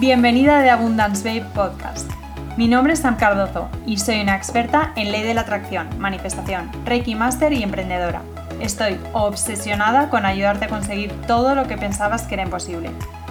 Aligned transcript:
Bienvenida 0.00 0.60
de 0.60 0.70
Abundance 0.70 1.22
Babe 1.22 1.48
Podcast. 1.54 2.10
Mi 2.56 2.66
nombre 2.66 2.94
es 2.94 2.98
Sam 2.98 3.16
Cardozo 3.16 3.68
y 3.86 3.98
soy 3.98 4.20
una 4.20 4.34
experta 4.34 4.92
en 4.96 5.12
ley 5.12 5.22
de 5.22 5.34
la 5.34 5.42
atracción, 5.42 5.88
manifestación, 6.00 6.68
Reiki 6.84 7.14
Master 7.14 7.52
y 7.52 7.62
emprendedora. 7.62 8.22
Estoy 8.60 8.98
obsesionada 9.12 10.10
con 10.10 10.26
ayudarte 10.26 10.64
a 10.64 10.68
conseguir 10.68 11.12
todo 11.28 11.54
lo 11.54 11.68
que 11.68 11.78
pensabas 11.78 12.22
que 12.24 12.34
era 12.34 12.42
imposible. 12.42 12.90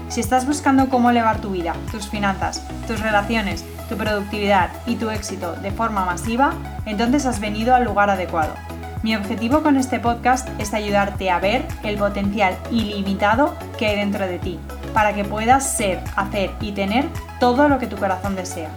Si 0.10 0.22
estás 0.22 0.48
buscando 0.48 0.90
cómo 0.90 1.12
elevar 1.12 1.40
tu 1.40 1.52
vida, 1.52 1.76
tus 1.92 2.10
finanzas, 2.10 2.64
tus 2.88 3.00
relaciones, 3.00 3.64
tu 3.88 3.96
productividad 3.96 4.72
y 4.88 4.96
tu 4.96 5.12
éxito 5.12 5.54
de 5.54 5.70
forma 5.72 6.04
masiva, 6.04 6.54
entonces 6.88 7.28
has 7.28 7.40
venido 7.40 7.76
al 7.76 7.84
lugar 7.84 8.10
adecuado. 8.10 8.56
Mi 9.04 9.16
objetivo 9.16 9.62
con 9.62 9.78
este 9.78 10.00
podcast 10.00 10.50
es 10.60 10.74
ayudarte 10.74 11.30
a 11.30 11.40
ver 11.40 11.64
el 11.84 11.98
potencial 11.98 12.58
ilimitado 12.72 13.56
que 13.78 13.86
hay 13.86 13.98
dentro 13.98 14.26
de 14.26 14.40
ti 14.40 14.60
para 14.96 15.14
que 15.14 15.24
puedas 15.24 15.78
ser, 15.78 16.04
hacer 16.16 16.50
y 16.60 16.72
tener 16.72 17.06
todo 17.40 17.70
lo 17.70 17.78
que 17.78 17.86
tu 17.86 17.96
corazón 17.96 18.36
desea. 18.36 18.72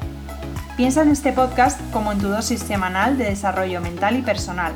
Piensa 0.76 1.00
en 1.00 1.08
este 1.08 1.32
podcast 1.32 1.80
como 1.92 2.12
en 2.12 2.18
tu 2.18 2.28
dosis 2.28 2.60
semanal 2.60 3.16
de 3.16 3.24
desarrollo 3.24 3.80
mental 3.80 4.18
y 4.18 4.22
personal, 4.22 4.74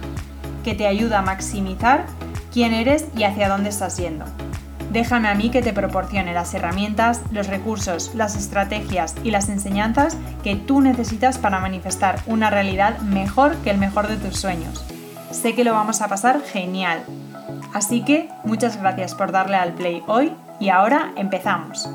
que 0.65 0.75
te 0.75 0.87
ayuda 0.87 1.19
a 1.19 1.23
maximizar 1.23 2.07
quién 2.51 2.73
eres 2.73 3.05
y 3.15 3.25
hacia 3.25 3.51
dónde 3.51 3.69
estás 3.69 3.99
yendo. 3.99 4.25
Déjame 4.93 5.29
a 5.29 5.35
mí 5.35 5.51
que 5.51 5.63
te 5.63 5.73
proporcione 5.73 6.33
las 6.33 6.55
herramientas, 6.55 7.21
los 7.33 7.49
recursos, 7.49 8.15
las 8.15 8.37
estrategias 8.37 9.15
y 9.25 9.31
las 9.31 9.49
enseñanzas 9.49 10.17
que 10.43 10.57
tú 10.57 10.81
necesitas 10.81 11.39
para 11.39 11.61
manifestar 11.61 12.21
una 12.27 12.51
realidad 12.51 12.99
mejor 13.01 13.57
que 13.59 13.71
el 13.71 13.79
mejor 13.79 14.09
de 14.09 14.17
tus 14.17 14.39
sueños. 14.39 14.85
Sé 15.31 15.55
que 15.55 15.65
lo 15.65 15.73
vamos 15.73 16.01
a 16.01 16.09
pasar 16.09 16.41
genial. 16.41 17.05
Así 17.75 18.05
que 18.05 18.29
muchas 18.45 18.81
gracias 18.81 19.15
por 19.15 19.33
darle 19.33 19.57
al 19.57 19.75
play 19.75 20.03
hoy 20.07 20.33
y 20.61 20.71
ahora 20.71 21.13
empezamos. 21.17 21.89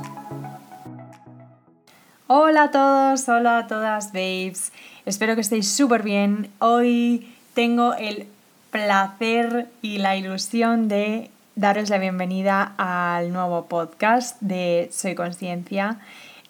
Hola 2.28 2.64
a 2.64 2.72
todos, 2.72 3.28
hola 3.28 3.58
a 3.58 3.68
todas, 3.68 4.14
babes. 4.14 4.72
Espero 5.06 5.36
que 5.36 5.42
estéis 5.42 5.70
súper 5.70 6.04
bien. 6.04 6.52
Hoy 6.60 7.34
tengo 7.54 7.94
el 7.96 8.28
placer 8.70 9.68
y 9.82 9.98
la 9.98 10.16
ilusión 10.16 10.88
de 10.88 11.30
daros 11.62 11.92
la 11.92 12.00
bienvenida 12.00 12.74
al 12.78 13.32
nuevo 13.32 13.68
podcast 13.68 14.42
de 14.42 14.90
Soy 14.92 15.14
Conciencia. 15.14 16.00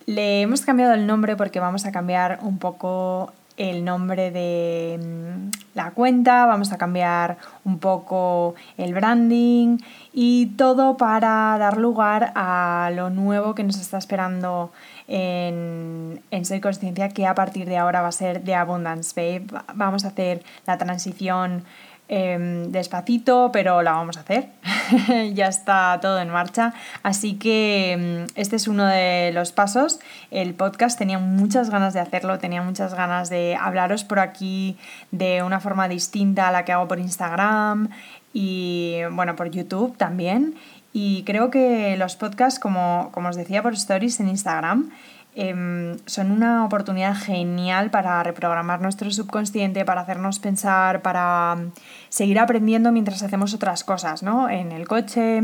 Le 0.05 0.39
hemos 0.41 0.61
cambiado 0.61 0.93
el 0.93 1.05
nombre 1.05 1.35
porque 1.35 1.59
vamos 1.59 1.85
a 1.85 1.91
cambiar 1.91 2.39
un 2.43 2.59
poco 2.59 3.33
el 3.57 3.83
nombre 3.83 4.31
de 4.31 4.97
mm, 5.03 5.49
la 5.73 5.91
cuenta, 5.91 6.45
vamos 6.45 6.71
a 6.71 6.77
cambiar 6.77 7.39
un 7.65 7.79
poco 7.79 8.55
el 8.77 8.93
branding 8.93 9.79
y 10.13 10.45
todo 10.55 10.95
para 10.95 11.57
dar 11.59 11.75
lugar 11.75 12.31
a 12.35 12.89
lo 12.95 13.09
nuevo 13.09 13.53
que 13.53 13.65
nos 13.65 13.77
está 13.81 13.97
esperando 13.97 14.71
en, 15.09 16.21
en 16.31 16.45
Soy 16.45 16.61
Consciencia, 16.61 17.09
que 17.09 17.27
a 17.27 17.35
partir 17.35 17.67
de 17.67 17.77
ahora 17.77 18.01
va 18.01 18.07
a 18.07 18.13
ser 18.13 18.43
de 18.43 18.55
Abundance 18.55 19.13
Babe. 19.13 19.61
Vamos 19.75 20.05
a 20.05 20.07
hacer 20.07 20.41
la 20.65 20.77
transición 20.77 21.65
Em, 22.13 22.73
despacito, 22.73 23.51
pero 23.53 23.81
la 23.81 23.93
vamos 23.93 24.17
a 24.17 24.19
hacer. 24.19 24.49
ya 25.33 25.47
está 25.47 25.97
todo 26.01 26.19
en 26.19 26.27
marcha. 26.27 26.73
Así 27.03 27.35
que 27.35 27.93
em, 27.93 28.27
este 28.35 28.57
es 28.57 28.67
uno 28.67 28.85
de 28.85 29.31
los 29.33 29.53
pasos. 29.53 30.01
El 30.29 30.53
podcast 30.53 30.99
tenía 30.99 31.19
muchas 31.19 31.69
ganas 31.69 31.93
de 31.93 32.01
hacerlo, 32.01 32.37
tenía 32.37 32.61
muchas 32.63 32.95
ganas 32.95 33.29
de 33.29 33.55
hablaros 33.57 34.03
por 34.03 34.19
aquí 34.19 34.77
de 35.11 35.41
una 35.41 35.61
forma 35.61 35.87
distinta 35.87 36.49
a 36.49 36.51
la 36.51 36.65
que 36.65 36.73
hago 36.73 36.85
por 36.89 36.99
Instagram 36.99 37.87
y 38.33 38.97
bueno, 39.13 39.37
por 39.37 39.49
YouTube 39.49 39.95
también. 39.95 40.55
Y 40.91 41.23
creo 41.23 41.49
que 41.49 41.95
los 41.95 42.17
podcasts, 42.17 42.59
como, 42.59 43.07
como 43.13 43.29
os 43.29 43.37
decía 43.37 43.63
por 43.63 43.71
stories 43.71 44.19
en 44.19 44.27
Instagram, 44.27 44.91
Em, 45.33 45.97
son 46.07 46.29
una 46.31 46.65
oportunidad 46.65 47.15
genial 47.15 47.89
para 47.89 48.21
reprogramar 48.21 48.81
nuestro 48.81 49.09
subconsciente, 49.11 49.85
para 49.85 50.01
hacernos 50.01 50.39
pensar, 50.39 51.01
para 51.01 51.55
mm, 51.55 51.71
seguir 52.09 52.37
aprendiendo 52.39 52.91
mientras 52.91 53.23
hacemos 53.23 53.53
otras 53.53 53.85
cosas, 53.85 54.23
¿no? 54.23 54.49
En 54.49 54.73
el 54.73 54.87
coche, 54.89 55.41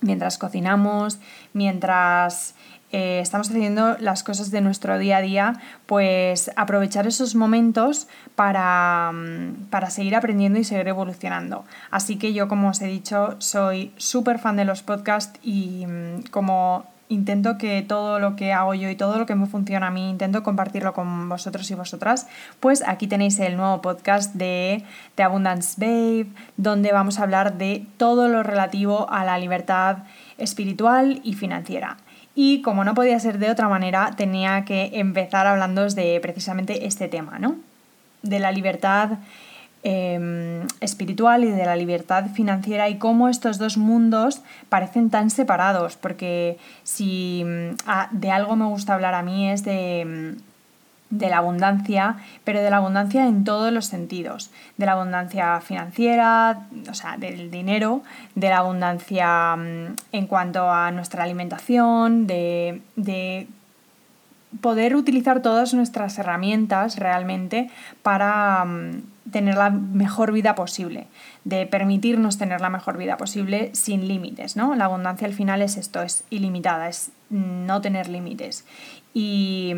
mientras 0.00 0.38
cocinamos, 0.38 1.18
mientras 1.54 2.54
eh, 2.92 3.18
estamos 3.20 3.50
haciendo 3.50 3.96
las 3.98 4.22
cosas 4.22 4.52
de 4.52 4.60
nuestro 4.60 4.96
día 4.96 5.16
a 5.16 5.20
día, 5.22 5.54
pues 5.86 6.52
aprovechar 6.54 7.08
esos 7.08 7.34
momentos 7.34 8.06
para, 8.36 9.10
mm, 9.12 9.70
para 9.70 9.90
seguir 9.90 10.14
aprendiendo 10.14 10.60
y 10.60 10.64
seguir 10.64 10.86
evolucionando. 10.86 11.64
Así 11.90 12.16
que 12.16 12.32
yo, 12.32 12.46
como 12.46 12.68
os 12.68 12.80
he 12.80 12.86
dicho, 12.86 13.34
soy 13.38 13.92
súper 13.96 14.38
fan 14.38 14.56
de 14.56 14.64
los 14.64 14.82
podcasts 14.82 15.38
y 15.42 15.84
mm, 15.86 16.30
como 16.30 16.84
intento 17.10 17.58
que 17.58 17.82
todo 17.82 18.18
lo 18.18 18.36
que 18.36 18.54
hago 18.54 18.72
yo 18.72 18.88
y 18.88 18.96
todo 18.96 19.18
lo 19.18 19.26
que 19.26 19.34
me 19.34 19.46
funciona 19.46 19.88
a 19.88 19.90
mí, 19.90 20.08
intento 20.08 20.42
compartirlo 20.42 20.94
con 20.94 21.28
vosotros 21.28 21.70
y 21.70 21.74
vosotras, 21.74 22.28
pues 22.60 22.82
aquí 22.86 23.06
tenéis 23.06 23.38
el 23.40 23.56
nuevo 23.56 23.82
podcast 23.82 24.34
de 24.34 24.84
The 25.16 25.24
Abundance 25.24 25.74
Babe, 25.78 26.28
donde 26.56 26.92
vamos 26.92 27.18
a 27.18 27.24
hablar 27.24 27.58
de 27.58 27.84
todo 27.98 28.28
lo 28.28 28.42
relativo 28.42 29.10
a 29.10 29.24
la 29.24 29.36
libertad 29.38 29.98
espiritual 30.38 31.20
y 31.24 31.34
financiera. 31.34 31.98
Y 32.34 32.62
como 32.62 32.84
no 32.84 32.94
podía 32.94 33.18
ser 33.18 33.38
de 33.38 33.50
otra 33.50 33.68
manera, 33.68 34.12
tenía 34.16 34.64
que 34.64 34.92
empezar 34.94 35.46
hablando 35.46 35.86
de 35.88 36.20
precisamente 36.22 36.86
este 36.86 37.08
tema, 37.08 37.38
¿no? 37.38 37.56
De 38.22 38.38
la 38.38 38.52
libertad 38.52 39.18
Em, 39.82 40.66
espiritual 40.82 41.42
y 41.42 41.50
de 41.50 41.64
la 41.64 41.74
libertad 41.74 42.26
financiera 42.34 42.90
y 42.90 42.98
cómo 42.98 43.30
estos 43.30 43.56
dos 43.56 43.78
mundos 43.78 44.42
parecen 44.68 45.08
tan 45.08 45.30
separados, 45.30 45.96
porque 45.96 46.58
si 46.82 47.42
mm, 47.46 47.76
de 48.10 48.30
algo 48.30 48.56
me 48.56 48.66
gusta 48.66 48.92
hablar 48.92 49.14
a 49.14 49.22
mí 49.22 49.48
es 49.48 49.64
de, 49.64 50.36
mm, 51.10 51.16
de 51.16 51.30
la 51.30 51.38
abundancia, 51.38 52.16
pero 52.44 52.60
de 52.60 52.68
la 52.68 52.76
abundancia 52.76 53.26
en 53.26 53.44
todos 53.44 53.72
los 53.72 53.86
sentidos, 53.86 54.50
de 54.76 54.84
la 54.84 54.92
abundancia 54.92 55.62
financiera, 55.62 56.66
o 56.90 56.92
sea, 56.92 57.16
del 57.16 57.50
dinero, 57.50 58.02
de 58.34 58.50
la 58.50 58.58
abundancia 58.58 59.56
mm, 59.56 59.96
en 60.12 60.26
cuanto 60.26 60.70
a 60.70 60.90
nuestra 60.90 61.24
alimentación, 61.24 62.26
de, 62.26 62.82
de 62.96 63.48
poder 64.60 64.94
utilizar 64.94 65.40
todas 65.40 65.72
nuestras 65.72 66.18
herramientas 66.18 66.96
realmente 66.96 67.70
para 68.02 68.66
tener 69.30 69.56
la 69.56 69.70
mejor 69.70 70.32
vida 70.32 70.54
posible, 70.54 71.06
de 71.44 71.66
permitirnos 71.66 72.38
tener 72.38 72.60
la 72.60 72.70
mejor 72.70 72.96
vida 72.96 73.16
posible 73.16 73.70
sin 73.74 74.08
límites, 74.08 74.56
¿no? 74.56 74.74
La 74.74 74.86
abundancia 74.86 75.26
al 75.26 75.34
final 75.34 75.62
es 75.62 75.76
esto, 75.76 76.02
es 76.02 76.24
ilimitada, 76.30 76.88
es 76.88 77.10
no 77.28 77.80
tener 77.80 78.08
límites. 78.08 78.64
Y, 79.14 79.74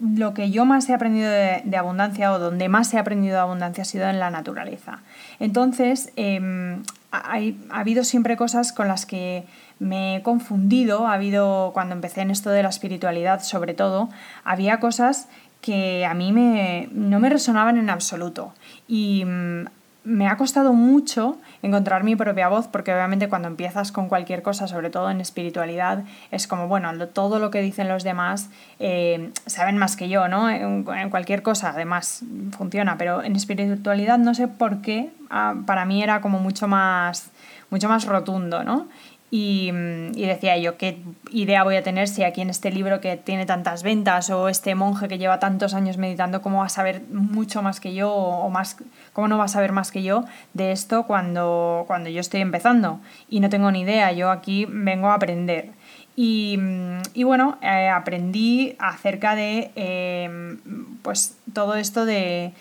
lo 0.00 0.34
que 0.34 0.50
yo 0.50 0.66
más 0.66 0.88
he 0.88 0.92
aprendido 0.92 1.30
de, 1.30 1.76
abundancia 1.78 2.32
o 2.32 2.38
donde 2.38 2.68
más 2.68 2.92
he 2.92 2.98
aprendido 2.98 3.34
de 3.34 3.40
abundancia 3.40 3.82
ha 3.82 3.84
sido 3.86 4.08
en 4.08 4.18
la 4.18 4.28
naturaleza. 4.28 4.98
Entonces, 5.38 6.12
em, 6.16 6.82
ha, 7.12 7.38
ha 7.70 7.78
habido 7.80 8.02
siempre 8.02 8.36
cosas 8.36 8.72
con 8.72 8.88
las 8.88 9.06
que 9.06 9.44
me 9.78 10.16
he 10.16 10.22
confundido, 10.22 11.06
ha 11.06 11.14
habido, 11.14 11.70
cuando 11.74 11.94
empecé 11.94 12.22
en 12.22 12.30
esto 12.30 12.50
de 12.50 12.62
la 12.62 12.68
espiritualidad 12.68 13.42
sobre 13.42 13.74
todo, 13.74 14.08
había 14.44 14.80
cosas 14.80 15.28
que 15.64 16.04
a 16.04 16.12
mí 16.12 16.30
me, 16.30 16.90
no 16.92 17.18
me 17.20 17.30
resonaban 17.30 17.78
en 17.78 17.88
absoluto. 17.88 18.52
Y 18.86 19.24
mm, 19.24 19.64
me 20.04 20.28
ha 20.28 20.36
costado 20.36 20.74
mucho 20.74 21.38
encontrar 21.62 22.04
mi 22.04 22.16
propia 22.16 22.50
voz, 22.50 22.68
porque 22.68 22.92
obviamente 22.92 23.30
cuando 23.30 23.48
empiezas 23.48 23.90
con 23.90 24.08
cualquier 24.08 24.42
cosa, 24.42 24.68
sobre 24.68 24.90
todo 24.90 25.10
en 25.10 25.22
espiritualidad, 25.22 26.04
es 26.30 26.46
como, 26.46 26.68
bueno, 26.68 26.94
todo 27.08 27.38
lo 27.38 27.50
que 27.50 27.62
dicen 27.62 27.88
los 27.88 28.04
demás 28.04 28.50
eh, 28.78 29.30
saben 29.46 29.78
más 29.78 29.96
que 29.96 30.10
yo, 30.10 30.28
¿no? 30.28 30.50
En, 30.50 30.84
cualquier 31.08 31.42
cosa, 31.42 31.70
además, 31.70 32.22
funciona, 32.54 32.98
pero 32.98 33.22
en 33.22 33.34
espiritualidad 33.34 34.18
no 34.18 34.34
sé 34.34 34.48
por 34.48 34.82
qué, 34.82 35.12
ah, 35.30 35.54
para 35.64 35.86
mí 35.86 36.02
era 36.02 36.20
como 36.20 36.40
mucho 36.40 36.68
más, 36.68 37.30
mucho 37.70 37.88
más 37.88 38.04
rotundo, 38.04 38.64
¿no? 38.64 38.86
Y, 39.36 39.72
decía 40.14 40.56
yo, 40.58 40.76
¿qué 40.76 41.02
idea 41.32 41.64
voy 41.64 41.74
a 41.74 41.82
tener 41.82 42.06
si 42.06 42.22
aquí 42.22 42.40
en 42.40 42.50
este 42.50 42.70
libro 42.70 43.00
que 43.00 43.16
tiene 43.16 43.46
tantas 43.46 43.82
ventas 43.82 44.30
o 44.30 44.48
este 44.48 44.76
monje 44.76 45.08
que 45.08 45.18
lleva 45.18 45.40
tantos 45.40 45.74
años 45.74 45.96
meditando, 45.96 46.40
cómo 46.40 46.58
va 46.58 46.66
a 46.66 46.68
saber 46.68 47.02
mucho 47.10 47.60
más 47.60 47.80
que 47.80 47.94
yo 47.94 48.12
o 48.14 48.48
más, 48.48 48.76
cómo 49.12 49.26
no 49.26 49.36
va 49.36 49.46
a 49.46 49.48
saber 49.48 49.72
más 49.72 49.90
que 49.90 50.04
yo 50.04 50.24
de 50.52 50.70
esto 50.70 51.02
cuando, 51.08 51.82
cuando 51.88 52.10
yo 52.10 52.20
estoy 52.20 52.42
empezando? 52.42 53.00
Y 53.28 53.40
no 53.40 53.48
tengo 53.48 53.72
ni 53.72 53.80
idea, 53.80 54.12
yo 54.12 54.30
aquí 54.30 54.68
vengo 54.70 55.08
a 55.08 55.14
aprender. 55.14 55.70
Y, 56.16 56.56
bueno, 57.24 57.58
eh, 57.60 57.88
aprendí 57.88 58.76
acerca 58.78 59.34
de 59.34 59.72
em, 59.74 60.58
pues, 61.02 61.36
todo 61.52 61.74
esto 61.74 62.04
de, 62.04 62.52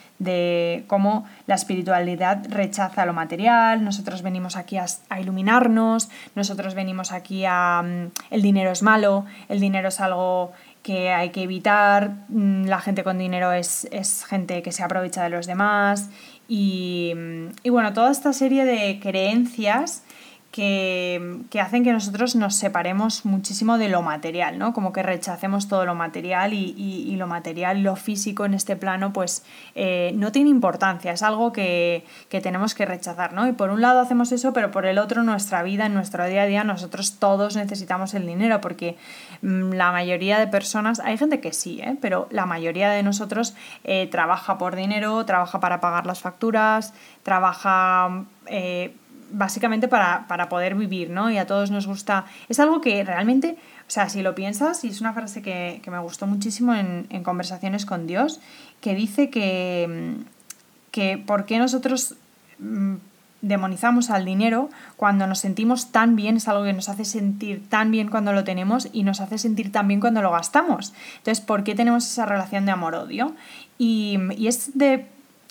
cómo 0.87 1.25
la 1.45 1.55
espiritualidad 1.55 2.45
rechaza 2.49 3.05
lo 3.05 3.13
material, 3.13 3.83
nosotros 3.83 4.23
venimos 4.23 4.55
aquí 4.55 4.77
a, 4.77 4.87
iluminarnos, 5.19 6.09
nosotros 6.35 6.73
venimos 6.73 7.11
aquí 7.11 7.45
a... 7.47 7.83
Mm, 7.83 8.11
el 8.31 8.41
dinero 8.41 8.71
es 8.71 8.81
malo, 8.81 9.25
el 9.49 9.59
dinero 9.59 9.89
es 9.89 9.99
algo 9.99 10.51
que 10.81 11.11
hay 11.11 11.29
que 11.29 11.43
evitar, 11.43 12.11
mm, 12.29 12.65
la 12.65 12.79
gente 12.79 13.03
con 13.03 13.19
dinero 13.19 13.51
es, 13.51 13.87
es 13.91 14.25
gente 14.25 14.63
que 14.63 14.71
se 14.71 14.81
aprovecha 14.81 15.23
de 15.23 15.29
los 15.29 15.45
demás. 15.45 16.09
Y, 16.47 17.13
y 17.61 17.69
bueno, 17.69 17.93
toda 17.93 18.11
esta 18.11 18.33
serie 18.33 18.65
de 18.65 18.99
creencias 18.99 20.02
que, 20.53 21.59
hacen 21.59 21.83
que 21.83 21.91
nosotros 21.91 22.35
nos 22.35 22.55
separemos 22.55 23.25
muchísimo 23.25 23.79
de 23.79 23.89
lo 23.89 24.03
material, 24.03 24.59
¿no? 24.59 24.71
Como 24.71 24.93
que 24.93 25.01
rechacemos 25.01 25.67
todo 25.67 25.83
lo 25.83 25.95
material 25.95 26.53
y, 26.53 27.15
lo 27.17 27.25
material, 27.25 27.81
lo 27.81 27.95
físico 27.95 28.45
en 28.45 28.53
este 28.53 28.75
plano, 28.75 29.13
pues 29.13 29.43
eh, 29.73 30.11
no 30.15 30.31
tiene 30.31 30.51
importancia, 30.51 31.11
es 31.11 31.23
algo 31.23 31.51
que, 31.51 32.05
tenemos 32.29 32.75
que 32.75 32.85
rechazar, 32.85 33.33
¿no? 33.33 33.47
Y 33.47 33.53
por 33.53 33.71
un 33.71 33.81
lado 33.81 33.99
hacemos 33.99 34.31
eso, 34.31 34.53
pero 34.53 34.69
por 34.69 34.85
el 34.85 34.99
otro, 34.99 35.23
nuestra 35.23 35.63
vida, 35.63 35.87
en 35.87 35.95
nuestro 35.95 36.23
día 36.27 36.43
a 36.43 36.45
día, 36.45 36.63
nosotros 36.63 37.17
todos 37.17 37.55
necesitamos 37.55 38.13
el 38.13 38.27
dinero, 38.27 38.61
porque 38.61 38.95
mm, 39.41 39.71
la 39.71 39.91
mayoría 39.91 40.37
de 40.37 40.45
personas, 40.45 40.99
hay 40.99 41.17
gente 41.17 41.39
que 41.39 41.51
sí, 41.51 41.81
¿eh? 41.81 41.97
pero 41.99 42.27
la 42.29 42.45
mayoría 42.45 42.91
de 42.91 43.01
nosotros 43.01 43.55
eh, 43.85 44.07
trabaja 44.11 44.59
por 44.59 44.75
dinero, 44.75 45.25
trabaja 45.25 45.59
para 45.59 45.81
pagar 45.81 46.05
las 46.05 46.19
facturas, 46.19 46.93
trabaja 47.23 48.25
básicamente 49.33 49.87
para, 49.87 50.47
poder 50.49 50.75
vivir, 50.75 51.09
¿no? 51.09 51.29
Y 51.29 51.37
a 51.37 51.45
todos 51.45 51.71
nos 51.71 51.87
gusta. 51.87 52.25
Es 52.47 52.59
algo 52.59 52.79
que 52.79 53.03
realmente, 53.03 53.57
o 53.87 53.91
sea, 53.91 54.07
si 54.07 54.21
lo 54.21 54.35
piensas, 54.35 54.83
y 54.83 54.89
es 54.89 55.01
una 55.01 55.13
frase 55.13 55.41
que, 55.41 55.81
me 55.91 55.99
gustó 55.99 56.27
muchísimo 56.27 56.73
en, 56.73 57.23
conversaciones 57.23 57.85
con 57.85 58.07
Dios, 58.07 58.39
que 58.79 58.95
dice 58.95 59.29
que, 59.29 60.15
que 60.91 61.17
por 61.17 61.45
qué 61.45 61.57
nosotros 61.57 62.15
mm, 62.59 62.95
demonizamos 63.41 64.09
al 64.09 64.23
dinero 64.23 64.69
cuando 64.95 65.27
nos 65.27 65.39
sentimos 65.39 65.91
tan 65.91 66.15
bien, 66.15 66.37
es 66.37 66.47
algo 66.47 66.63
que 66.63 66.73
nos 66.73 66.87
hace 66.87 67.03
sentir 67.03 67.67
tan 67.67 67.91
bien 67.91 68.09
cuando 68.09 68.33
lo 68.33 68.43
tenemos 68.43 68.87
y 68.93 69.03
nos 69.03 69.19
hace 69.19 69.37
sentir 69.37 69.71
tan 69.71 69.87
bien 69.87 69.99
cuando 69.99 70.21
lo 70.21 70.31
gastamos. 70.31 70.93
Entonces, 71.17 71.43
¿por 71.43 71.63
qué 71.63 71.75
tenemos 71.75 72.05
esa 72.05 72.25
relación 72.25 72.65
de 72.65 72.71
amor-odio? 72.71 73.33
Y, 73.77 74.17
y 74.37 74.47
es 74.47 74.77
de 74.77 75.07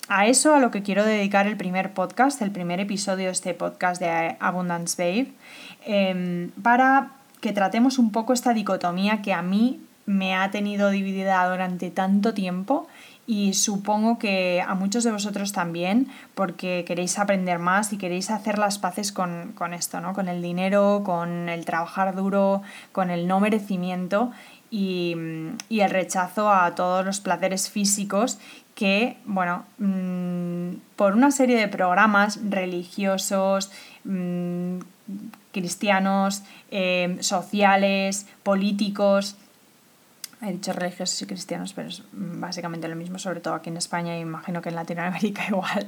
a 0.07 0.27
eso 0.27 0.53
a 0.53 0.59
lo 0.59 0.71
que 0.71 0.83
quiero 0.83 1.05
dedicar 1.05 1.47
el 1.47 1.57
primer 1.57 1.93
podcast, 1.93 2.41
el 2.41 2.51
primer 2.51 2.79
episodio 2.79 3.25
de 3.25 3.31
este 3.31 3.53
podcast 3.53 4.01
de 4.01 4.35
Abundance 4.39 5.01
Babe, 5.01 5.31
em, 5.85 6.51
para 6.61 7.11
que 7.41 7.51
tratemos 7.51 7.97
un 7.97 8.11
poco 8.11 8.33
esta 8.33 8.53
dicotomía 8.53 9.21
que 9.21 9.33
a 9.33 9.41
mí 9.41 9.79
me 10.05 10.35
ha 10.35 10.51
tenido 10.51 10.89
dividida 10.89 11.47
durante 11.49 11.89
tanto 11.89 12.33
tiempo 12.33 12.87
y 13.25 13.53
supongo 13.53 14.19
que 14.19 14.61
a 14.65 14.75
muchos 14.75 15.05
de 15.05 15.11
vosotros 15.11 15.53
también, 15.53 16.09
porque 16.35 16.83
queréis 16.85 17.17
aprender 17.19 17.57
más 17.57 17.93
y 17.93 17.97
queréis 17.97 18.29
hacer 18.29 18.59
las 18.59 18.79
paces 18.79 19.13
con, 19.13 19.53
con 19.53 19.73
esto, 19.73 20.01
¿no? 20.01 20.13
con 20.13 20.27
el 20.27 20.41
dinero, 20.41 21.03
con 21.05 21.47
el 21.47 21.63
trabajar 21.63 22.15
duro, 22.15 22.61
con 22.91 23.09
el 23.09 23.27
no 23.27 23.39
merecimiento 23.39 24.31
y, 24.73 25.13
el 25.69 25.89
rechazo 25.91 26.51
a 26.51 26.73
todos 26.73 27.05
los 27.05 27.19
placeres 27.19 27.69
físicos 27.69 28.39
que, 28.73 29.17
bueno, 29.25 29.65
mm, 29.77 30.77
por 30.95 31.13
una 31.13 31.29
serie 31.29 31.57
de 31.57 31.67
programas 31.67 32.39
religiosos, 32.49 33.71
mm, 34.03 34.79
cristianos, 35.51 36.41
eh, 36.71 37.17
sociales, 37.19 38.25
políticos, 38.41 39.35
he 40.43 40.51
dicho 40.51 40.73
religiosos 40.73 41.21
y 41.21 41.25
cristianos, 41.25 41.73
pero 41.73 41.87
es 41.87 42.03
básicamente 42.11 42.87
lo 42.87 42.95
mismo, 42.95 43.17
sobre 43.17 43.39
todo 43.39 43.53
aquí 43.53 43.69
en 43.69 43.77
España 43.77 44.17
y 44.17 44.21
imagino 44.21 44.61
que 44.61 44.69
en 44.69 44.75
Latinoamérica 44.75 45.43
igual, 45.49 45.87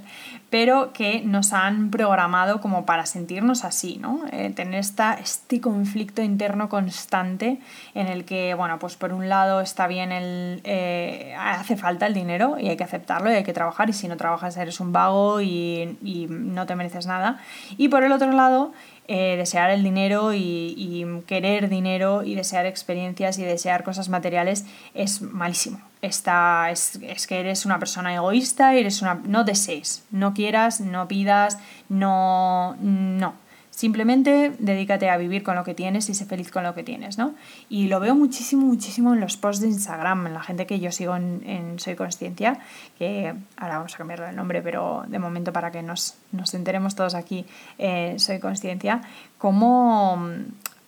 pero 0.50 0.94
que 0.94 1.22
nos 1.22 1.54
han 1.54 1.90
programado 1.92 2.62
como 2.62 2.86
para 2.86 3.06
sentirnos 3.06 3.66
así, 3.66 3.98
¿no? 3.98 4.22
Eh, 4.32 4.52
tener 4.56 4.80
esta, 4.80 5.14
este 5.16 5.62
conflicto 5.62 6.22
interno 6.22 6.70
constante 6.70 7.60
en 7.94 8.08
el 8.08 8.26
que, 8.26 8.54
bueno, 8.54 8.80
pues 8.80 8.96
por 8.96 9.14
un 9.14 9.30
lado 9.30 9.62
está 9.62 9.88
bien 9.88 10.12
el... 10.12 10.62
Eh, 10.64 11.36
hace 11.38 11.78
falta 11.78 12.08
el 12.08 12.14
dinero 12.14 12.58
y 12.60 12.70
hay 12.70 12.78
que 12.78 12.84
aceptarlo 12.84 13.32
y 13.32 13.36
hay 13.36 13.44
que 13.44 13.54
trabajar 13.54 13.90
y 13.90 13.94
si 13.94 14.08
no 14.08 14.18
trabajas 14.18 14.58
eres 14.58 14.80
un 14.80 14.92
vago 14.92 15.42
y, 15.42 15.98
y 16.04 16.28
no 16.30 16.66
te 16.66 16.76
mereces 16.76 17.08
nada. 17.08 17.40
Y 17.78 17.90
por 17.90 18.04
el 18.04 18.12
otro 18.12 18.32
lado 18.32 18.74
eh, 19.08 19.36
desear 19.38 19.70
el 19.70 19.84
dinero 19.84 20.34
y, 20.34 21.06
querer 21.28 21.70
dinero 21.70 22.24
y 22.24 22.36
desear 22.36 22.66
experiencias 22.66 23.38
y 23.38 23.44
desear 23.44 23.84
cosas 23.84 24.10
materiales 24.10 24.66
es 24.94 25.22
malísimo. 25.22 25.80
Esta, 26.02 26.72
es, 26.72 27.00
es, 27.02 27.28
que 27.28 27.40
eres 27.40 27.66
una 27.66 27.80
persona 27.80 28.14
egoísta, 28.14 28.74
eres 28.74 29.02
una, 29.02 29.16
no 29.26 29.44
desees, 29.44 30.04
no 30.12 30.34
quieras, 30.34 30.82
no 30.82 31.08
pidas, 31.08 31.58
no, 31.90 32.76
no. 32.80 33.45
Simplemente 33.76 34.54
dedícate 34.58 35.10
a 35.10 35.18
vivir 35.18 35.44
con 35.44 35.56
lo 35.56 35.66
que 35.66 35.74
tienes 35.74 36.08
y 36.08 36.14
sé 36.14 36.24
feliz 36.24 36.50
con 36.50 36.64
lo 36.64 36.74
que 36.74 36.82
tienes, 36.82 37.18
¿no? 37.18 37.36
Y 37.68 37.90
lo 37.90 38.00
veo 38.00 38.16
muchísimo, 38.16 38.66
muchísimo 38.66 39.14
en 39.14 39.20
los 39.20 39.36
posts 39.36 39.64
de 39.64 39.68
Instagram, 39.68 40.28
en 40.28 40.34
la 40.34 40.42
gente 40.42 40.66
que 40.66 40.80
yo 40.80 40.94
sigo 40.94 41.18
en, 41.18 41.78
Soy 41.78 41.96
Consciencia, 41.96 42.58
que 42.98 43.34
ahora 43.58 43.80
vamos 43.80 43.94
a 43.94 43.98
cambiarlo 43.98 44.28
el 44.28 44.36
nombre, 44.38 44.62
pero 44.62 45.04
de 45.10 45.20
momento 45.20 45.52
para 45.52 45.72
que 45.72 45.84
nos, 45.84 46.16
enteremos 46.54 46.96
todos 46.96 47.16
aquí, 47.16 47.46
eh, 47.78 48.16
Soy 48.18 48.40
Consciencia, 48.40 49.02
cómo, 49.38 50.26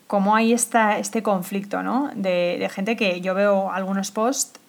cómo 0.07 0.38
hay 0.38 0.54
esta, 0.54 0.98
este 0.98 1.22
conflicto, 1.22 1.84
¿no? 1.84 2.10
De, 2.16 2.69
gente 2.74 2.95
que 2.95 3.19
yo 3.19 3.36
veo 3.36 3.69
algunos 3.69 4.12
posts 4.12 4.62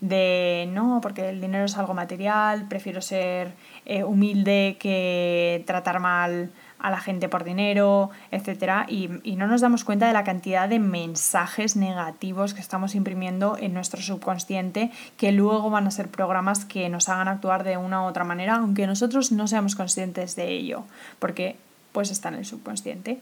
de 0.00 0.66
no, 0.72 1.00
porque 1.02 1.28
el 1.28 1.42
dinero 1.42 1.66
es 1.66 1.76
algo 1.76 1.92
material, 1.92 2.68
prefiero 2.68 3.02
ser 3.02 3.52
eh, 3.84 4.02
humilde 4.02 4.78
que 4.80 5.62
tratar 5.66 6.00
mal 6.00 6.50
a 6.86 6.90
la 6.90 7.00
gente 7.00 7.28
por 7.28 7.42
dinero, 7.42 8.10
etc. 8.30 8.86
Y, 8.88 9.08
no 9.34 9.48
nos 9.48 9.60
damos 9.60 9.82
cuenta 9.82 10.06
de 10.06 10.12
la 10.12 10.22
cantidad 10.22 10.68
de 10.68 10.78
mensajes 10.78 11.74
negativos 11.74 12.54
que 12.54 12.60
estamos 12.60 12.94
imprimiendo 12.94 13.56
en 13.58 13.74
nuestro 13.74 14.00
subconsciente 14.00 14.92
que 15.16 15.32
luego 15.32 15.68
van 15.68 15.88
a 15.88 15.90
ser 15.90 16.08
programas 16.08 16.64
que 16.64 16.88
nos 16.88 17.08
hagan 17.08 17.26
actuar 17.26 17.64
de 17.64 17.76
una 17.76 18.02
u 18.02 18.04
otra 18.04 18.22
manera, 18.22 18.54
aunque 18.54 18.86
nosotros 18.86 19.32
no 19.32 19.48
seamos 19.48 19.74
conscientes 19.74 20.36
de 20.36 20.52
ello, 20.52 20.84
porque 21.18 21.56
pues 21.90 22.12
está 22.12 22.28
en 22.28 22.36
el 22.36 22.44
subconsciente. 22.46 23.18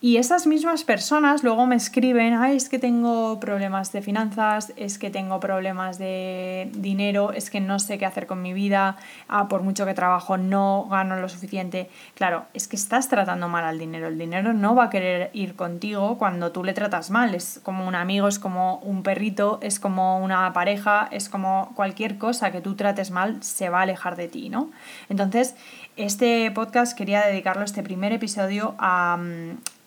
Y 0.00 0.18
esas 0.18 0.46
mismas 0.46 0.84
personas 0.84 1.42
luego 1.42 1.64
me 1.64 1.76
escriben, 1.76 2.34
es 2.44 2.68
que 2.68 2.78
tengo 2.78 3.40
problemas 3.40 3.90
de 3.90 4.02
finanzas, 4.02 4.74
es 4.76 4.98
que 4.98 5.08
tengo 5.08 5.40
problemas 5.40 5.96
de 5.96 6.70
dinero, 6.74 7.32
es 7.32 7.48
que 7.48 7.58
no 7.58 7.78
sé 7.78 7.96
qué 7.96 8.04
hacer 8.04 8.26
con 8.26 8.42
mi 8.42 8.52
vida, 8.52 8.98
ah, 9.28 9.48
por 9.48 9.62
mucho 9.62 9.86
que 9.86 9.94
trabajo 9.94 10.36
no 10.36 10.86
gano 10.90 11.16
lo 11.16 11.28
suficiente. 11.30 11.88
Claro, 12.14 12.44
es 12.52 12.68
que 12.68 12.76
estás 12.76 13.08
tratando 13.08 13.48
mal 13.48 13.64
al 13.64 13.78
dinero. 13.78 14.08
El 14.08 14.18
dinero 14.18 14.52
no 14.52 14.74
va 14.74 14.84
a 14.84 14.90
querer 14.90 15.30
ir 15.32 15.56
contigo 15.56 16.18
cuando 16.18 16.52
tú 16.52 16.64
le 16.64 16.74
tratas 16.74 17.10
mal. 17.10 17.34
Es 17.34 17.60
como 17.62 17.88
un 17.88 17.94
amigo, 17.94 18.28
es 18.28 18.38
como 18.38 18.80
un 18.80 19.02
perrito, 19.02 19.58
es 19.62 19.80
como 19.80 20.18
una 20.18 20.52
pareja, 20.52 21.08
es 21.12 21.30
como 21.30 21.72
cualquier 21.74 22.18
cosa 22.18 22.52
que 22.52 22.60
tú 22.60 22.74
trates 22.74 23.10
mal 23.10 23.42
se 23.42 23.70
va 23.70 23.78
a 23.78 23.82
alejar 23.82 24.16
de 24.16 24.28
ti, 24.28 24.50
¿no? 24.50 24.70
Entonces, 25.08 25.54
este 25.96 26.50
podcast 26.50 26.96
quería 26.96 27.26
dedicarlo, 27.26 27.64
este 27.64 27.82
primer 27.82 28.12
episodio, 28.12 28.74
a, 28.78 29.18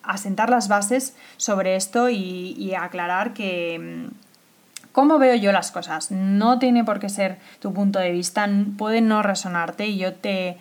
a 0.08 0.18
sentar 0.18 0.50
las 0.50 0.70
bases 0.70 1.16
sobre 1.36 1.76
esto 1.76 2.10
y, 2.10 2.74
aclarar 2.80 3.34
que 3.34 4.08
mm, 4.08 4.92
cómo 4.94 5.20
veo 5.20 5.36
yo 5.36 5.52
las 5.52 5.72
cosas. 5.72 6.12
No 6.12 6.60
tiene 6.60 6.84
por 6.84 7.00
qué 7.00 7.10
ser 7.10 7.38
tu 7.60 7.74
punto 7.74 8.00
de 8.00 8.12
vista, 8.12 8.50
puede 8.78 9.02
no 9.02 9.22
resonarte 9.22 9.88
y 9.88 9.98
yo 9.98 10.14
te, 10.14 10.58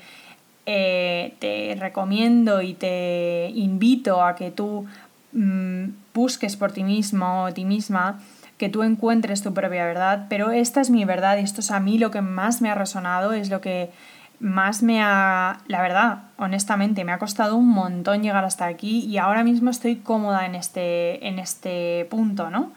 eh, 0.66 1.34
te 1.38 1.76
recomiendo 1.78 2.60
y 2.60 2.74
te 2.74 3.50
invito 3.54 4.22
a 4.24 4.34
que 4.34 4.50
tú 4.50 4.86
mm, 5.32 5.84
busques 6.12 6.56
por 6.56 6.72
ti 6.72 6.82
mismo 6.82 7.44
o 7.44 7.52
ti 7.52 7.64
misma 7.64 8.20
que 8.58 8.68
tú 8.70 8.82
encuentres 8.82 9.42
tu 9.42 9.52
propia 9.52 9.84
verdad, 9.84 10.26
pero 10.30 10.50
esta 10.50 10.80
es 10.80 10.88
mi 10.88 11.04
verdad 11.04 11.36
y 11.36 11.42
esto 11.42 11.60
es 11.60 11.70
a 11.70 11.78
mí 11.78 11.98
lo 11.98 12.10
que 12.10 12.22
más 12.22 12.62
me 12.62 12.70
ha 12.70 12.74
resonado, 12.74 13.34
es 13.34 13.50
lo 13.50 13.60
que 13.60 13.90
más 14.40 14.82
me 14.82 15.02
ha, 15.02 15.60
la 15.66 15.82
verdad, 15.82 16.24
honestamente, 16.36 17.04
me 17.04 17.12
ha 17.12 17.18
costado 17.18 17.56
un 17.56 17.68
montón 17.68 18.22
llegar 18.22 18.44
hasta 18.44 18.66
aquí 18.66 19.00
y 19.04 19.18
ahora 19.18 19.44
mismo 19.44 19.70
estoy 19.70 19.96
cómoda 19.96 20.46
en 20.46 20.54
este, 20.54 21.26
en 21.26 21.38
este 21.38 22.06
punto, 22.10 22.50
¿no? 22.50 22.72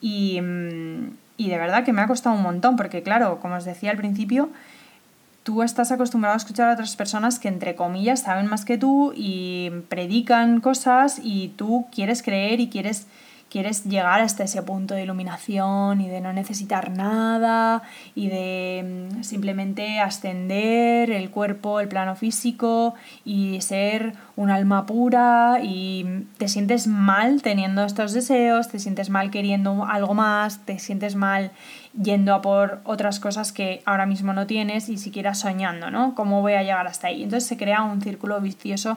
Y, 0.00 0.40
mm, 0.40 1.10
y 1.36 1.48
de 1.48 1.58
verdad 1.58 1.84
que 1.84 1.92
me 1.92 2.02
ha 2.02 2.06
costado 2.06 2.36
un 2.36 2.42
montón, 2.42 2.76
porque 2.76 3.02
claro, 3.02 3.40
como 3.40 3.56
os 3.56 3.64
decía 3.64 3.90
al 3.90 3.96
principio, 3.96 4.50
tú 5.42 5.62
estás 5.62 5.90
acostumbrado 5.90 6.34
a 6.34 6.36
escuchar 6.36 6.68
a 6.68 6.74
otras 6.74 6.94
personas 6.96 7.38
que 7.38 7.48
entre 7.48 7.74
comillas 7.74 8.22
saben 8.22 8.46
más 8.46 8.64
que 8.64 8.78
tú 8.78 9.12
y 9.16 9.70
predican 9.88 10.60
cosas 10.60 11.20
y 11.22 11.48
tú 11.56 11.86
quieres 11.92 12.22
creer 12.22 12.60
y 12.60 12.68
quieres 12.68 13.06
quieres 13.50 13.84
llegar 13.84 14.20
hasta 14.20 14.44
ese 14.44 14.62
punto 14.62 14.94
de 14.94 15.02
iluminación 15.02 16.00
y 16.00 16.08
de 16.08 16.20
no 16.20 16.32
necesitar 16.32 16.90
nada 16.90 17.82
y 18.14 18.28
de 18.28 19.08
mm, 19.12 19.22
simplemente 19.22 20.00
ascender 20.00 21.10
el 21.10 21.30
cuerpo, 21.30 21.80
el 21.80 21.88
plano 21.88 22.14
físico 22.16 22.94
y 23.24 23.60
ser 23.60 24.14
un 24.36 24.50
alma 24.50 24.86
pura 24.86 25.58
y 25.62 26.24
te 26.38 26.48
sientes 26.48 26.86
mal 26.86 27.42
teniendo 27.42 27.84
estos 27.84 28.12
deseos, 28.12 28.68
te 28.68 28.78
sientes 28.78 29.10
mal 29.10 29.30
queriendo 29.30 29.84
algo 29.84 30.14
más, 30.14 30.64
te 30.64 30.78
sientes 30.78 31.16
mal 31.16 31.50
yendo 32.00 32.34
a 32.34 32.40
por 32.40 32.80
otras 32.84 33.18
cosas 33.18 33.52
que 33.52 33.82
ahora 33.84 34.06
mismo 34.06 34.32
no 34.32 34.46
tienes 34.46 34.88
y 34.88 34.96
siquiera 34.96 35.34
soñando, 35.34 35.90
¿no? 35.90 36.14
¿Cómo 36.14 36.40
voy 36.40 36.52
a 36.52 36.62
llegar 36.62 36.86
hasta 36.86 37.08
ahí? 37.08 37.24
Entonces 37.24 37.48
se 37.48 37.56
crea 37.56 37.82
un 37.82 38.00
círculo 38.00 38.40
vicioso 38.40 38.96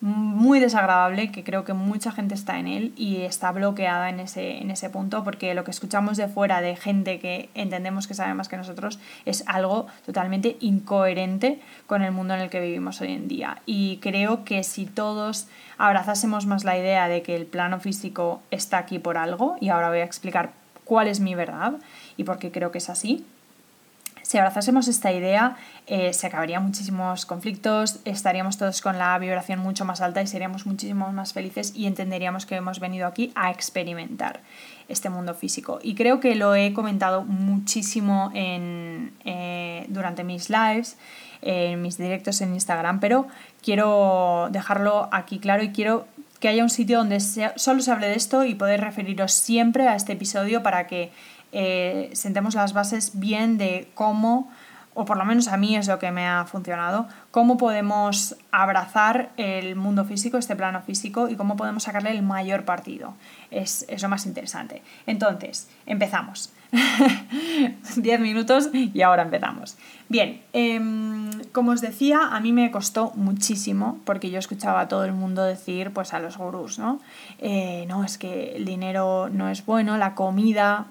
muy 0.00 0.60
desagradable 0.60 1.32
que 1.32 1.44
creo 1.44 1.64
que 1.64 1.72
mucha 1.72 2.12
gente 2.12 2.34
está 2.34 2.58
en 2.58 2.66
él 2.66 2.92
y 2.96 3.22
está 3.22 3.52
bloqueada 3.52 4.10
en 4.10 4.20
ese, 4.20 4.58
en 4.58 4.70
ese 4.70 4.90
punto 4.90 5.24
porque 5.24 5.54
lo 5.54 5.64
que 5.64 5.70
escuchamos 5.70 6.16
de 6.16 6.28
fuera 6.28 6.60
de 6.60 6.76
gente 6.76 7.18
que 7.18 7.48
entendemos 7.54 8.06
que 8.06 8.14
sabe 8.14 8.34
más 8.34 8.48
que 8.48 8.56
nosotros 8.56 8.98
es 9.24 9.44
algo 9.46 9.86
totalmente 10.04 10.56
incoherente 10.60 11.60
con 11.86 12.02
el 12.02 12.12
mundo 12.12 12.34
en 12.34 12.40
el 12.40 12.50
que 12.50 12.60
vivimos 12.60 13.00
hoy 13.00 13.12
en 13.12 13.28
día. 13.28 13.62
Y 13.66 13.98
creo 13.98 14.44
que 14.44 14.62
si 14.62 14.86
todos 14.86 15.48
abrazásemos 15.78 16.46
más 16.46 16.64
la 16.64 16.76
idea 16.76 17.08
de 17.08 17.22
que 17.22 17.34
el 17.36 17.46
plano 17.46 17.80
físico 17.80 18.42
está 18.50 18.78
aquí 18.78 18.98
por 18.98 19.16
algo 19.16 19.56
y 19.60 19.70
ahora 19.70 19.88
voy 19.88 20.00
a 20.00 20.04
explicar 20.04 20.52
cuál 20.84 21.08
es 21.08 21.20
mi 21.20 21.34
verdad 21.34 21.74
y 22.16 22.24
por 22.24 22.38
qué 22.38 22.50
creo 22.50 22.70
que 22.70 22.78
es 22.78 22.90
así 22.90 23.24
si 24.24 24.38
abrazásemos 24.38 24.88
esta 24.88 25.12
idea, 25.12 25.56
eh, 25.86 26.14
se 26.14 26.26
acabarían 26.26 26.64
muchísimos 26.64 27.26
conflictos, 27.26 28.00
estaríamos 28.06 28.56
todos 28.56 28.80
con 28.80 28.98
la 28.98 29.18
vibración 29.18 29.58
mucho 29.58 29.84
más 29.84 30.00
alta 30.00 30.22
y 30.22 30.26
seríamos 30.26 30.64
muchísimo 30.64 31.12
más 31.12 31.34
felices 31.34 31.72
y 31.76 31.86
entenderíamos 31.86 32.46
que 32.46 32.54
hemos 32.54 32.80
venido 32.80 33.06
aquí 33.06 33.32
a 33.34 33.50
experimentar 33.50 34.40
este 34.88 35.10
mundo 35.10 35.34
físico. 35.34 35.78
Y 35.82 35.94
creo 35.94 36.20
que 36.20 36.36
lo 36.36 36.54
he 36.54 36.72
comentado 36.72 37.22
muchísimo 37.22 38.30
en, 38.32 39.12
eh, 39.26 39.84
durante 39.88 40.24
mis 40.24 40.48
lives, 40.48 40.96
en 41.42 41.82
mis 41.82 41.98
directos 41.98 42.40
en 42.40 42.54
Instagram, 42.54 43.00
pero 43.00 43.26
quiero 43.62 44.48
dejarlo 44.50 45.10
aquí 45.12 45.38
claro 45.38 45.62
y 45.62 45.68
quiero 45.68 46.06
que 46.40 46.48
haya 46.48 46.62
un 46.62 46.70
sitio 46.70 46.96
donde 46.96 47.20
solo 47.20 47.82
se 47.82 47.90
hable 47.90 48.08
de 48.08 48.14
esto 48.14 48.44
y 48.44 48.54
poder 48.54 48.80
referiros 48.80 49.32
siempre 49.32 49.86
a 49.86 49.96
este 49.96 50.14
episodio 50.14 50.62
para 50.62 50.86
que 50.86 51.12
eh, 51.56 52.10
sentemos 52.14 52.56
las 52.56 52.72
bases 52.72 53.12
bien 53.14 53.58
de 53.58 53.88
cómo, 53.94 54.50
o 54.92 55.04
por 55.04 55.16
lo 55.16 55.24
menos 55.24 55.46
a 55.46 55.56
mí 55.56 55.76
es 55.76 55.86
lo 55.86 56.00
que 56.00 56.10
me 56.10 56.26
ha 56.26 56.44
funcionado, 56.46 57.06
cómo 57.30 57.56
podemos 57.56 58.36
abrazar 58.50 59.30
el 59.36 59.76
mundo 59.76 60.04
físico, 60.04 60.36
este 60.36 60.56
plano 60.56 60.82
físico, 60.82 61.28
y 61.28 61.36
cómo 61.36 61.56
podemos 61.56 61.84
sacarle 61.84 62.10
el 62.10 62.22
mayor 62.22 62.64
partido. 62.64 63.14
Es, 63.52 63.86
es 63.88 64.02
lo 64.02 64.08
más 64.08 64.26
interesante. 64.26 64.82
Entonces, 65.06 65.68
empezamos. 65.86 66.52
10 67.96 68.20
minutos 68.20 68.70
y 68.72 69.00
ahora 69.02 69.22
empezamos. 69.22 69.76
Bien, 70.08 70.42
em, 70.52 71.30
como 71.52 71.70
os 71.70 71.80
decía, 71.80 72.30
a 72.32 72.40
mí 72.40 72.52
me 72.52 72.72
costó 72.72 73.12
muchísimo 73.14 74.00
porque 74.04 74.30
yo 74.30 74.40
escuchaba 74.40 74.80
a 74.80 74.88
todo 74.88 75.04
el 75.04 75.12
mundo 75.12 75.44
decir, 75.44 75.92
pues 75.92 76.14
a 76.14 76.18
los 76.18 76.36
gurús, 76.36 76.80
¿no? 76.80 77.00
Eh, 77.38 77.84
no, 77.86 78.02
es 78.02 78.18
que 78.18 78.56
el 78.56 78.64
dinero 78.64 79.28
no 79.30 79.48
es 79.48 79.64
bueno, 79.64 79.96
la 79.98 80.16
comida 80.16 80.86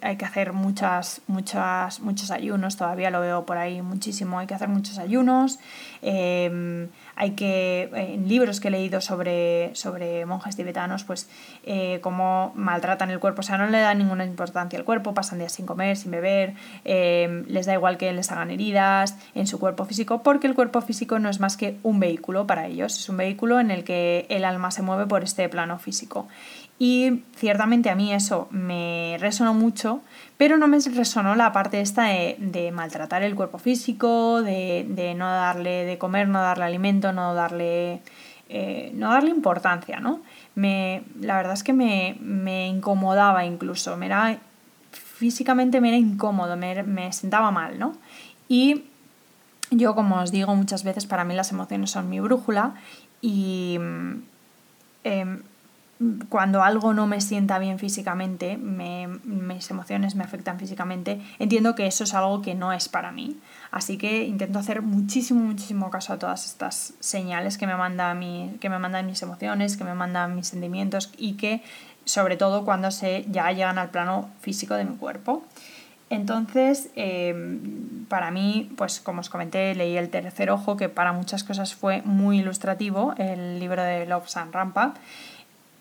hay 0.00 0.16
que 0.16 0.24
hacer 0.24 0.52
muchas, 0.52 1.22
muchas, 1.26 2.00
muchos 2.00 2.30
ayunos, 2.30 2.76
todavía 2.76 3.10
lo 3.10 3.20
veo 3.20 3.46
por 3.46 3.58
ahí 3.58 3.82
muchísimo, 3.82 4.38
hay 4.38 4.46
que 4.46 4.54
hacer 4.54 4.68
muchos 4.68 4.98
ayunos, 4.98 5.58
em, 6.02 6.88
hay 7.16 7.32
que, 7.32 7.90
en 7.92 8.28
libros 8.28 8.60
que 8.60 8.68
he 8.68 8.70
leído 8.70 9.00
sobre, 9.00 9.74
sobre 9.74 10.24
monjes 10.26 10.56
tibetanos, 10.56 11.04
pues 11.04 11.28
eh, 11.64 11.98
cómo 12.02 12.52
maltratan 12.54 13.10
el 13.10 13.18
cuerpo, 13.18 13.40
o 13.40 13.42
sea, 13.42 13.58
no 13.58 13.66
le 13.66 13.80
dan 13.80 13.98
ninguna 13.98 14.24
importancia 14.24 14.78
al 14.78 14.84
cuerpo, 14.84 15.14
pasan 15.14 15.38
días 15.38 15.52
sin 15.52 15.66
comer, 15.66 15.96
sin 15.96 16.10
beber, 16.10 16.54
em, 16.84 17.44
les 17.48 17.66
da 17.66 17.74
igual 17.74 17.96
que 17.96 18.12
les 18.12 18.30
hagan 18.30 18.50
heridas 18.50 19.16
en 19.34 19.46
su 19.46 19.58
cuerpo 19.58 19.84
físico, 19.84 20.22
porque 20.22 20.46
el 20.46 20.54
cuerpo 20.54 20.80
físico 20.80 21.18
no 21.18 21.28
es 21.28 21.40
más 21.40 21.56
que 21.56 21.76
un 21.82 22.00
vehículo 22.00 22.46
para 22.46 22.66
ellos, 22.66 22.96
es 22.98 23.08
un 23.08 23.16
vehículo 23.16 23.60
en 23.60 23.70
el 23.70 23.84
que 23.84 24.26
el 24.28 24.44
alma 24.44 24.70
se 24.70 24.82
mueve 24.82 25.06
por 25.06 25.24
este 25.24 25.48
plano 25.48 25.78
físico. 25.78 26.28
Y 26.78 27.24
ciertamente 27.34 27.90
a 27.90 27.96
mí 27.96 28.12
eso 28.12 28.46
me 28.52 29.16
resonó 29.18 29.52
mucho, 29.52 30.00
pero 30.36 30.58
no 30.58 30.68
me 30.68 30.78
resonó 30.78 31.34
la 31.34 31.52
parte 31.52 31.80
esta 31.80 32.04
de, 32.04 32.70
maltratar 32.72 33.22
el 33.22 33.34
cuerpo 33.34 33.58
físico, 33.58 34.42
de, 34.42 35.14
no 35.16 35.26
darle 35.26 35.84
de 35.84 35.98
comer, 35.98 36.28
no 36.28 36.40
darle 36.40 36.64
alimento, 36.64 37.12
no 37.12 37.34
darle, 37.34 38.00
eh, 38.48 38.92
no 38.94 39.10
darle 39.10 39.30
importancia, 39.30 39.98
¿no? 39.98 40.20
Me, 40.54 41.02
la 41.20 41.36
verdad 41.36 41.54
es 41.54 41.64
que 41.64 41.72
me, 41.72 42.16
me 42.20 42.68
incomodaba 42.68 43.44
incluso, 43.44 43.96
me 43.96 44.06
era, 44.06 44.38
físicamente 44.92 45.80
me 45.80 45.88
era 45.88 45.96
incómodo, 45.96 46.56
me, 46.56 46.84
me 46.84 47.12
sentaba 47.12 47.50
mal, 47.50 47.76
¿no? 47.76 47.94
Y 48.48 48.84
yo, 49.72 49.96
como 49.96 50.20
os 50.20 50.30
digo 50.30 50.54
muchas 50.54 50.84
veces, 50.84 51.06
para 51.06 51.24
mí 51.24 51.34
las 51.34 51.50
emociones 51.50 51.90
son 51.90 52.08
mi 52.08 52.20
brújula 52.20 52.74
y... 53.20 53.80
Eh, 55.02 55.38
cuando 56.28 56.62
algo 56.62 56.94
no 56.94 57.08
me 57.08 57.20
sienta 57.20 57.58
bien 57.58 57.78
físicamente, 57.78 58.56
mis 58.56 59.70
emociones 59.70 60.14
me 60.14 60.22
afectan 60.22 60.58
físicamente, 60.58 61.20
entiendo 61.40 61.74
que 61.74 61.86
eso 61.86 62.04
es 62.04 62.14
algo 62.14 62.40
que 62.40 62.54
no 62.54 62.72
es 62.72 62.88
para 62.88 63.10
mí. 63.10 63.36
Así 63.72 63.98
que 63.98 64.24
intento 64.24 64.60
hacer 64.60 64.82
muchísimo, 64.82 65.40
muchísimo 65.40 65.90
caso 65.90 66.12
a 66.12 66.18
todas 66.18 66.46
estas 66.46 66.94
señales 67.00 67.58
que 67.58 67.66
me, 67.66 67.74
manda 67.74 68.14
mi, 68.14 68.56
que 68.60 68.68
me 68.68 68.78
mandan 68.78 69.06
mis 69.06 69.20
emociones, 69.22 69.76
que 69.76 69.84
me 69.84 69.94
mandan 69.94 70.36
mis 70.36 70.46
sentimientos 70.46 71.12
y 71.16 71.32
que, 71.32 71.62
sobre 72.04 72.36
todo, 72.36 72.64
cuando 72.64 72.92
se, 72.92 73.24
ya 73.28 73.50
llegan 73.50 73.78
al 73.78 73.90
plano 73.90 74.30
físico 74.40 74.74
de 74.74 74.84
mi 74.84 74.96
cuerpo. 74.96 75.42
Entonces, 76.10 76.90
em, 76.94 78.06
para 78.08 78.30
mí, 78.30 78.70
pues 78.76 79.00
como 79.00 79.20
os 79.20 79.28
comenté, 79.28 79.74
leí 79.74 79.98
El 79.98 80.08
tercer 80.08 80.50
ojo, 80.50 80.76
que 80.76 80.88
para 80.88 81.12
muchas 81.12 81.44
cosas 81.44 81.74
fue 81.74 82.02
muy 82.02 82.38
ilustrativo, 82.38 83.14
el 83.18 83.58
libro 83.58 83.82
de 83.82 84.06
Love 84.06 84.28
San 84.28 84.52
Rampa 84.52 84.94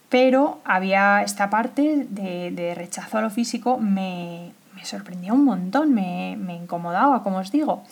pero 0.09 0.59
había 0.63 1.21
esta 1.23 1.49
parte 1.49 2.07
de, 2.09 2.73
rechazo 2.75 3.17
a 3.17 3.21
lo 3.21 3.29
físico, 3.29 3.77
me, 3.77 4.51
me 4.75 4.85
sorprendía 4.85 5.33
un 5.33 5.43
montón, 5.43 5.93
me, 5.93 6.33
incomodaba, 6.55 7.23
como 7.23 7.37
os 7.37 7.51
digo. 7.51 7.83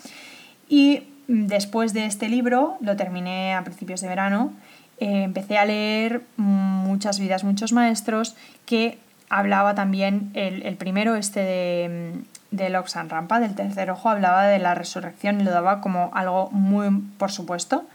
Y 0.70 1.04
después 1.28 1.94
de 1.94 2.06
este 2.06 2.30
libro, 2.30 2.78
lo 2.80 2.96
terminé 2.96 3.54
a 3.54 3.64
principios 3.64 4.02
de 4.02 4.08
verano, 4.08 4.54
eh, 5.00 5.24
empecé 5.24 5.58
a 5.58 5.66
leer 5.66 6.24
muchas 6.38 7.20
vidas, 7.20 7.44
muchos 7.44 7.74
maestros, 7.74 8.36
que 8.66 8.98
hablaba 9.30 9.76
también, 9.76 10.32
el, 10.36 10.76
primero 10.78 11.16
este 11.16 11.42
de, 11.42 12.14
de 12.52 12.70
Loxan 12.70 13.10
Rampa, 13.10 13.42
del 13.42 13.56
tercer 13.56 13.92
ojo, 13.92 14.10
hablaba 14.10 14.46
de 14.46 14.60
la 14.60 14.74
resurrección 14.74 15.42
y 15.42 15.44
lo 15.44 15.52
daba 15.52 15.82
como 15.82 16.12
algo 16.14 16.50
muy 16.52 16.90
por 17.18 17.32
supuesto. 17.32 17.86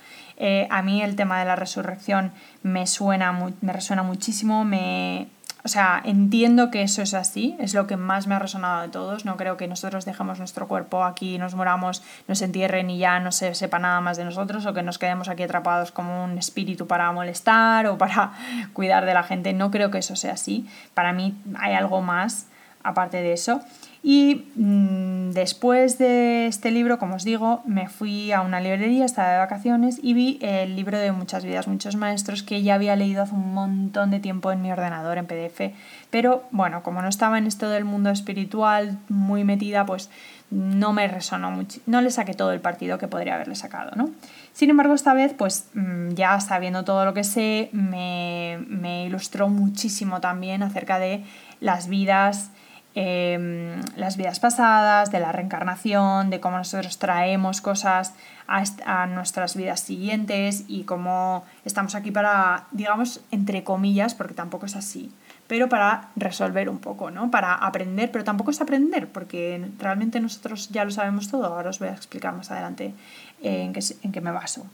Eh, 0.42 0.66
a 0.70 0.80
mí 0.80 1.02
el 1.02 1.16
tema 1.16 1.38
de 1.38 1.44
la 1.44 1.54
resurrección 1.54 2.32
me 2.62 2.86
suena, 2.86 3.30
me 3.60 3.72
resuena 3.74 4.02
muchísimo, 4.02 4.64
me, 4.64 5.28
o 5.62 5.68
sea, 5.68 6.00
entiendo 6.02 6.70
que 6.70 6.80
eso 6.82 7.02
es 7.02 7.12
así, 7.12 7.54
es 7.60 7.74
lo 7.74 7.86
que 7.86 7.98
más 7.98 8.26
me 8.26 8.34
ha 8.34 8.38
resonado 8.38 8.80
de 8.80 8.88
todos. 8.88 9.26
No 9.26 9.36
creo 9.36 9.58
que 9.58 9.68
nosotros 9.68 10.06
dejemos 10.06 10.38
nuestro 10.38 10.66
cuerpo 10.66 11.04
aquí, 11.04 11.36
nos 11.36 11.54
moramos, 11.54 12.02
nos 12.26 12.40
entierren 12.40 12.88
y 12.88 12.96
ya 12.96 13.20
no 13.20 13.32
se 13.32 13.54
sepa 13.54 13.78
nada 13.78 14.00
más 14.00 14.16
de 14.16 14.24
nosotros 14.24 14.64
o 14.64 14.72
que 14.72 14.82
nos 14.82 14.98
quedemos 14.98 15.28
aquí 15.28 15.42
atrapados 15.42 15.92
como 15.92 16.24
un 16.24 16.38
espíritu 16.38 16.86
para 16.86 17.12
molestar 17.12 17.86
o 17.86 17.98
para 17.98 18.32
cuidar 18.72 19.04
de 19.04 19.12
la 19.12 19.22
gente. 19.22 19.52
No 19.52 19.70
creo 19.70 19.90
que 19.90 19.98
eso 19.98 20.16
sea 20.16 20.32
así. 20.32 20.66
Para 20.94 21.12
mí 21.12 21.34
hay 21.58 21.74
algo 21.74 22.00
más 22.00 22.46
aparte 22.82 23.18
de 23.18 23.34
eso. 23.34 23.60
Y 24.02 24.46
mm, 24.56 25.32
después 25.32 25.98
de 25.98 26.46
este 26.46 26.70
libro, 26.70 26.98
como 26.98 27.16
os 27.16 27.24
digo, 27.24 27.60
me 27.66 27.88
fui 27.88 28.32
a 28.32 28.40
una 28.40 28.58
librería, 28.58 29.04
estaba 29.04 29.32
de 29.32 29.38
vacaciones 29.38 30.00
y 30.02 30.14
vi 30.14 30.38
el 30.40 30.74
libro 30.74 30.98
de 30.98 31.12
Muchas 31.12 31.44
vidas, 31.44 31.68
muchos 31.68 31.96
maestros 31.96 32.42
que 32.42 32.62
ya 32.62 32.76
había 32.76 32.96
leído 32.96 33.22
hace 33.22 33.34
un 33.34 33.52
montón 33.52 34.10
de 34.10 34.18
tiempo 34.18 34.52
en 34.52 34.62
mi 34.62 34.72
ordenador, 34.72 35.18
en 35.18 35.26
PDF. 35.26 35.74
Pero 36.08 36.44
bueno, 36.50 36.82
como 36.82 37.02
no 37.02 37.08
estaba 37.08 37.36
en 37.36 37.46
esto 37.46 37.68
del 37.68 37.84
mundo 37.84 38.08
espiritual 38.08 38.98
muy 39.10 39.44
metida, 39.44 39.84
pues 39.84 40.08
no 40.50 40.92
me 40.92 41.06
resonó 41.06 41.50
mucho, 41.50 41.80
no 41.86 42.00
le 42.00 42.10
saqué 42.10 42.34
todo 42.34 42.52
el 42.52 42.60
partido 42.60 42.98
que 42.98 43.06
podría 43.06 43.34
haberle 43.34 43.54
sacado, 43.54 43.92
¿no? 43.94 44.10
Sin 44.52 44.70
embargo, 44.70 44.94
esta 44.94 45.14
vez, 45.14 45.34
pues 45.36 45.68
mm, 45.74 46.14
ya 46.14 46.40
sabiendo 46.40 46.84
todo 46.84 47.04
lo 47.04 47.14
que 47.14 47.22
sé, 47.22 47.68
me, 47.72 48.58
me 48.66 49.04
ilustró 49.04 49.48
muchísimo 49.48 50.20
también 50.20 50.62
acerca 50.62 50.98
de 50.98 51.22
las 51.60 51.88
vidas 51.88 52.50
Em, 52.96 53.80
las 53.94 54.16
vidas 54.16 54.40
pasadas, 54.40 55.12
de 55.12 55.20
la 55.20 55.30
reencarnación, 55.30 56.28
de 56.28 56.40
cómo 56.40 56.56
nosotros 56.58 56.98
traemos 56.98 57.60
cosas 57.60 58.14
a, 58.48 59.06
nuestras 59.06 59.54
vidas 59.54 59.78
siguientes 59.78 60.64
y 60.66 60.82
cómo 60.82 61.44
estamos 61.64 61.94
aquí 61.94 62.10
para, 62.10 62.66
digamos, 62.72 63.20
entre 63.30 63.62
comillas, 63.62 64.16
porque 64.16 64.34
tampoco 64.34 64.66
es 64.66 64.74
así, 64.74 65.12
pero 65.46 65.68
para 65.68 66.08
resolver 66.16 66.68
un 66.68 66.78
poco, 66.78 67.12
¿no? 67.12 67.30
Para 67.30 67.54
aprender, 67.54 68.10
pero 68.10 68.24
tampoco 68.24 68.50
es 68.50 68.60
aprender, 68.60 69.06
porque 69.06 69.70
realmente 69.78 70.18
nosotros 70.18 70.70
ya 70.70 70.84
lo 70.84 70.90
sabemos 70.90 71.30
todo. 71.30 71.46
Ahora 71.46 71.70
os 71.70 71.78
voy 71.78 71.88
a 71.88 71.92
explicar 71.92 72.34
más 72.34 72.50
adelante 72.50 72.92
en 73.40 73.72
qué, 73.72 73.80
en 74.02 74.10
qué 74.10 74.20
me 74.20 74.32
baso. 74.32 74.66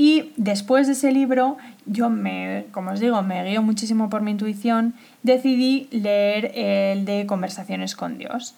Y 0.00 0.32
después 0.38 0.86
de 0.86 0.94
ese 0.94 1.12
libro, 1.12 1.58
yo 1.84 2.08
me, 2.08 2.64
como 2.72 2.92
os 2.92 3.00
digo, 3.00 3.20
me 3.20 3.44
guío 3.44 3.60
muchísimo 3.60 4.08
por 4.08 4.22
mi 4.22 4.30
intuición, 4.30 4.94
decidí 5.22 5.88
leer 5.90 6.52
el 6.54 7.04
de 7.04 7.26
Conversaciones 7.26 7.96
con 7.96 8.16
Dios. 8.16 8.54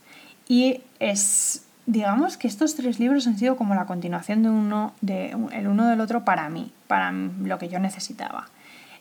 Y 0.47 0.83
es, 1.01 1.65
digamos 1.87 2.37
que 2.37 2.47
estos 2.47 2.77
tres 2.77 3.01
libros 3.01 3.27
han 3.27 3.39
sido 3.39 3.57
como 3.57 3.75
la 3.75 3.87
continuación 3.87 4.45
de 4.45 4.51
uno, 4.51 4.93
de, 5.01 5.37
el 5.51 5.67
uno 5.67 5.89
del 5.89 6.01
otro 6.01 6.25
para 6.25 6.49
mí, 6.49 6.71
para 6.87 7.11
lo 7.11 7.59
que 7.59 7.69
yo 7.69 7.81
necesitaba. 7.81 8.47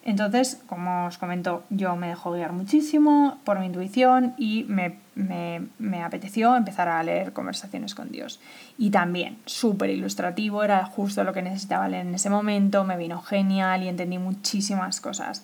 Entonces, 0.04 0.60
como 0.66 1.06
os 1.06 1.20
comento, 1.20 1.64
yo 1.70 1.96
me 1.96 2.08
dejo 2.08 2.32
guiar 2.32 2.54
muchísimo 2.54 3.38
por 3.44 3.60
mi 3.60 3.68
intuición 3.68 4.34
y 4.36 4.66
me, 4.68 4.98
me, 5.14 6.04
apeteció 6.04 6.56
empezar 6.56 6.90
a 6.90 7.04
leer 7.04 7.34
conversaciones 7.34 7.94
con 7.94 8.12
Dios. 8.12 8.40
Y 8.80 8.90
también, 8.90 9.38
súper 9.46 9.92
ilustrativo, 9.92 10.64
era 10.64 10.86
justo 10.86 11.24
lo 11.24 11.34
que 11.34 11.44
necesitaba 11.44 11.88
leer 11.88 12.08
en 12.08 12.16
ese 12.16 12.32
momento, 12.32 12.84
me 12.84 12.98
vino 12.98 13.22
genial 13.22 13.84
y 13.84 13.90
entendí 13.90 14.18
muchísimas 14.18 15.02
cosas. 15.02 15.44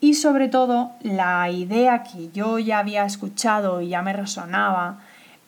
Y 0.00 0.14
sobre 0.14 0.48
todo, 0.48 0.90
la 1.00 1.48
idea 1.48 2.02
que 2.02 2.30
yo 2.32 2.58
ya 2.58 2.80
había 2.80 3.04
escuchado 3.04 3.80
y 3.80 3.90
ya 3.90 4.02
me 4.02 4.12
resonaba, 4.12 4.98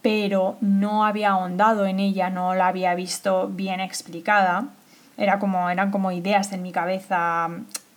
pero 0.02 0.56
no 0.60 1.04
había 1.04 1.30
ahondado 1.30 1.84
en 1.84 1.98
ella, 1.98 2.30
no 2.30 2.54
la 2.54 2.68
había 2.68 2.94
visto 2.94 3.48
bien 3.48 3.80
explicada, 3.80 4.68
era 5.16 5.40
como, 5.40 5.68
eran 5.68 5.90
como 5.90 6.12
ideas 6.12 6.52
en 6.52 6.62
mi 6.62 6.70
cabeza 6.70 7.50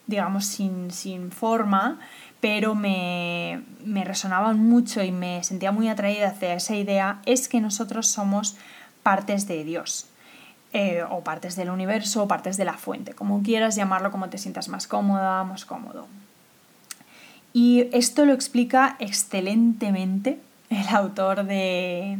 digamos, 0.10 0.46
sin, 0.46 1.32
forma, 1.32 2.00
pero 2.42 2.74
me, 2.74 3.62
me 3.86 4.04
resonaban 4.04 4.60
mucho 4.60 5.04
y 5.04 5.12
me 5.12 5.44
sentía 5.44 5.72
muy 5.72 5.88
atraída 5.88 6.30
hacia 6.30 6.56
esa 6.56 6.75
idea, 6.75 7.22
es 7.25 7.48
que 7.48 7.62
nosotros 7.62 8.08
somos 8.08 8.58
partes 9.04 9.48
de 9.48 9.63
Dios. 9.63 10.08
Eh, 10.72 11.01
o 11.10 11.24
partes 11.24 11.56
del 11.56 11.72
universo 11.72 12.22
o 12.22 12.28
partes 12.28 12.56
de 12.56 12.63
la 12.63 12.78
fuente, 12.78 13.16
como 13.16 13.42
quieras 13.42 13.75
llamarlo, 13.75 14.12
como 14.12 14.30
te 14.30 14.38
sientas 14.38 14.70
más 14.70 14.86
cómoda, 14.86 15.44
más 15.44 15.66
cómodo. 15.66 16.06
Y 17.54 17.88
esto 17.92 18.24
lo 18.25 18.34
explica 18.34 18.96
excelentemente 19.00 20.39
el 20.69 20.88
autor 20.89 21.45
de, 21.45 22.19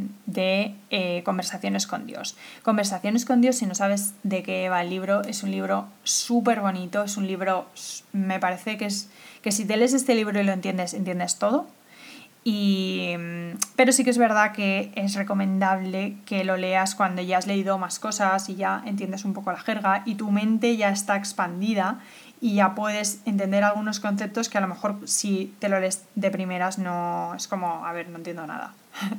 eh, 0.90 1.22
Conversaciones 1.24 1.86
con 1.86 2.06
Dios. 2.06 2.36
Conversaciones 2.62 3.24
con 3.24 3.40
Dios, 3.40 3.56
si 3.56 3.66
no 3.66 3.74
sabes 3.74 4.14
de 4.22 4.42
qué 4.42 4.68
va 4.68 4.82
el 4.82 4.90
libro, 4.90 5.22
es 5.22 5.42
un 5.42 5.50
libro 5.50 5.86
súper 6.02 6.60
bonito, 6.60 7.04
es 7.04 7.16
un 7.16 7.26
libro, 7.26 7.66
me 8.12 8.40
parece 8.40 8.76
que 8.76 8.86
es 8.86 9.08
que 9.42 9.52
si 9.52 9.64
te 9.64 9.76
lees 9.76 9.94
este 9.94 10.14
libro 10.14 10.40
y 10.40 10.44
lo 10.44 10.52
entiendes, 10.52 10.94
entiendes 10.94 11.38
todo. 11.38 11.66
Y, 12.42 13.12
pero 13.76 13.92
sí 13.92 14.02
que 14.02 14.10
es 14.10 14.16
verdad 14.16 14.52
que 14.52 14.92
es 14.94 15.14
recomendable 15.14 16.16
que 16.24 16.42
lo 16.42 16.56
leas 16.56 16.94
cuando 16.94 17.20
ya 17.20 17.36
has 17.36 17.46
leído 17.46 17.76
más 17.76 17.98
cosas 17.98 18.48
y 18.48 18.56
ya 18.56 18.82
entiendes 18.86 19.26
un 19.26 19.34
poco 19.34 19.52
la 19.52 19.60
jerga 19.60 20.02
y 20.06 20.14
tu 20.14 20.30
mente 20.30 20.74
ya 20.78 20.88
está 20.88 21.16
expandida 21.16 22.00
y 22.40 22.54
ya 22.54 22.74
puedes 22.74 23.20
entender 23.26 23.64
algunos 23.64 24.00
conceptos 24.00 24.48
que 24.48 24.58
a 24.58 24.60
lo 24.60 24.68
mejor 24.68 24.96
si 25.06 25.54
te 25.58 25.68
lo 25.68 25.78
lees 25.78 26.04
de 26.14 26.30
primeras 26.30 26.78
no 26.78 27.34
es 27.34 27.48
como, 27.48 27.84
a 27.86 27.92
ver, 27.92 28.08
no 28.08 28.16
entiendo 28.16 28.46
nada. 28.46 28.74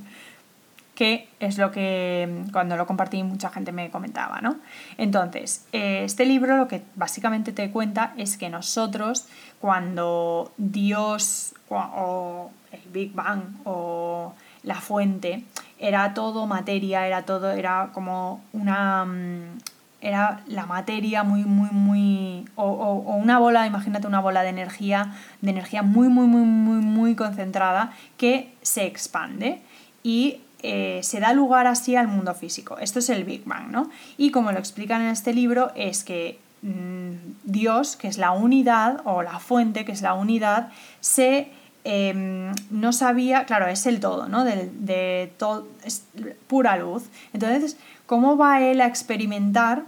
que 0.96 1.30
es 1.40 1.58
lo 1.58 1.72
que 1.72 2.44
cuando 2.52 2.76
lo 2.76 2.86
compartí 2.86 3.24
mucha 3.24 3.50
gente 3.50 3.72
me 3.72 3.90
comentaba, 3.90 4.42
¿no? 4.42 4.58
Entonces, 4.98 5.66
eh, 5.72 6.04
este 6.04 6.26
libro 6.26 6.58
lo 6.58 6.68
que 6.68 6.84
básicamente 6.96 7.52
te 7.54 7.72
cuenta 7.72 8.14
es 8.18 8.38
que 8.38 8.50
nosotros 8.50 9.28
cuando 9.60 10.52
Dios 10.58 11.56
o 11.70 12.52
el 12.72 12.92
Big 12.92 13.14
Bang 13.14 13.42
o 13.64 14.34
la 14.64 14.76
fuente 14.76 15.44
era 15.80 16.14
todo 16.14 16.46
materia, 16.46 17.08
era 17.08 17.24
todo, 17.24 17.52
era 17.52 17.90
como 17.94 18.44
una, 18.54 19.06
mm, 19.06 19.58
era 20.02 20.42
la 20.48 20.66
materia 20.66 21.24
muy, 21.24 21.46
muy, 21.46 21.70
muy... 21.70 22.46
O, 22.56 22.66
o, 22.66 23.16
una 23.16 23.40
bola, 23.40 23.68
imagínate 23.68 24.08
una 24.08 24.20
bola 24.20 24.42
de 24.42 24.50
energía, 24.50 25.16
de 25.42 25.52
energía 25.52 25.84
muy, 25.84 26.10
muy, 26.10 26.26
muy, 26.26 26.42
muy, 26.42 26.82
muy 26.82 27.16
concentrada 27.16 27.94
que 28.18 28.54
se 28.62 28.86
expande 28.86 29.62
y 30.04 30.42
eh, 30.64 31.00
se 31.04 31.20
da 31.20 31.34
lugar 31.34 31.68
así 31.68 31.96
al 31.96 32.08
mundo 32.08 32.34
físico. 32.34 32.78
Esto 32.78 33.00
es 33.00 33.10
el 33.10 33.24
Big 33.24 33.44
Bang, 33.46 33.72
¿no? 33.72 33.90
Y 34.18 34.32
como 34.32 34.52
lo 34.52 34.60
explican 34.60 35.02
en 35.02 35.08
este 35.10 35.34
libro, 35.34 35.72
es 35.76 36.04
que 36.04 36.40
mm, 36.62 37.12
Dios, 37.44 37.96
que 37.96 38.08
es 38.08 38.18
la 38.18 38.32
unidad, 38.32 39.02
o 39.06 39.24
la 39.24 39.40
fuente, 39.40 39.86
que 39.86 39.92
es 39.92 40.02
la 40.02 40.14
unidad, 40.14 40.70
se... 41.00 41.52
Em, 41.84 42.54
no 42.70 42.94
sabía, 42.94 43.46
claro, 43.46 43.66
es 43.66 43.88
el 43.88 44.00
todo, 44.00 44.28
¿no? 44.28 44.44
De, 44.44 44.70
de 44.72 45.34
todo, 45.40 45.68
es 45.84 46.06
pura 46.46 46.78
luz. 46.78 47.06
Entonces, 47.34 47.76
¿cómo 48.12 48.36
va 48.36 48.60
él 48.60 48.82
a 48.82 48.88
experimentar 48.88 49.84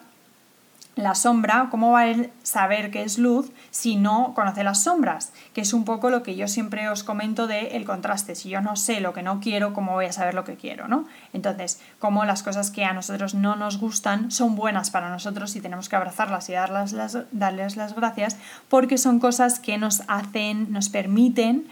la 0.95 1.13
sombra, 1.13 1.67
¿cómo 1.69 1.91
va 1.91 2.03
a 2.03 2.15
saber 2.43 2.89
qué 2.89 3.03
es 3.03 3.17
luz 3.17 3.51
si 3.69 3.97
no 3.97 4.33
conoce 4.33 4.63
las 4.63 4.81
sombras? 4.81 5.33
Que 5.53 5.59
es 5.59 5.73
un 5.73 5.83
poco 5.83 6.09
lo 6.09 6.23
que 6.23 6.37
yo 6.37 6.47
siempre 6.47 6.87
os 6.87 7.03
comento 7.03 7.47
de 7.47 7.75
el 7.75 7.83
contraste. 7.83 8.35
Si 8.35 8.47
yo 8.47 8.61
no 8.61 8.77
sé 8.77 9.01
lo 9.01 9.11
que 9.11 9.23
no 9.23 9.41
quiero, 9.41 9.73
¿cómo 9.73 9.91
voy 9.91 10.05
a 10.05 10.13
saber 10.13 10.35
lo 10.35 10.45
que 10.45 10.55
quiero? 10.55 10.87
¿no? 10.87 11.05
Entonces, 11.33 11.81
como 11.99 12.23
las 12.23 12.43
cosas 12.43 12.71
que 12.71 12.85
a 12.85 12.93
nosotros 12.93 13.33
no 13.33 13.57
nos 13.57 13.77
gustan 13.77 14.31
son 14.31 14.55
buenas 14.55 14.89
para 14.89 15.09
nosotros 15.09 15.53
y 15.57 15.59
tenemos 15.59 15.89
que 15.89 15.97
abrazarlas 15.97 16.47
y 16.47 16.53
darles 16.53 17.75
las 17.75 17.93
gracias 17.93 18.37
porque 18.69 18.97
son 18.97 19.19
cosas 19.19 19.59
que 19.59 19.77
nos 19.77 20.03
hacen, 20.07 20.71
nos 20.71 20.87
permiten 20.87 21.67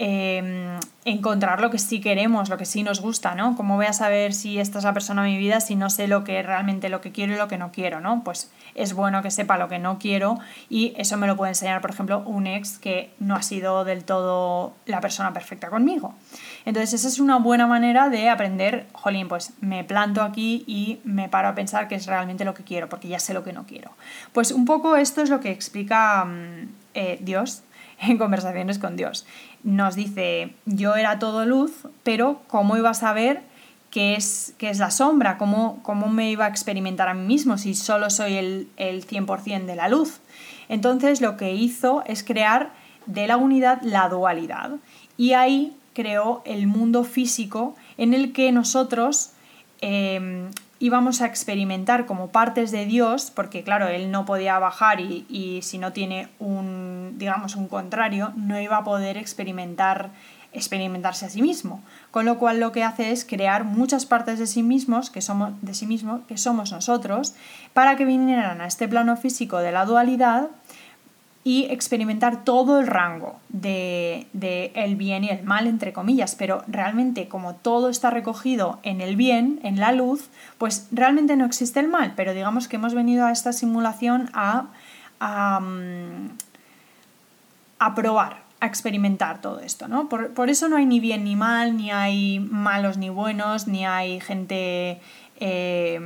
Em, 0.00 0.80
encontrar 1.04 1.60
lo 1.60 1.70
que 1.70 1.78
sí 1.78 2.00
queremos, 2.00 2.48
lo 2.48 2.56
que 2.56 2.64
sí 2.64 2.82
nos 2.82 3.00
gusta, 3.00 3.36
¿no? 3.36 3.56
¿Cómo 3.56 3.76
voy 3.76 3.86
a 3.86 3.92
saber 3.92 4.32
si 4.32 4.58
esta 4.58 4.78
es 4.78 4.84
la 4.84 4.92
persona 4.92 5.22
de 5.22 5.30
mi 5.30 5.38
vida 5.38 5.60
si 5.60 5.76
no 5.76 5.88
sé 5.88 6.08
lo 6.08 6.24
que 6.24 6.42
realmente 6.42 6.88
lo 6.88 7.00
que 7.00 7.12
quiero 7.12 7.34
y 7.34 7.36
lo 7.36 7.46
que 7.46 7.58
no 7.58 7.70
quiero, 7.70 8.00
¿no? 8.00 8.24
Pues 8.24 8.50
es 8.74 8.94
bueno 8.94 9.22
que 9.22 9.30
sepa 9.30 9.56
lo 9.56 9.68
que 9.68 9.78
no 9.78 9.98
quiero 10.00 10.38
y 10.68 10.94
eso 10.96 11.16
me 11.16 11.28
lo 11.28 11.36
puede 11.36 11.52
enseñar, 11.52 11.80
por 11.80 11.90
ejemplo, 11.90 12.24
un 12.26 12.48
ex 12.48 12.78
que 12.78 13.10
no 13.20 13.36
ha 13.36 13.42
sido 13.42 13.84
del 13.84 14.02
todo 14.02 14.72
la 14.86 15.00
persona 15.00 15.32
perfecta 15.32 15.70
conmigo. 15.70 16.14
Entonces, 16.64 16.94
esa 16.94 17.08
es 17.08 17.20
una 17.20 17.38
buena 17.38 17.68
manera 17.68 18.08
de 18.08 18.30
aprender, 18.30 18.86
jolín, 18.92 19.28
pues 19.28 19.52
me 19.60 19.84
planto 19.84 20.22
aquí 20.22 20.64
y 20.66 20.98
me 21.04 21.28
paro 21.28 21.48
a 21.48 21.54
pensar 21.54 21.86
qué 21.86 21.94
es 21.94 22.06
realmente 22.06 22.44
lo 22.44 22.54
que 22.54 22.64
quiero, 22.64 22.88
porque 22.88 23.06
ya 23.06 23.20
sé 23.20 23.32
lo 23.32 23.44
que 23.44 23.52
no 23.52 23.64
quiero. 23.64 23.92
Pues 24.32 24.50
un 24.50 24.64
poco 24.64 24.96
esto 24.96 25.22
es 25.22 25.30
lo 25.30 25.38
que 25.38 25.52
explica 25.52 26.24
mm, 26.24 26.68
eh, 26.94 27.18
Dios 27.20 27.62
en 28.00 28.18
conversaciones 28.18 28.78
con 28.78 28.96
Dios. 28.96 29.26
Nos 29.64 29.96
dice, 29.96 30.54
yo 30.66 30.94
era 30.94 31.18
todo 31.18 31.44
luz, 31.44 31.72
pero 32.02 32.42
¿cómo 32.46 32.76
iba 32.76 32.90
a 32.90 32.94
saber 32.94 33.42
qué 33.90 34.14
es, 34.14 34.54
qué 34.58 34.70
es 34.70 34.78
la 34.78 34.90
sombra? 34.90 35.38
¿Cómo, 35.38 35.80
¿Cómo 35.82 36.08
me 36.08 36.30
iba 36.30 36.44
a 36.44 36.48
experimentar 36.48 37.08
a 37.08 37.14
mí 37.14 37.26
mismo 37.26 37.58
si 37.58 37.74
solo 37.74 38.10
soy 38.10 38.34
el, 38.34 38.68
el 38.76 39.06
100% 39.06 39.64
de 39.64 39.74
la 39.74 39.88
luz? 39.88 40.20
Entonces 40.68 41.20
lo 41.20 41.36
que 41.36 41.54
hizo 41.54 42.04
es 42.06 42.22
crear 42.22 42.72
de 43.06 43.26
la 43.26 43.36
unidad 43.36 43.80
la 43.82 44.08
dualidad. 44.08 44.72
Y 45.16 45.32
ahí 45.32 45.74
creó 45.94 46.42
el 46.44 46.66
mundo 46.66 47.04
físico 47.04 47.74
en 47.96 48.14
el 48.14 48.32
que 48.32 48.52
nosotros 48.52 49.30
em, 50.84 50.94
íbamos 50.94 51.20
a 51.20 51.26
experimentar 51.26 52.06
como 52.06 52.28
partes 52.28 52.70
de 52.70 52.86
Dios, 52.86 53.30
porque 53.30 53.62
claro, 53.62 53.88
él 53.88 54.10
no 54.10 54.24
podía 54.24 54.58
bajar 54.58 55.00
y, 55.00 55.26
y, 55.28 55.62
si 55.62 55.78
no 55.78 55.92
tiene 55.92 56.28
un, 56.38 57.14
digamos, 57.16 57.56
un 57.56 57.68
contrario, 57.68 58.32
no 58.36 58.60
iba 58.60 58.76
a 58.78 58.84
poder 58.84 59.16
experimentar 59.16 60.10
experimentarse 60.54 61.26
a 61.26 61.30
sí 61.30 61.42
mismo. 61.42 61.82
Con 62.10 62.24
lo 62.24 62.38
cual 62.38 62.60
lo 62.60 62.72
que 62.72 62.84
hace 62.84 63.10
es 63.10 63.24
crear 63.24 63.64
muchas 63.64 64.06
partes 64.06 64.38
de 64.38 64.46
sí 64.46 64.62
mismos, 64.62 65.10
que 65.10 65.20
somos 65.20 65.52
de 65.62 65.74
sí 65.74 65.86
mismo, 65.86 66.24
que 66.26 66.38
somos 66.38 66.72
nosotros, 66.72 67.34
para 67.72 67.96
que 67.96 68.04
vinieran 68.04 68.60
a 68.60 68.66
este 68.66 68.86
plano 68.88 69.16
físico 69.16 69.58
de 69.58 69.72
la 69.72 69.84
dualidad 69.84 70.48
y 71.46 71.66
experimentar 71.66 72.42
todo 72.42 72.80
el 72.80 72.86
rango 72.86 73.38
de, 73.50 74.26
el 74.74 74.96
bien 74.96 75.24
y 75.24 75.28
el 75.28 75.44
mal, 75.44 75.66
entre 75.66 75.92
comillas, 75.92 76.34
pero 76.34 76.64
realmente 76.66 77.28
como 77.28 77.54
todo 77.54 77.90
está 77.90 78.08
recogido 78.08 78.80
en 78.82 79.02
el 79.02 79.14
bien, 79.14 79.60
en 79.62 79.78
la 79.78 79.92
luz, 79.92 80.30
pues 80.56 80.88
realmente 80.90 81.36
no 81.36 81.44
existe 81.44 81.80
el 81.80 81.88
mal, 81.88 82.14
pero 82.16 82.32
digamos 82.32 82.66
que 82.66 82.76
hemos 82.76 82.94
venido 82.94 83.26
a 83.26 83.30
esta 83.30 83.52
simulación 83.52 84.30
a, 84.32 84.68
a, 85.20 85.60
mm, 85.60 86.38
probar, 87.94 88.42
a 88.60 88.66
experimentar 88.66 89.42
todo 89.42 89.60
esto, 89.60 89.86
¿no? 89.86 90.08
Por, 90.08 90.48
eso 90.48 90.70
no 90.70 90.78
hay 90.78 90.86
ni 90.86 90.98
bien 90.98 91.24
ni 91.24 91.36
mal, 91.36 91.76
ni 91.76 91.90
hay 91.90 92.40
malos 92.40 92.96
ni 92.96 93.10
buenos, 93.10 93.68
ni 93.68 93.84
hay 93.84 94.18
gente... 94.20 94.98
Eh, 95.40 96.00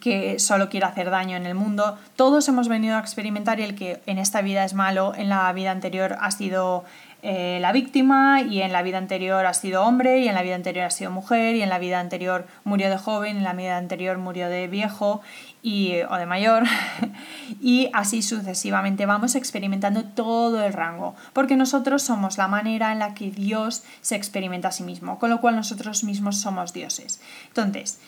que 0.00 0.38
solo 0.38 0.68
quiere 0.68 0.86
hacer 0.86 1.10
daño 1.10 1.36
en 1.36 1.46
el 1.46 1.54
mundo. 1.54 1.96
Todos 2.16 2.48
hemos 2.48 2.68
venido 2.68 2.96
a 2.96 3.00
experimentar 3.00 3.60
y 3.60 3.62
el 3.62 3.74
que 3.74 4.00
en 4.06 4.18
esta 4.18 4.42
vida 4.42 4.64
es 4.64 4.74
malo, 4.74 5.14
en 5.14 5.28
la 5.28 5.52
vida 5.52 5.70
anterior 5.70 6.16
ha 6.20 6.30
sido 6.30 6.84
eh, 7.24 7.58
la 7.60 7.70
víctima 7.70 8.42
y 8.42 8.62
en 8.62 8.72
la 8.72 8.82
vida 8.82 8.98
anterior 8.98 9.46
ha 9.46 9.54
sido 9.54 9.84
hombre 9.84 10.18
y 10.18 10.28
en 10.28 10.34
la 10.34 10.42
vida 10.42 10.56
anterior 10.56 10.86
ha 10.86 10.90
sido 10.90 11.12
mujer 11.12 11.54
y 11.54 11.62
en 11.62 11.68
la 11.68 11.78
vida 11.78 12.00
anterior 12.00 12.48
murió 12.64 12.90
de 12.90 12.98
joven, 12.98 13.36
en 13.36 13.44
la 13.44 13.52
vida 13.52 13.76
anterior 13.76 14.18
murió 14.18 14.48
de 14.48 14.66
viejo 14.66 15.20
y, 15.62 16.00
o 16.10 16.16
de 16.16 16.26
mayor 16.26 16.64
y 17.60 17.90
así 17.92 18.22
sucesivamente 18.22 19.06
vamos 19.06 19.36
experimentando 19.36 20.02
todo 20.02 20.64
el 20.64 20.72
rango 20.72 21.14
porque 21.32 21.56
nosotros 21.56 22.02
somos 22.02 22.38
la 22.38 22.48
manera 22.48 22.90
en 22.90 22.98
la 22.98 23.14
que 23.14 23.30
Dios 23.30 23.84
se 24.00 24.16
experimenta 24.16 24.68
a 24.68 24.72
sí 24.72 24.82
mismo, 24.82 25.20
con 25.20 25.30
lo 25.30 25.40
cual 25.40 25.54
nosotros 25.54 26.02
mismos 26.02 26.40
somos 26.40 26.72
dioses. 26.72 27.20
Entonces, 27.46 28.00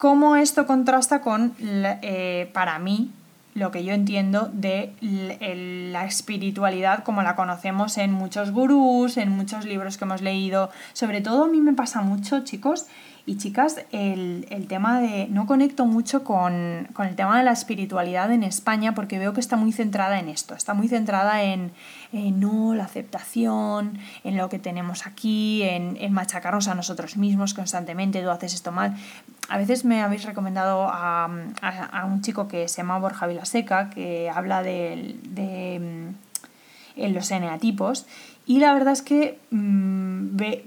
cómo 0.00 0.34
esto 0.34 0.66
contrasta 0.66 1.20
con, 1.20 1.52
eh, 1.60 2.48
para 2.54 2.78
mí, 2.78 3.10
lo 3.52 3.70
que 3.70 3.84
yo 3.84 3.92
entiendo 3.92 4.48
de 4.50 4.94
la 5.02 6.06
espiritualidad 6.06 7.04
como 7.04 7.22
la 7.22 7.36
conocemos 7.36 7.98
en 7.98 8.10
muchos 8.10 8.50
gurús, 8.50 9.18
en 9.18 9.28
muchos 9.28 9.66
libros 9.66 9.98
que 9.98 10.04
hemos 10.04 10.22
leído. 10.22 10.70
Sobre 10.94 11.20
todo 11.20 11.44
a 11.44 11.48
mí 11.48 11.60
me 11.60 11.74
pasa 11.74 12.00
mucho, 12.00 12.40
chicos 12.44 12.86
y 13.30 13.36
chicas, 13.36 13.76
el, 13.92 14.66
tema 14.68 15.00
de... 15.00 15.28
No 15.28 15.46
conecto 15.46 15.86
mucho 15.86 16.24
con, 16.24 16.88
con, 16.92 17.06
el 17.06 17.14
tema 17.14 17.38
de 17.38 17.44
la 17.44 17.52
espiritualidad 17.52 18.32
en 18.32 18.42
España 18.42 18.92
porque 18.92 19.20
veo 19.20 19.32
que 19.34 19.38
está 19.38 19.54
muy 19.54 19.70
centrada 19.70 20.18
en 20.18 20.28
esto, 20.28 20.56
está 20.56 20.74
muy 20.74 20.88
centrada 20.88 21.44
en, 21.44 21.70
no, 22.10 22.74
la 22.74 22.82
aceptación, 22.82 24.00
en 24.24 24.36
lo 24.36 24.48
que 24.48 24.58
tenemos 24.58 25.06
aquí, 25.06 25.62
en, 25.62 25.96
en 26.00 26.12
machacarnos 26.12 26.66
a 26.66 26.74
nosotros 26.74 27.16
mismos 27.16 27.54
constantemente, 27.54 28.20
tú 28.20 28.30
haces 28.30 28.52
esto 28.52 28.72
mal. 28.72 28.96
A 29.48 29.58
veces 29.58 29.84
me 29.84 30.02
habéis 30.02 30.24
recomendado 30.24 30.88
a, 30.90 31.30
a, 31.62 32.04
un 32.06 32.22
chico 32.22 32.48
que 32.48 32.66
se 32.66 32.78
llama 32.78 32.98
Borja 32.98 33.28
Vilaseca, 33.28 33.90
que 33.90 34.28
habla 34.28 34.64
de, 34.64 35.14
de 35.22 36.12
mm, 36.96 37.14
los 37.14 37.30
eneatipos, 37.30 38.06
y 38.44 38.58
la 38.58 38.74
verdad 38.74 38.92
es 38.92 39.02
que 39.02 39.38
mm, 39.52 40.36
ve, 40.36 40.64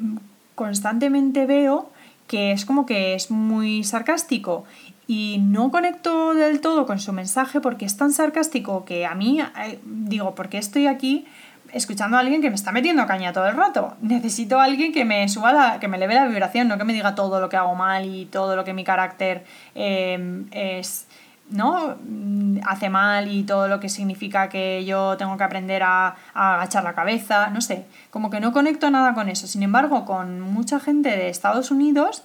constantemente 0.56 1.46
veo 1.46 1.92
que 2.28 2.52
es 2.52 2.66
como 2.66 2.86
que 2.86 3.14
es 3.14 3.32
muy 3.32 3.84
sarcástico 3.84 4.66
y 5.08 5.40
no 5.42 5.72
conecto 5.72 6.34
del 6.34 6.62
todo 6.62 6.86
con 6.86 7.00
su 7.00 7.14
mensaje 7.14 7.60
porque 7.60 7.86
es 7.86 7.98
tan 7.98 8.12
sarcástico 8.12 8.86
que 8.86 9.06
a 9.06 9.16
mí 9.16 9.42
eh, 9.42 9.80
digo, 9.84 10.34
porque 10.34 10.58
estoy 10.58 10.88
aquí 10.88 11.26
escuchando 11.74 12.18
a 12.18 12.20
alguien 12.20 12.42
que 12.42 12.50
me 12.50 12.56
está 12.56 12.72
metiendo 12.72 13.06
caña 13.08 13.34
todo 13.34 13.48
el 13.48 13.56
rato. 13.56 13.98
Necesito 14.02 14.60
a 14.60 14.66
alguien 14.66 14.94
que 14.94 15.06
me 15.06 15.28
suba 15.28 15.52
la, 15.52 15.80
que 15.80 15.88
me 15.88 15.98
leve 15.98 16.14
la 16.14 16.28
vibración, 16.28 16.68
no 16.68 16.78
que 16.78 16.84
me 16.84 16.94
diga 16.94 17.16
todo 17.16 17.42
lo 17.42 17.50
que 17.50 17.58
hago 17.58 17.76
mal 17.76 18.06
y 18.06 18.26
todo 18.26 18.56
lo 18.56 18.64
que 18.64 18.74
mi 18.74 18.84
carácter 18.84 19.44
em, 19.74 20.46
es, 20.52 21.08
¿no? 21.50 21.96
Mm, 22.04 22.60
hace 22.66 22.90
mal 22.90 23.32
y 23.32 23.44
todo 23.44 23.68
lo 23.68 23.80
que 23.80 23.90
significa 23.90 24.50
que 24.50 24.86
yo 24.86 25.18
tengo 25.18 25.38
que 25.38 25.44
aprender 25.44 25.84
a, 25.84 26.16
agachar 26.34 26.84
la 26.84 26.94
cabeza, 26.94 27.50
no 27.50 27.62
sé, 27.62 27.86
como 28.10 28.30
que 28.30 28.40
no 28.40 28.52
conecto 28.52 28.90
nada 28.90 29.14
con 29.14 29.30
eso. 29.30 29.48
Sin 29.48 29.64
embargo, 29.64 30.06
con 30.06 30.42
mucha 30.42 30.80
gente 30.80 31.10
de 31.10 31.30
Estados 31.30 31.72
Unidos, 31.72 32.24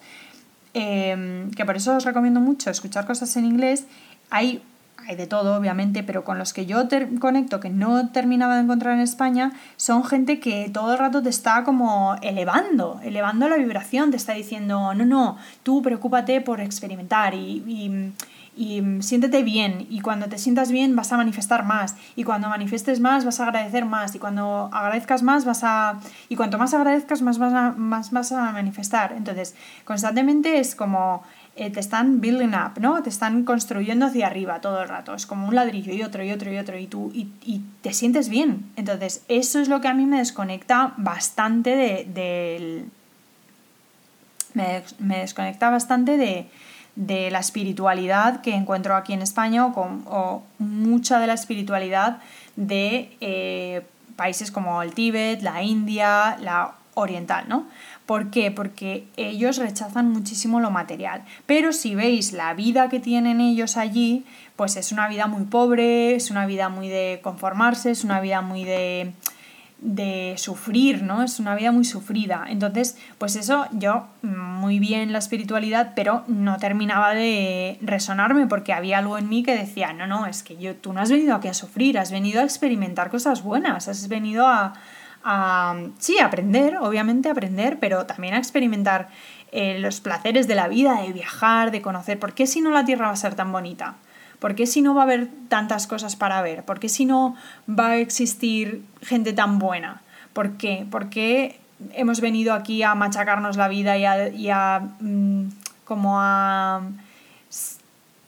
em, 0.74 1.50
que 1.52 1.64
por 1.64 1.76
eso 1.76 1.96
os 1.96 2.04
recomiendo 2.04 2.40
mucho 2.40 2.70
escuchar 2.70 3.06
cosas 3.06 3.36
en 3.36 3.44
inglés, 3.44 3.86
hay 4.30 4.62
hay 5.08 5.16
de 5.16 5.26
todo, 5.26 5.56
obviamente, 5.56 6.02
pero 6.02 6.22
con 6.22 6.38
los 6.38 6.52
que 6.52 6.66
yo 6.66 6.86
conecto, 7.18 7.60
que 7.60 7.70
no 7.70 8.10
terminaba 8.10 8.56
de 8.56 8.62
encontrar 8.62 8.92
en 8.92 9.00
España, 9.00 9.52
son 9.76 10.04
gente 10.04 10.38
que 10.38 10.70
todo 10.70 10.92
el 10.92 10.98
rato 10.98 11.22
te 11.22 11.30
está 11.30 11.64
como 11.64 12.16
elevando, 12.20 13.00
elevando 13.02 13.48
la 13.48 13.56
vibración, 13.56 14.10
te 14.10 14.18
está 14.18 14.34
diciendo, 14.34 14.92
no, 14.92 15.06
no, 15.06 15.38
tú 15.62 15.80
preocúpate 15.80 16.42
por 16.42 16.60
experimentar 16.60 17.32
y, 17.34 17.62
y 17.66 18.12
siéntete 19.00 19.42
bien 19.42 19.86
y 19.88 20.00
cuando 20.00 20.28
te 20.28 20.38
sientas 20.38 20.72
bien 20.72 20.96
vas 20.96 21.12
a 21.12 21.16
manifestar 21.16 21.64
más 21.64 21.96
y 22.16 22.24
cuando 22.24 22.48
manifiestes 22.48 23.00
más 23.00 23.24
vas 23.24 23.40
a 23.40 23.44
agradecer 23.44 23.84
más 23.84 24.14
y 24.14 24.18
cuando 24.18 24.68
agradezcas 24.72 25.22
más 25.22 25.44
vas 25.44 25.62
a 25.62 26.00
y 26.28 26.36
cuanto 26.36 26.58
más 26.58 26.74
agradezcas 26.74 27.22
más 27.22 27.38
vas 27.38 27.52
a, 27.52 27.72
más 27.72 28.10
vas 28.10 28.32
a 28.32 28.52
manifestar 28.52 29.12
entonces 29.16 29.54
constantemente 29.84 30.58
es 30.58 30.74
como 30.74 31.22
eh, 31.60 31.70
te 31.70 31.80
están 31.80 32.20
building 32.20 32.54
up, 32.54 32.80
¿no? 32.80 33.02
Te 33.02 33.08
están 33.08 33.42
construyendo 33.42 34.06
hacia 34.06 34.28
arriba 34.28 34.60
todo 34.60 34.80
el 34.80 34.88
rato. 34.88 35.12
Es 35.14 35.26
como 35.26 35.48
un 35.48 35.56
ladrillo 35.56 35.92
y 35.92 36.04
otro 36.04 36.22
y 36.22 36.30
otro 36.30 36.52
y 36.52 36.56
otro 36.56 36.78
y 36.78 36.86
tú 36.86 37.10
y, 37.12 37.32
y 37.44 37.62
te 37.82 37.92
sientes 37.92 38.28
bien. 38.28 38.70
Entonces, 38.76 39.24
eso 39.26 39.58
es 39.58 39.68
lo 39.68 39.80
que 39.80 39.88
a 39.88 39.94
mí 39.94 40.06
me 40.06 40.18
desconecta 40.18 40.94
bastante 40.98 41.74
de, 41.74 42.84
me, 44.54 44.82
me, 45.00 45.18
desconecta 45.18 45.68
bastante 45.68 46.16
de, 46.16 46.46
de, 46.98 47.30
la 47.30 47.38
espiritualidad 47.38 48.40
que 48.40 48.54
encuentro 48.54 48.96
aquí 48.96 49.12
en 49.12 49.22
España 49.22 49.66
o, 49.66 49.72
con, 49.72 50.04
mucha 50.58 51.18
de 51.20 51.26
la 51.26 51.34
espiritualidad 51.34 52.18
de 52.56 53.16
eh, 53.20 53.82
países 54.16 54.50
como 54.50 54.82
el 54.82 54.92
Tíbet, 54.92 55.42
la 55.42 55.62
India, 55.62 56.36
la 56.40 56.74
oriental, 56.94 57.44
¿no? 57.48 57.66
¿Por 58.06 58.30
qué? 58.30 58.50
Porque 58.50 59.06
ellos 59.16 59.58
rechazan 59.58 60.10
muchísimo 60.10 60.60
lo 60.60 60.70
material. 60.70 61.22
Pero 61.46 61.72
si 61.72 61.94
veis 61.94 62.32
la 62.32 62.54
vida 62.54 62.88
que 62.88 63.00
tienen 63.00 63.40
ellos 63.40 63.76
allí, 63.76 64.24
pues 64.56 64.76
es 64.76 64.92
una 64.92 65.08
vida 65.08 65.26
muy 65.26 65.44
pobre, 65.44 66.16
es 66.16 66.30
una 66.30 66.46
vida 66.46 66.68
muy 66.68 66.88
de 66.88 67.20
conformarse, 67.22 67.90
es 67.90 68.04
una 68.04 68.20
vida 68.20 68.40
muy 68.40 68.64
de 68.64 69.12
de 69.80 70.34
sufrir, 70.38 71.02
¿no? 71.02 71.22
Es 71.22 71.38
una 71.38 71.54
vida 71.54 71.70
muy 71.70 71.84
sufrida. 71.84 72.46
Entonces, 72.48 72.96
pues 73.18 73.36
eso, 73.36 73.66
yo 73.72 74.06
muy 74.22 74.80
bien 74.80 75.12
la 75.12 75.18
espiritualidad, 75.18 75.92
pero 75.94 76.24
no 76.26 76.58
terminaba 76.58 77.14
de 77.14 77.78
resonarme 77.80 78.46
porque 78.48 78.72
había 78.72 78.98
algo 78.98 79.18
en 79.18 79.28
mí 79.28 79.44
que 79.44 79.54
decía, 79.54 79.92
no, 79.92 80.06
no, 80.06 80.26
es 80.26 80.42
que 80.42 80.56
yo, 80.56 80.74
tú 80.74 80.92
no 80.92 81.00
has 81.00 81.10
venido 81.10 81.34
aquí 81.34 81.48
a 81.48 81.54
sufrir, 81.54 81.98
has 81.98 82.10
venido 82.10 82.40
a 82.40 82.44
experimentar 82.44 83.08
cosas 83.10 83.42
buenas, 83.44 83.86
has 83.86 84.08
venido 84.08 84.48
a, 84.48 84.74
a, 85.22 85.76
sí, 85.98 86.18
aprender, 86.18 86.78
obviamente 86.78 87.28
aprender, 87.28 87.78
pero 87.78 88.04
también 88.04 88.34
a 88.34 88.38
experimentar 88.38 89.08
eh, 89.52 89.78
los 89.78 90.00
placeres 90.00 90.48
de 90.48 90.56
la 90.56 90.66
vida, 90.66 91.02
de 91.02 91.12
viajar, 91.12 91.70
de 91.70 91.82
conocer. 91.82 92.18
¿Por 92.18 92.34
qué 92.34 92.48
si 92.48 92.60
no 92.60 92.70
la 92.70 92.84
Tierra 92.84 93.06
va 93.06 93.12
a 93.12 93.16
ser 93.16 93.36
tan 93.36 93.52
bonita? 93.52 93.94
¿Por 94.38 94.54
qué 94.54 94.66
si 94.66 94.82
no 94.82 94.94
va 94.94 95.02
a 95.02 95.04
haber 95.04 95.28
tantas 95.48 95.86
cosas 95.86 96.16
para 96.16 96.40
ver? 96.42 96.64
¿Por 96.64 96.78
qué 96.78 96.88
si 96.88 97.04
no 97.04 97.34
va 97.68 97.88
a 97.88 97.96
existir 97.96 98.84
gente 99.02 99.32
tan 99.32 99.58
buena? 99.58 100.02
¿Por 100.32 100.56
qué? 100.56 100.86
¿Por 100.90 101.10
qué 101.10 101.58
hemos 101.92 102.20
venido 102.20 102.54
aquí 102.54 102.82
a 102.82 102.94
machacarnos 102.94 103.56
la 103.56 103.68
vida 103.68 103.96
y 103.96 104.04
a, 104.04 104.28
y 104.28 104.50
a 104.50 104.80
mm, 105.00 105.48
como 105.84 106.20
a 106.20 106.82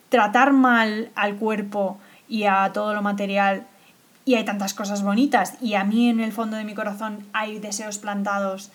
tratar 0.09 0.53
mal 0.53 1.11
al 1.15 1.37
cuerpo 1.37 1.99
y 2.29 2.45
a 2.45 2.71
todo 2.73 2.95
lo 2.95 3.03
material 3.03 3.67
y 4.25 4.35
hay 4.35 4.45
tantas 4.45 4.75
cosas 4.75 5.03
bonitas 5.03 5.55
y 5.61 5.75
a 5.75 5.85
mí 5.85 6.09
en 6.09 6.21
el 6.21 6.33
fondo 6.33 6.57
de 6.57 6.65
mi 6.65 6.75
corazón 6.75 7.25
hay 7.33 7.59
deseos 7.59 7.99
plantados 7.99 8.71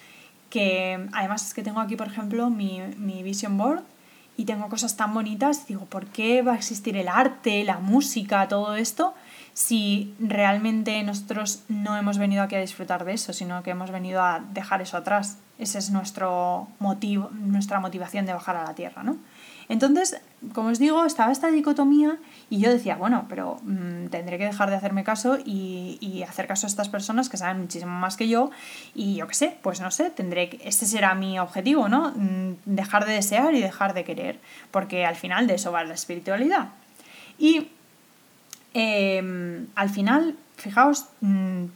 que 0.50 1.08
además 1.13 1.48
es 1.48 1.54
que 1.54 1.63
tengo 1.63 1.80
aquí 1.80 1.95
por 1.95 2.08
ejemplo 2.08 2.50
mi, 2.50 2.82
mi 2.98 3.24
vision 3.24 3.58
board 3.58 3.84
y 4.38 4.45
tengo 4.45 4.69
cosas 4.69 4.98
tan 4.98 5.13
bonitas, 5.13 5.67
digo, 5.67 5.86
¿por 5.86 6.08
qué 6.08 6.41
va 6.41 6.54
a 6.54 6.56
existir 6.56 6.98
el 6.98 7.08
arte, 7.08 7.63
la 7.63 7.80
música, 7.80 8.48
todo 8.48 8.76
esto? 8.76 9.13
si 9.56 10.13
realmente 10.19 11.02
nosotros 11.04 11.63
no 11.69 11.95
hemos 11.95 12.17
venido 12.17 12.43
aquí 12.43 12.56
a 12.56 12.60
disfrutar 12.60 13.06
de 13.06 13.13
eso, 13.13 13.32
sino 13.32 13.63
que 13.63 13.71
hemos 13.71 13.89
venido 13.89 14.21
a 14.21 14.41
dejar 14.52 14.82
eso 14.82 14.98
atrás. 14.98 15.38
Ese 15.58 15.78
es 15.78 15.91
nuestro 15.91 16.67
motivo, 16.80 17.30
nuestra 17.32 17.80
motivación 17.80 18.26
de 18.26 18.34
bajar 18.34 18.58
a 18.58 18.65
la 18.65 18.76
tierra, 18.76 19.04
¿no? 19.04 19.15
Entonces, 19.67 20.21
como 20.54 20.69
os 20.69 20.80
digo, 20.80 21.06
estaba 21.06 21.32
esta 21.32 21.49
dicotomía 21.49 22.17
y 22.49 22.60
yo 22.60 22.69
decía, 22.69 22.95
bueno, 22.95 23.25
pero 23.28 23.60
mm, 23.63 24.08
tendré 24.08 24.38
que 24.38 24.45
dejar 24.45 24.69
de 24.69 24.75
hacerme 24.75 25.04
caso 25.04 25.38
y, 25.43 26.23
hacer 26.28 26.47
caso 26.47 26.67
a 26.67 26.69
estas 26.69 26.89
personas 26.89 27.30
que 27.30 27.38
saben 27.38 27.62
muchísimo 27.62 27.91
más 27.91 28.17
que 28.17 28.28
yo 28.28 28.51
y 28.93 29.15
yo 29.15 29.28
qué 29.28 29.34
sé, 29.34 29.58
pues 29.62 29.80
no 29.82 29.91
sé, 29.91 30.10
tendré 30.10 30.49
que, 30.49 30.67
este 30.67 30.86
será 30.86 31.15
mi 31.15 31.39
objetivo, 31.39 31.88
¿no? 31.88 32.12
Mm, 32.15 32.56
dejar 32.65 33.06
de 33.06 33.13
desear 33.13 33.54
y 33.54 33.62
dejar 33.62 33.93
de 33.93 34.04
querer, 34.04 34.39
porque 34.71 35.06
al 35.06 35.15
final 35.15 35.47
de 35.47 35.56
eso 35.56 35.71
va 35.71 35.84
la 35.84 35.93
espiritualidad. 35.93 36.69
Y 37.38 37.69
Em, 38.75 39.67
al 39.75 39.89
final, 39.89 40.36
fijaos, 40.58 41.06
mm, 41.21 41.67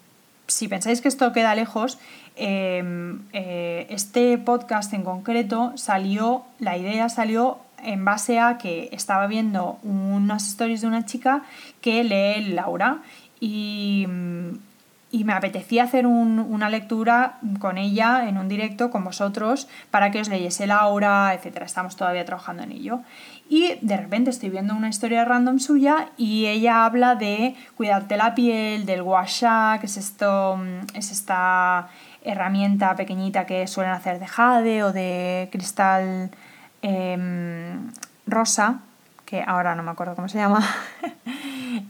si 0.48 0.68
pensáis 0.68 1.00
que 1.00 1.08
esto 1.08 1.32
queda 1.32 1.56
lejos, 1.56 1.98
em, 2.36 3.22
eh, 3.32 3.88
este 3.90 4.38
podcast 4.38 4.94
en 4.94 5.04
concreto 5.04 5.72
salió, 5.78 6.44
la 6.60 6.76
idea 6.78 7.08
salió 7.08 7.60
en 7.84 8.06
base 8.06 8.40
a 8.40 8.58
que 8.58 8.90
estaba 8.92 9.28
viendo 9.28 9.80
unas 9.84 10.48
stories 10.48 10.82
de 10.82 10.88
una 10.88 11.06
chica 11.06 11.44
que 11.82 12.04
lee 12.04 12.54
Laura 12.54 13.00
y, 13.40 14.06
mm, 14.08 14.70
y 15.12 15.24
me 15.24 15.34
apetecía 15.34 15.84
hacer 15.84 16.06
una 16.06 16.70
lectura 16.70 17.40
con 17.60 17.78
ella 17.80 18.30
en 18.30 18.38
un 18.38 18.48
directo 18.48 18.92
con 18.92 19.04
vosotros 19.04 19.68
para 19.90 20.12
que 20.12 20.22
os 20.22 20.30
leyese 20.30 20.68
Laura, 20.68 21.34
etc. 21.34 21.64
Estamos 21.64 21.96
todavía 21.96 22.26
trabajando 22.26 22.62
en 22.64 22.72
ello. 22.72 23.00
Y 23.50 23.74
de 23.82 23.98
repente 23.98 24.30
estoy 24.30 24.52
viendo 24.52 24.76
una 24.76 24.90
historia 24.90 25.26
random 25.26 25.58
suya 25.58 26.10
y 26.16 26.46
ella 26.46 26.86
habla 26.86 27.16
de 27.16 27.56
cuidarte 27.76 28.18
la 28.18 28.36
piel, 28.36 28.86
del 28.86 29.02
guasha, 29.02 29.78
que 29.80 29.88
es 29.88 29.98
esto, 29.98 30.58
mm, 30.58 30.96
es 30.96 31.12
esta 31.12 31.90
herramienta 32.24 32.96
pequeñita 32.96 33.48
que 33.48 33.66
suelen 33.66 33.94
hacer 33.94 34.20
de 34.20 34.28
jade 34.28 34.84
o 34.84 34.94
de 34.94 35.50
cristal 35.52 36.30
em, 36.82 37.92
rosa, 38.28 38.80
que 39.26 39.44
ahora 39.46 39.76
no 39.76 39.84
me 39.84 39.92
acuerdo 39.92 40.16
cómo 40.16 40.28
se 40.28 40.38
llama. 40.38 40.66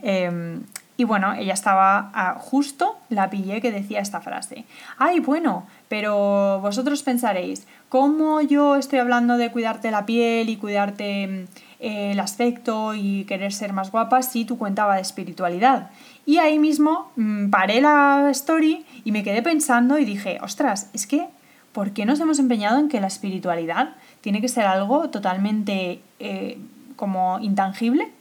Em, 0.01 0.61
y 0.99 1.05
bueno, 1.05 1.33
ella 1.33 1.53
estaba 1.53 2.11
ah, 2.13 2.35
justo, 2.37 2.97
la 3.07 3.29
pillé 3.29 3.61
que 3.61 3.71
decía 3.71 4.01
esta 4.01 4.19
frase. 4.19 4.65
Ay, 4.97 5.21
bueno, 5.21 5.65
pero 5.87 6.59
vosotros 6.59 7.03
pensaréis, 7.03 7.65
¿cómo 7.87 8.41
yo 8.41 8.75
estoy 8.75 8.99
hablando 8.99 9.37
de 9.37 9.49
cuidarte 9.49 9.91
la 9.91 10.05
piel 10.05 10.49
y 10.49 10.57
cuidarte 10.57 11.27
mm, 11.27 11.45
el 11.79 12.19
aspecto 12.19 12.95
y 12.95 13.23
querer 13.23 13.53
ser 13.53 13.71
más 13.71 13.91
guapa 13.91 14.21
si 14.23 14.43
tú 14.43 14.57
cuentabas 14.57 14.97
de 14.97 15.03
espiritualidad? 15.03 15.89
Y 16.25 16.39
ahí 16.39 16.59
mismo 16.59 17.09
mm, 17.15 17.49
paré 17.49 17.79
la 17.79 18.27
story 18.31 18.85
y 19.05 19.13
me 19.13 19.23
quedé 19.23 19.41
pensando 19.41 19.99
y 19.99 20.03
dije, 20.03 20.37
ostras, 20.41 20.89
es 20.93 21.07
que, 21.07 21.29
¿por 21.71 21.91
qué 21.91 22.05
nos 22.05 22.19
hemos 22.19 22.39
empeñado 22.39 22.77
en 22.77 22.89
que 22.89 22.99
la 22.99 23.07
espiritualidad 23.07 23.95
tiene 24.21 24.41
que 24.41 24.47
ser 24.47 24.65
algo 24.65 25.09
totalmente 25.09 26.01
eh, 26.19 26.57
como 26.95 27.39
intangible? 27.39 28.11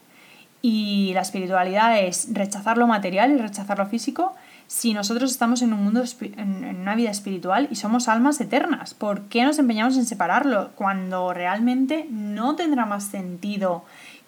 Y 0.60 1.12
la 1.14 1.20
espiritualidad 1.20 1.98
es 2.00 2.28
rechazar 2.32 2.78
lo 2.78 2.86
material 2.86 3.30
y 3.32 3.36
rechazar 3.36 3.78
lo 3.78 3.86
físico 3.86 4.34
si 4.68 4.92
nosotros 4.92 5.30
estamos 5.30 5.62
en 5.62 5.72
un 5.72 5.82
mundo, 5.82 6.04
en 6.20 6.80
una 6.80 6.94
vida 6.94 7.10
espiritual 7.10 7.68
y 7.70 7.76
somos 7.76 8.06
almas 8.06 8.40
eternas. 8.40 8.92
¿Por 8.92 9.22
qué 9.22 9.42
nos 9.44 9.58
empeñamos 9.58 9.96
en 9.96 10.04
separarlo 10.04 10.70
cuando 10.74 11.32
realmente 11.32 12.06
no 12.10 12.54
tendrá 12.54 12.84
más 12.84 13.04
sentido 13.04 13.84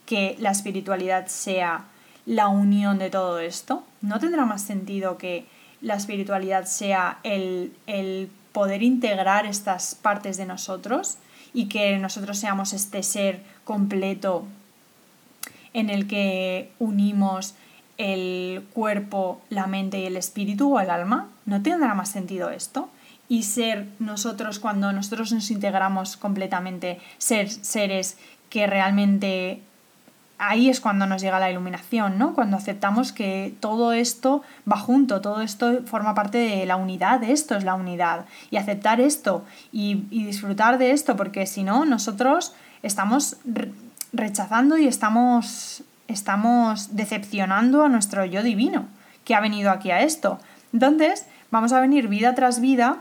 que 0.07 0.37
la 0.41 0.51
espiritualidad 0.51 1.27
sea 1.27 1.85
la 2.25 2.49
unión 2.49 2.99
de 2.99 3.11
todo 3.11 3.39
esto? 3.39 3.85
¿No 4.01 4.19
tendrá 4.19 4.47
más 4.47 4.63
sentido 4.63 5.19
que 5.19 5.47
la 5.83 5.95
espiritualidad 5.95 6.65
sea 6.65 7.19
el, 7.23 7.75
el 7.87 8.31
poder 8.53 8.83
integrar 8.83 9.45
estas 9.45 9.95
partes 9.95 10.39
de 10.39 10.47
nosotros 10.47 11.19
y 11.53 11.67
que 11.67 11.99
nosotros 11.99 12.39
seamos 12.39 12.73
este 12.73 13.03
ser 13.03 13.43
completo 13.65 14.45
en 15.73 15.91
el 15.91 16.07
que 16.07 16.71
unimos 16.79 17.55
el 17.99 18.65
cuerpo, 18.73 19.41
la 19.51 19.67
mente 19.67 20.01
y 20.01 20.07
el 20.07 20.17
espíritu 20.17 20.75
o 20.75 20.81
el 20.81 20.91
alma? 20.91 21.29
¿No 21.45 21.63
tendrá 21.63 21.95
más 21.95 22.11
sentido 22.11 22.51
esto? 22.51 22.89
Y 23.29 23.45
ser 23.45 23.87
nosotros, 23.99 24.59
cuando 24.59 24.93
nosotros 24.93 25.33
nos 25.33 25.51
integramos 25.51 26.17
completamente, 26.17 26.99
ser 27.19 27.51
seres 27.51 28.17
que 28.49 28.67
realmente 28.67 29.61
ahí 30.41 30.71
es 30.71 30.81
cuando 30.81 31.07
nos 31.07 31.21
llega 31.21 31.39
la 31.39 31.51
iluminación, 31.51 32.19
¿no? 32.19 32.35
Cuando 32.35 32.57
aceptamos 32.57 33.13
que 33.13 33.55
todo 33.61 33.93
esto 33.93 34.43
va 34.71 34.79
junto, 34.79 35.21
todo 35.21 35.43
esto 35.43 35.83
forma 35.85 36.15
parte 36.15 36.39
de 36.39 36.65
la 36.65 36.77
unidad, 36.77 37.23
esto 37.23 37.57
es 37.57 37.63
la 37.63 37.75
unidad. 37.75 38.25
Y 38.51 38.57
aceptar 38.57 39.01
esto 39.01 39.45
y, 39.71 39.97
disfrutar 40.11 40.79
de 40.79 40.93
esto, 40.93 41.15
porque 41.15 41.47
si 41.47 41.63
no, 41.63 41.85
nosotros 41.85 42.55
estamos 42.83 43.37
rechazando 44.15 44.79
y 44.79 44.87
estamos, 44.87 45.83
estamos 46.09 46.97
decepcionando 46.97 47.85
a 47.85 47.91
nuestro 47.91 48.25
yo 48.25 48.43
divino, 48.43 48.87
que 49.25 49.35
ha 49.35 49.41
venido 49.41 49.71
aquí 49.71 49.91
a 49.91 50.01
esto. 50.01 50.41
Entonces, 50.73 51.27
vamos 51.51 51.73
a 51.73 51.81
venir 51.81 52.09
vida 52.09 52.35
tras 52.35 52.63
vida 52.63 52.97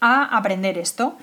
a 0.00 0.36
aprender 0.36 0.76
esto, 0.76 1.16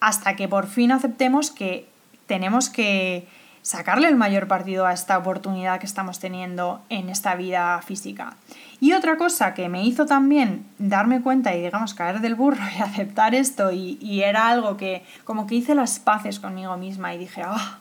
hasta 0.00 0.36
que 0.36 0.48
por 0.48 0.66
fin 0.66 0.92
aceptemos 0.92 1.50
que 1.50 1.88
tenemos 2.26 2.68
que 2.68 3.26
sacarle 3.64 4.08
el 4.08 4.16
mayor 4.16 4.46
partido 4.46 4.84
a 4.84 4.92
esta 4.92 5.16
oportunidad 5.16 5.80
que 5.80 5.86
estamos 5.86 6.20
teniendo 6.20 6.82
en 6.90 7.08
esta 7.08 7.34
vida 7.34 7.80
física. 7.80 8.36
Y 8.78 8.92
otra 8.92 9.16
cosa 9.16 9.54
que 9.54 9.70
me 9.70 9.82
hizo 9.86 10.04
también 10.04 10.66
darme 10.78 11.22
cuenta 11.22 11.54
y 11.54 11.62
digamos 11.62 11.94
caer 11.94 12.20
del 12.20 12.34
burro 12.34 12.62
y 12.78 12.82
aceptar 12.82 13.34
esto 13.34 13.72
y, 13.72 14.22
era 14.22 14.48
algo 14.48 14.76
que 14.76 15.02
como 15.24 15.46
que 15.46 15.54
hice 15.54 15.74
las 15.74 15.98
paces 15.98 16.38
conmigo 16.40 16.76
misma 16.76 17.14
y 17.14 17.18
dije, 17.18 17.42
ah, 17.42 17.78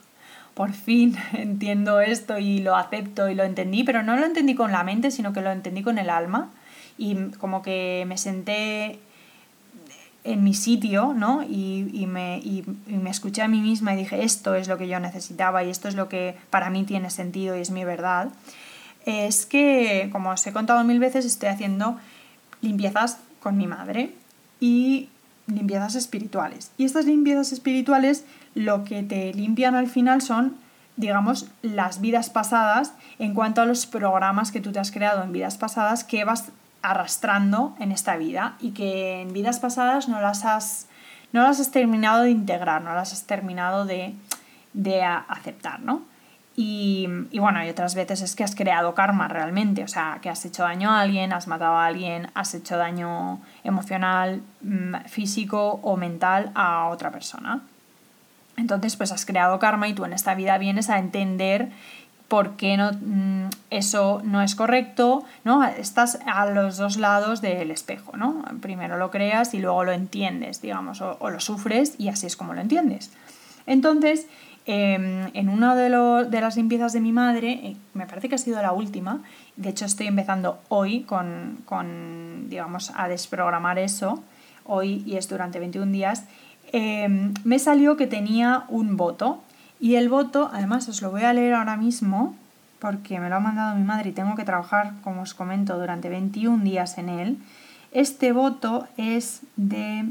por 0.53 0.71
fin 0.71 1.17
entiendo 1.33 1.99
esto 1.99 2.37
y 2.37 2.59
lo 2.59 2.77
acepto 2.77 3.27
y 3.27 3.35
lo 3.35 3.43
entendí, 3.43 3.83
pero 3.83 4.03
no 4.03 4.15
lo 4.15 4.25
entendí 4.25 4.55
con 4.55 4.71
la 4.71 4.85
mente, 4.85 5.11
sino 5.11 5.33
que 5.33 5.41
lo 5.41 5.51
entendí 5.51 5.83
con 5.83 5.97
el 5.97 6.09
alma 6.09 6.49
y 6.97 7.31
como 7.39 7.61
que 7.61 8.05
me 8.07 8.17
senté 8.17 9.01
en 10.23 10.43
mi 10.43 10.53
sitio, 10.53 11.13
¿no? 11.13 11.43
Y, 11.43 12.05
me, 12.07 12.41
me, 12.87 13.09
escuché 13.09 13.41
a 13.41 13.47
mí 13.47 13.59
misma 13.59 13.93
y 13.93 13.97
dije, 13.97 14.23
esto 14.23 14.55
es 14.55 14.67
lo 14.67 14.77
que 14.77 14.87
yo 14.87 14.99
necesitaba 14.99 15.63
y 15.63 15.69
esto 15.69 15.87
es 15.87 15.95
lo 15.95 16.07
que 16.07 16.35
para 16.49 16.69
mí 16.69 16.83
tiene 16.83 17.09
sentido 17.09 17.57
y 17.57 17.61
es 17.61 17.71
mi 17.71 17.83
verdad, 17.83 18.29
es 19.05 19.45
que, 19.45 20.09
como 20.11 20.29
os 20.31 20.47
he 20.47 20.53
contado 20.53 20.83
mil 20.83 20.99
veces, 20.99 21.25
estoy 21.25 21.49
haciendo 21.49 21.97
limpiezas 22.61 23.17
con 23.41 23.57
mi 23.57 23.67
madre 23.67 24.13
y 24.59 25.09
limpiezas 25.47 25.95
espirituales. 25.95 26.71
Y 26.77 26.85
estas 26.85 27.05
limpiezas 27.05 27.51
espirituales 27.51 28.23
lo 28.55 28.85
que 28.85 29.03
te 29.03 29.33
limpian 29.33 29.75
al 29.75 29.87
final 29.87 30.21
son, 30.21 30.55
digamos, 30.95 31.47
las 31.61 31.99
vidas 31.99 32.29
pasadas 32.29 32.93
en 33.19 33.33
cuanto 33.33 33.61
a 33.61 33.65
los 33.65 33.85
programas 33.85 34.51
que 34.51 34.61
tú 34.61 34.71
te 34.71 34.79
has 34.79 34.91
creado 34.91 35.21
en 35.23 35.33
vidas 35.33 35.57
pasadas 35.57 36.05
que 36.05 36.23
vas 36.23 36.51
arrastrando 36.83 37.75
en 37.79 37.91
esta 37.91 38.17
vida 38.17 38.55
y 38.59 38.71
que 38.71 39.21
en 39.21 39.33
vidas 39.33 39.59
pasadas 39.59 40.07
no 40.07 40.21
las 40.21 40.45
has, 40.45 40.87
no 41.31 41.41
las 41.41 41.59
has 41.59 41.71
terminado 41.71 42.23
de 42.23 42.29
integrar, 42.29 42.81
no 42.83 42.93
las 42.93 43.13
has 43.13 43.23
terminado 43.23 43.85
de, 43.85 44.13
aceptar, 45.27 45.79
¿no? 45.79 46.03
Y, 46.55 47.07
y, 47.31 47.39
bueno, 47.39 47.65
y 47.65 47.69
otras 47.69 47.95
veces 47.95 48.21
es 48.21 48.35
que 48.35 48.43
has 48.43 48.53
creado 48.53 48.93
karma 48.93 49.27
realmente, 49.27 49.83
o 49.83 49.87
sea, 49.87 50.19
que 50.21 50.29
has 50.29 50.45
hecho 50.45 50.61
daño 50.61 50.91
a 50.91 51.01
alguien, 51.01 51.33
has 51.33 51.47
matado 51.47 51.75
a 51.75 51.87
alguien, 51.87 52.29
has 52.35 52.53
hecho 52.53 52.77
daño 52.77 53.41
emocional, 53.63 54.43
mm, 54.61 55.05
físico 55.07 55.79
o 55.81 55.97
mental 55.97 56.51
a 56.53 56.89
otra 56.89 57.09
persona. 57.09 57.61
Entonces, 58.55 58.95
pues 58.95 59.11
has 59.11 59.25
creado 59.25 59.57
karma 59.57 59.87
y 59.87 59.93
tú 59.93 60.05
en 60.05 60.13
esta 60.13 60.35
vida 60.35 60.57
vienes 60.59 60.89
a 60.89 60.99
entender 60.99 61.71
por 62.33 62.55
qué 62.55 62.77
no, 62.77 62.89
mm, 62.93 63.49
eso 63.69 64.19
no 64.23 64.41
es 64.41 64.55
correcto, 64.55 65.23
¿no? 65.43 65.63
Estás 65.63 66.17
a 66.25 66.47
los 66.47 66.77
dos 66.77 66.97
lados 66.97 67.41
del 67.41 67.69
espejo, 67.69 68.17
¿no? 68.17 68.43
Primero 68.59 68.97
lo 68.97 69.11
creas 69.11 69.53
y 69.53 69.59
luego 69.59 69.83
lo 69.83 69.91
entiendes, 69.91 70.59
digamos, 70.59 70.99
o, 71.01 71.29
lo 71.29 71.39
sufres 71.39 71.93
y 71.99 72.07
así 72.07 72.25
es 72.25 72.35
como 72.35 72.55
lo 72.55 72.61
entiendes. 72.61 73.11
Entonces, 73.67 74.25
em, 74.65 75.29
en 75.35 75.47
una 75.47 75.75
de, 75.75 75.91
de, 76.27 76.41
las 76.41 76.55
limpiezas 76.55 76.91
de 76.93 77.01
mi 77.01 77.11
madre, 77.11 77.51
eh, 77.51 77.77
me 77.93 78.07
parece 78.07 78.29
que 78.29 78.33
ha 78.33 78.39
sido 78.39 78.59
la 78.63 78.71
última, 78.71 79.21
de 79.55 79.69
hecho 79.69 79.85
estoy 79.85 80.07
empezando 80.07 80.59
hoy 80.69 81.01
con, 81.01 81.59
con 81.65 82.49
digamos, 82.49 82.93
a 82.95 83.07
desprogramar 83.09 83.77
eso, 83.77 84.23
hoy 84.65 85.03
y 85.05 85.17
es 85.17 85.29
durante 85.29 85.59
21 85.59 85.91
días, 85.91 86.23
em, 86.71 87.35
me 87.43 87.59
salió 87.59 87.95
que 87.95 88.07
tenía 88.07 88.63
un 88.69 88.97
voto 88.97 89.43
y 89.83 89.97
el 89.97 90.07
voto, 90.07 90.49
además 90.53 90.87
os 90.87 91.01
lo 91.01 91.11
voy 91.11 91.23
a 91.23 91.33
leer 91.33 91.55
ahora 91.55 91.75
mismo, 91.75 92.37
porque 92.79 93.19
me 93.19 93.27
lo 93.27 93.35
ha 93.35 93.41
mandado 93.41 93.75
mi 93.75 93.83
madre 93.83 94.11
y 94.11 94.13
tengo 94.13 94.33
que 94.37 94.45
trabajar, 94.45 94.93
como 95.03 95.23
os 95.23 95.33
comento, 95.33 95.77
durante 95.77 96.07
21 96.07 96.63
días 96.63 96.97
en 96.97 97.09
él. 97.09 97.37
Este 97.91 98.31
voto 98.31 98.87
es 98.95 99.41
de... 99.57 100.05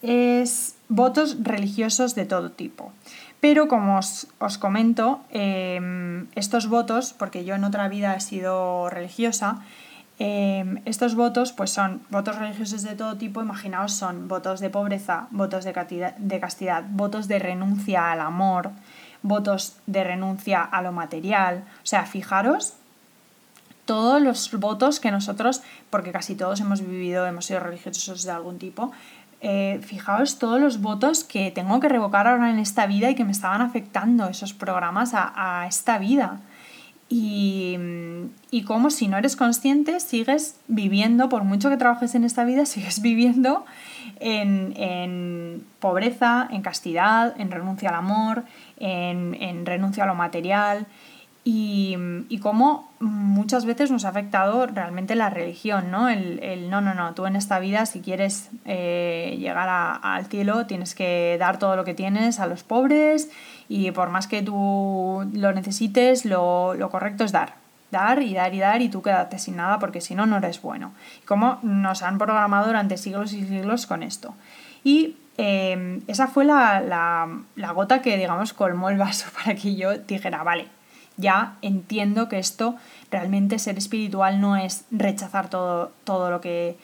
es 0.00 0.76
votos 0.88 1.36
religiosos 1.42 2.14
de 2.14 2.24
todo 2.24 2.50
tipo. 2.50 2.92
Pero 3.40 3.68
como 3.68 3.98
os, 3.98 4.26
comento, 4.58 5.20
em, 5.28 6.28
estos 6.34 6.66
votos, 6.66 7.12
porque 7.12 7.44
yo 7.44 7.56
en 7.56 7.64
otra 7.64 7.88
vida 7.88 8.14
he 8.14 8.20
sido 8.20 8.88
religiosa, 8.88 9.60
Em, 10.24 10.80
estos 10.84 11.16
votos 11.16 11.50
pues 11.50 11.72
son 11.72 12.00
votos 12.08 12.36
religiosos 12.36 12.82
de 12.84 12.94
todo 12.94 13.16
tipo, 13.16 13.42
imaginaos, 13.42 13.92
son 13.92 14.28
votos 14.28 14.60
de 14.60 14.70
pobreza, 14.70 15.26
votos 15.32 15.64
de 15.64 15.72
castidad, 15.72 16.84
votos 16.90 17.26
de 17.26 17.40
renuncia 17.40 18.12
al 18.12 18.20
amor, 18.20 18.70
votos 19.24 19.78
de 19.88 20.04
renuncia 20.04 20.62
a 20.62 20.80
lo 20.80 20.92
material. 20.92 21.64
O 21.82 21.86
sea, 21.86 22.06
fijaros 22.06 22.74
todos 23.84 24.22
los 24.22 24.52
votos 24.52 25.00
que 25.00 25.10
nosotros, 25.10 25.60
porque 25.90 26.12
casi 26.12 26.36
todos 26.36 26.60
hemos 26.60 26.82
vivido, 26.82 27.26
hemos 27.26 27.46
sido 27.46 27.58
religiosos 27.58 28.22
de 28.22 28.30
algún 28.30 28.60
tipo, 28.60 28.92
eh, 29.40 29.80
fijaos 29.82 30.38
todos 30.38 30.60
los 30.60 30.80
votos 30.80 31.24
que 31.24 31.50
tengo 31.50 31.80
que 31.80 31.88
revocar 31.88 32.28
ahora 32.28 32.48
en 32.48 32.60
esta 32.60 32.86
vida 32.86 33.10
y 33.10 33.16
que 33.16 33.24
me 33.24 33.32
estaban 33.32 33.60
afectando 33.60 34.28
esos 34.28 34.54
programas 34.54 35.14
a 35.14 35.66
esta 35.66 35.98
vida 35.98 36.38
y, 37.14 37.76
y 38.50 38.62
como 38.62 38.90
si 38.90 39.06
no 39.06 39.18
eres 39.18 39.36
consciente 39.36 40.00
sigues 40.00 40.56
viviendo, 40.66 41.28
por 41.28 41.44
mucho 41.44 41.68
que 41.68 41.76
trabajes 41.76 42.14
en 42.14 42.24
esta 42.24 42.42
vida, 42.44 42.64
sigues 42.66 43.02
viviendo 43.02 43.66
en, 44.18 45.62
pobreza, 45.78 46.48
en 46.50 46.62
castidad, 46.62 47.38
en 47.38 47.50
renuncia 47.50 47.90
al 47.90 47.96
amor, 47.96 48.44
en, 48.78 49.36
en 49.40 49.66
renuncia 49.66 50.04
a 50.04 50.06
lo 50.06 50.14
material 50.14 50.86
y, 51.44 52.38
cómo 52.40 52.92
muchas 53.00 53.64
veces 53.64 53.90
nos 53.90 54.04
ha 54.04 54.10
afectado 54.10 54.66
realmente 54.66 55.14
la 55.16 55.30
religión, 55.30 55.90
¿no? 55.90 56.08
El, 56.08 56.70
no, 56.70 56.80
no, 56.80 56.94
no, 56.94 57.14
tú 57.14 57.26
en 57.26 57.36
esta 57.36 57.58
vida 57.58 57.86
si 57.86 58.00
quieres 58.00 58.50
eh, 58.64 59.36
llegar 59.38 59.68
al 60.02 60.26
cielo 60.26 60.66
tienes 60.66 60.94
que 60.94 61.36
dar 61.38 61.58
todo 61.58 61.76
lo 61.76 61.84
que 61.84 61.94
tienes 61.94 62.38
a 62.38 62.46
los 62.46 62.62
pobres 62.62 63.30
y 63.68 63.90
por 63.90 64.10
más 64.10 64.26
que 64.26 64.42
tú 64.42 65.28
lo 65.32 65.52
necesites, 65.52 66.24
lo, 66.24 66.76
correcto 66.90 67.24
es 67.24 67.32
dar. 67.32 67.54
Dar 67.90 68.22
y 68.22 68.32
dar 68.32 68.54
y 68.54 68.58
dar 68.60 68.80
y 68.80 68.88
tú 68.88 69.02
quédate 69.02 69.38
sin 69.38 69.56
nada 69.56 69.78
porque 69.78 70.00
si 70.00 70.14
no, 70.14 70.26
no 70.26 70.38
eres 70.38 70.62
bueno. 70.62 70.92
Y 71.22 71.26
cómo 71.26 71.58
nos 71.62 72.02
han 72.02 72.18
programado 72.18 72.66
durante 72.66 72.96
siglos 72.96 73.32
y 73.32 73.44
siglos 73.44 73.86
con 73.86 74.02
esto. 74.02 74.34
Y 74.82 75.16
eh, 75.36 76.00
esa 76.06 76.28
fue 76.28 76.44
la, 76.44 76.80
la, 76.80 77.28
la 77.56 77.72
gota 77.72 78.00
que, 78.00 78.16
digamos, 78.16 78.52
colmó 78.52 78.88
el 78.90 78.96
vaso 78.96 79.26
para 79.44 79.54
que 79.54 79.74
yo 79.74 79.98
dijera, 79.98 80.42
vale, 80.42 80.68
ya 81.16 81.54
entiendo 81.62 82.28
que 82.28 82.38
esto 82.38 82.76
realmente 83.10 83.58
ser 83.58 83.78
espiritual 83.78 84.40
no 84.40 84.56
es 84.56 84.84
rechazar 84.90 85.48
todo, 85.48 85.92
todo 86.04 86.30
lo 86.30 86.40
que 86.40 86.76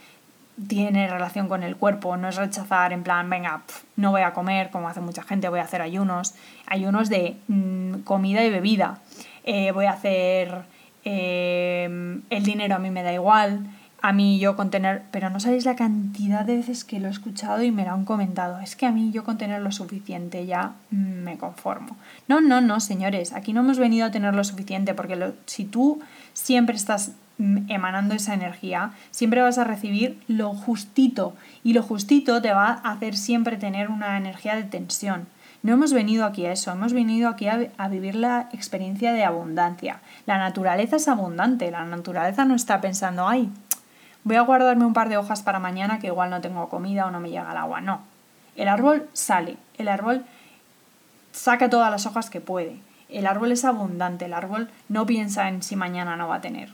tiene 0.67 1.09
relación 1.09 1.49
con 1.49 1.63
el 1.63 1.77
cuerpo, 1.77 2.17
no 2.17 2.29
es 2.29 2.37
rechazar 2.37 2.93
en 2.93 3.05
plan, 3.05 3.31
venga, 3.31 3.63
no 3.97 4.11
voy 4.11 4.23
a 4.23 4.33
comer, 4.33 4.71
como 4.71 4.89
hace 4.89 5.01
mucha 5.01 5.23
gente, 5.23 5.49
voy 5.49 5.61
a 5.61 5.65
hacer 5.65 5.83
ayunos, 5.83 6.35
ayunos 6.67 7.09
de 7.09 7.37
mm, 7.47 8.01
comida 8.01 8.45
y 8.45 8.51
bebida, 8.51 8.99
eh, 9.45 9.71
voy 9.73 9.87
a 9.87 9.93
hacer 9.93 10.65
eh, 11.05 12.21
el 12.31 12.43
dinero 12.43 12.75
a 12.75 12.79
mí 12.79 12.91
me 12.91 13.03
da 13.03 13.13
igual, 13.13 13.67
a 14.01 14.13
mí 14.13 14.39
yo 14.39 14.57
con 14.57 14.71
tener, 14.71 15.03
pero 15.11 15.29
no 15.31 15.41
sabéis 15.41 15.65
la 15.65 15.77
cantidad 15.77 16.45
de 16.45 16.57
veces 16.57 16.85
que 16.85 17.01
lo 17.01 17.09
he 17.09 17.11
escuchado 17.11 17.63
y 17.63 17.73
me 17.73 17.85
lo 17.85 17.93
han 17.93 18.05
comentado, 18.05 18.61
es 18.61 18.77
que 18.77 18.87
a 18.87 18.93
mí 18.93 19.11
yo 19.11 19.25
con 19.25 19.39
tener 19.39 19.61
lo 19.61 19.73
suficiente 19.73 20.47
ya 20.47 20.75
me 20.91 21.37
conformo. 21.37 21.97
No, 22.29 22.41
no, 22.41 22.61
no, 22.61 22.81
señores, 22.81 23.33
aquí 23.33 23.53
no 23.53 23.61
hemos 23.61 23.79
venido 23.79 24.07
a 24.07 24.11
tener 24.11 24.35
lo 24.35 24.45
suficiente 24.45 24.95
porque 24.95 25.33
si 25.47 25.65
tú 25.65 26.01
siempre 26.33 26.77
estás 26.77 27.13
emanando 27.39 28.15
esa 28.15 28.35
energía, 28.35 28.93
siempre 29.11 29.43
vas 29.43 29.59
a 29.59 29.65
recibir 29.65 30.21
lo 30.27 30.55
justito 30.55 31.35
y 31.63 31.73
lo 31.73 31.83
justito 31.83 32.43
te 32.43 32.53
va 32.53 32.81
a 32.83 32.93
hacer 32.93 33.17
siempre 33.17 33.57
tener 33.57 33.91
una 33.91 34.17
energía 34.17 34.57
de 34.57 34.65
tensión. 34.65 35.27
No 35.63 35.73
hemos 35.73 35.93
venido 35.93 36.25
aquí 36.25 36.47
a 36.47 36.53
eso, 36.53 36.71
hemos 36.71 36.93
venido 36.93 37.29
aquí 37.29 37.49
a, 37.49 37.89
vivir 37.89 38.15
la 38.15 38.49
experiencia 38.53 39.13
de 39.13 39.25
abundancia. 39.25 40.01
La 40.25 40.39
naturaleza 40.39 40.97
es 40.97 41.09
abundante, 41.09 41.71
la 41.73 41.85
naturaleza 41.85 42.45
no 42.45 42.55
está 42.55 42.81
pensando, 42.81 43.27
ay, 43.27 43.51
voy 44.29 44.37
a 44.37 44.43
guardarme 44.43 44.85
un 44.85 44.93
par 44.93 45.09
de 45.09 45.17
hojas 45.17 45.43
para 45.43 45.59
mañana 45.59 45.99
que 45.99 46.09
igual 46.09 46.29
no 46.29 46.43
tengo 46.43 46.69
comida 46.69 47.07
o 47.07 47.11
no 47.11 47.19
me 47.19 47.31
llega 47.31 47.51
el 47.51 47.57
agua. 47.57 47.81
No, 47.81 48.03
el 48.57 48.69
árbol 48.69 49.09
sale, 49.15 49.57
el 49.79 49.89
árbol 49.89 50.23
saca 51.33 51.71
todas 51.71 51.91
las 51.91 52.05
hojas 52.05 52.29
que 52.29 52.43
puede. 52.43 52.77
El 53.09 53.27
árbol 53.27 53.53
es 53.53 53.65
abundante, 53.65 54.27
el 54.27 54.35
árbol 54.35 54.69
no 54.91 55.07
piensa 55.07 55.49
en 55.49 55.63
si 55.63 55.77
mañana 55.77 56.17
no 56.17 56.29
va 56.29 56.37
a 56.37 56.41
tener. 56.43 56.69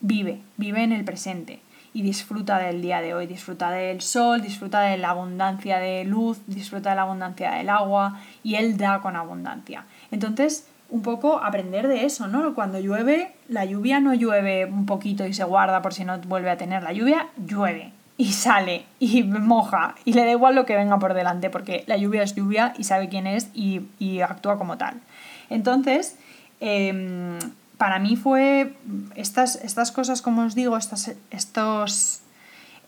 Vive, 0.00 0.42
vive 0.58 0.84
en 0.84 0.92
el 0.92 1.06
presente 1.06 1.62
y 1.94 2.02
disfruta 2.02 2.58
del 2.58 2.82
día 2.82 3.00
de 3.00 3.14
hoy, 3.14 3.26
disfruta 3.26 3.70
del 3.70 4.02
sol, 4.02 4.42
disfruta 4.42 4.82
de 4.82 4.98
la 4.98 5.08
abundancia 5.08 5.78
de 5.78 6.04
luz, 6.04 6.38
disfruta 6.46 6.90
de 6.90 6.96
la 6.96 7.02
abundancia 7.02 7.52
del 7.52 7.70
agua 7.70 8.20
y 8.42 8.56
él 8.56 8.76
da 8.76 9.00
con 9.00 9.16
abundancia. 9.16 9.86
Entonces, 10.10 10.68
un 10.90 11.02
poco 11.02 11.38
aprender 11.42 11.86
de 11.86 12.04
eso, 12.04 12.28
¿no? 12.28 12.54
Cuando 12.54 12.80
llueve, 12.80 13.32
la 13.48 13.64
lluvia 13.64 14.00
no 14.00 14.14
llueve 14.14 14.64
un 14.64 14.86
poquito 14.86 15.26
y 15.26 15.34
se 15.34 15.44
guarda 15.44 15.82
por 15.82 15.92
si 15.92 16.04
no 16.04 16.18
vuelve 16.20 16.50
a 16.50 16.56
tener. 16.56 16.82
La 16.82 16.92
lluvia 16.92 17.28
llueve 17.36 17.92
y 18.16 18.32
sale 18.32 18.84
y 18.98 19.22
moja 19.22 19.94
y 20.04 20.14
le 20.14 20.24
da 20.24 20.30
igual 20.32 20.54
lo 20.54 20.66
que 20.66 20.76
venga 20.76 20.98
por 20.98 21.14
delante 21.14 21.50
porque 21.50 21.84
la 21.86 21.96
lluvia 21.96 22.22
es 22.22 22.34
lluvia 22.34 22.74
y 22.76 22.84
sabe 22.84 23.08
quién 23.08 23.26
es 23.26 23.48
y, 23.54 24.20
actúa 24.20 24.58
como 24.58 24.78
tal. 24.78 25.00
Entonces, 25.50 26.16
em, 26.60 27.38
para 27.76 27.98
mí 27.98 28.16
fue 28.16 28.74
estas, 29.14 29.56
estas 29.56 29.92
cosas, 29.92 30.22
como 30.22 30.42
os 30.42 30.54
digo, 30.54 30.76
estas, 30.76 31.14
estos... 31.30 32.22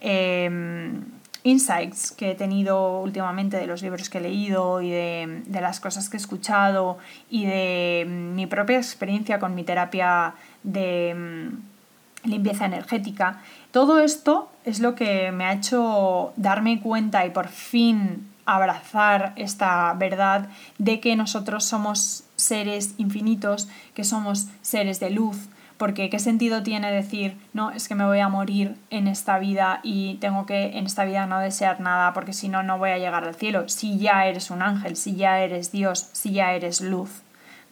Em, 0.01 1.05
insights 1.43 2.13
que 2.13 2.33
he 2.33 2.35
tenido 2.35 3.01
últimamente 3.01 3.57
de 3.57 3.67
los 3.67 3.83
libros 3.83 4.09
que 4.11 4.19
he 4.19 4.21
leído 4.21 4.83
y 4.83 4.91
de, 4.91 5.43
las 5.61 5.81
cosas 5.81 6.09
que 6.09 6.17
he 6.17 6.21
escuchado 6.21 6.99
y 7.31 7.47
de 7.47 8.07
mm, 8.07 8.35
mi 8.35 8.47
propia 8.47 8.77
experiencia 8.79 9.39
con 9.39 9.55
mi 9.55 9.65
terapia 9.65 10.35
de 10.63 11.15
mm, 11.15 12.29
limpieza 12.29 12.67
energética, 12.67 13.41
todo 13.71 14.01
esto 14.01 14.51
es 14.65 14.81
lo 14.81 14.95
que 14.95 15.33
me 15.33 15.45
ha 15.45 15.53
hecho 15.55 16.33
darme 16.37 16.81
cuenta 16.81 17.25
y 17.25 17.31
por 17.31 17.49
fin 17.49 18.29
abrazar 18.45 19.33
esta 19.37 19.95
verdad 19.95 20.49
de 20.79 21.01
que 21.01 21.15
nosotros 21.17 21.65
somos 21.65 22.25
seres 22.37 22.95
infinitos, 22.99 23.69
que 23.95 24.05
somos 24.05 24.49
seres 24.61 24.99
de 24.99 25.11
luz, 25.11 25.37
porque 25.81 26.11
qué 26.11 26.19
sentido 26.19 26.63
tiene 26.63 26.93
decir, 26.93 27.39
no, 27.55 27.71
es 27.71 27.89
que 27.89 27.95
me 27.95 28.05
voy 28.05 28.19
a 28.19 28.29
morir 28.29 28.77
en 28.91 29.09
esta 29.09 29.39
vida 29.39 29.81
y 29.83 30.17
tengo 30.17 30.45
que 30.45 30.77
en 30.77 30.85
esta 30.85 31.07
vida 31.07 31.25
no 31.25 31.41
desear 31.41 31.81
nada 31.81 32.13
porque 32.13 32.35
si 32.35 32.51
no, 32.51 32.63
no 32.63 32.77
voy 32.77 32.91
a 32.91 32.99
llegar 32.99 33.25
al 33.25 33.35
cielo, 33.35 33.67
si 33.67 33.99
ya 33.99 34.27
eres 34.27 34.51
un 34.51 34.61
ángel, 34.61 34.95
si 34.95 35.17
ya 35.17 35.41
eres 35.41 35.73
Dios, 35.73 36.11
si 36.13 36.33
ya 36.33 36.53
eres 36.53 36.83
luz. 36.83 37.23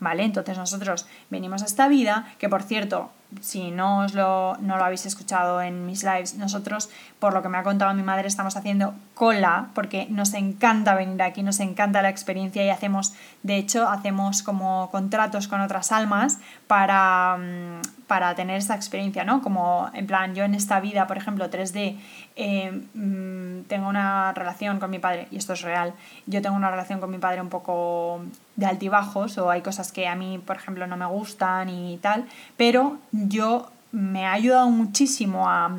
¿Vale? 0.01 0.25
Entonces 0.25 0.57
nosotros 0.57 1.07
venimos 1.29 1.61
a 1.63 1.67
esta 1.67 1.87
vida, 1.87 2.33
que 2.39 2.49
por 2.49 2.63
cierto, 2.63 3.11
si 3.41 3.71
no, 3.71 4.01
os 4.01 4.15
lo, 4.15 4.57
no 4.61 4.79
lo 4.79 4.85
habéis 4.85 5.07
escuchado 5.07 5.61
en 5.61 5.87
mis 5.87 6.03
lives, 6.03 6.35
nosotros, 6.35 6.89
por 7.19 7.35
lo 7.35 7.43
que 7.43 7.49
me 7.49 7.59
ha 7.59 7.63
contado 7.63 7.93
mi 7.95 8.03
madre, 8.03 8.27
estamos 8.27 8.57
haciendo 8.57 8.95
cola 9.15 9.69
porque 9.75 10.07
nos 10.09 10.33
encanta 10.35 10.95
venir 10.95 11.21
aquí, 11.23 11.43
nos 11.43 11.61
encanta 11.61 12.01
la 12.03 12.09
experiencia 12.09 12.65
y 12.65 12.71
hacemos, 12.71 13.15
de 13.43 13.57
hecho, 13.57 13.89
hacemos 13.89 14.43
como 14.43 14.91
contratos 14.91 15.49
con 15.49 15.61
otras 15.61 15.93
almas 15.93 16.39
para, 16.67 17.37
mm, 17.37 18.07
para 18.07 18.35
tener 18.35 18.57
esta 18.57 18.75
experiencia, 18.75 19.25
¿no? 19.25 19.43
Como 19.43 19.91
en 19.93 20.07
plan, 20.07 20.35
yo 20.35 20.45
en 20.45 20.55
esta 20.55 20.81
vida, 20.81 21.07
por 21.07 21.19
ejemplo, 21.19 21.51
3D, 21.51 21.97
eh, 22.37 22.71
mm, 22.95 23.65
tengo 23.69 23.89
una 23.89 24.33
relación 24.33 24.79
con 24.79 24.91
mi 24.91 24.99
padre, 24.99 25.29
y 25.31 25.37
esto 25.37 25.53
es 25.53 25.63
real, 25.63 25.95
yo 26.27 26.41
tengo 26.41 26.57
una 26.57 26.71
relación 26.71 27.01
con 27.01 27.11
mi 27.11 27.19
padre 27.19 27.41
un 27.43 27.49
poco 27.49 28.23
de 28.57 28.67
altibajos, 28.67 29.39
o 29.39 29.51
hay 29.51 29.61
cosas 29.63 29.93
que 29.93 30.09
a 30.09 30.15
mí, 30.15 30.39
por 30.39 30.57
ejemplo, 30.57 30.87
no 30.87 30.97
me 30.97 31.07
gustan 31.07 31.69
y 31.69 31.99
tal, 31.99 32.27
pero 32.57 32.99
yo 33.27 33.71
me 33.91 34.27
ha 34.27 34.33
ayudado 34.33 34.71
muchísimo 34.71 35.49
a, 35.49 35.75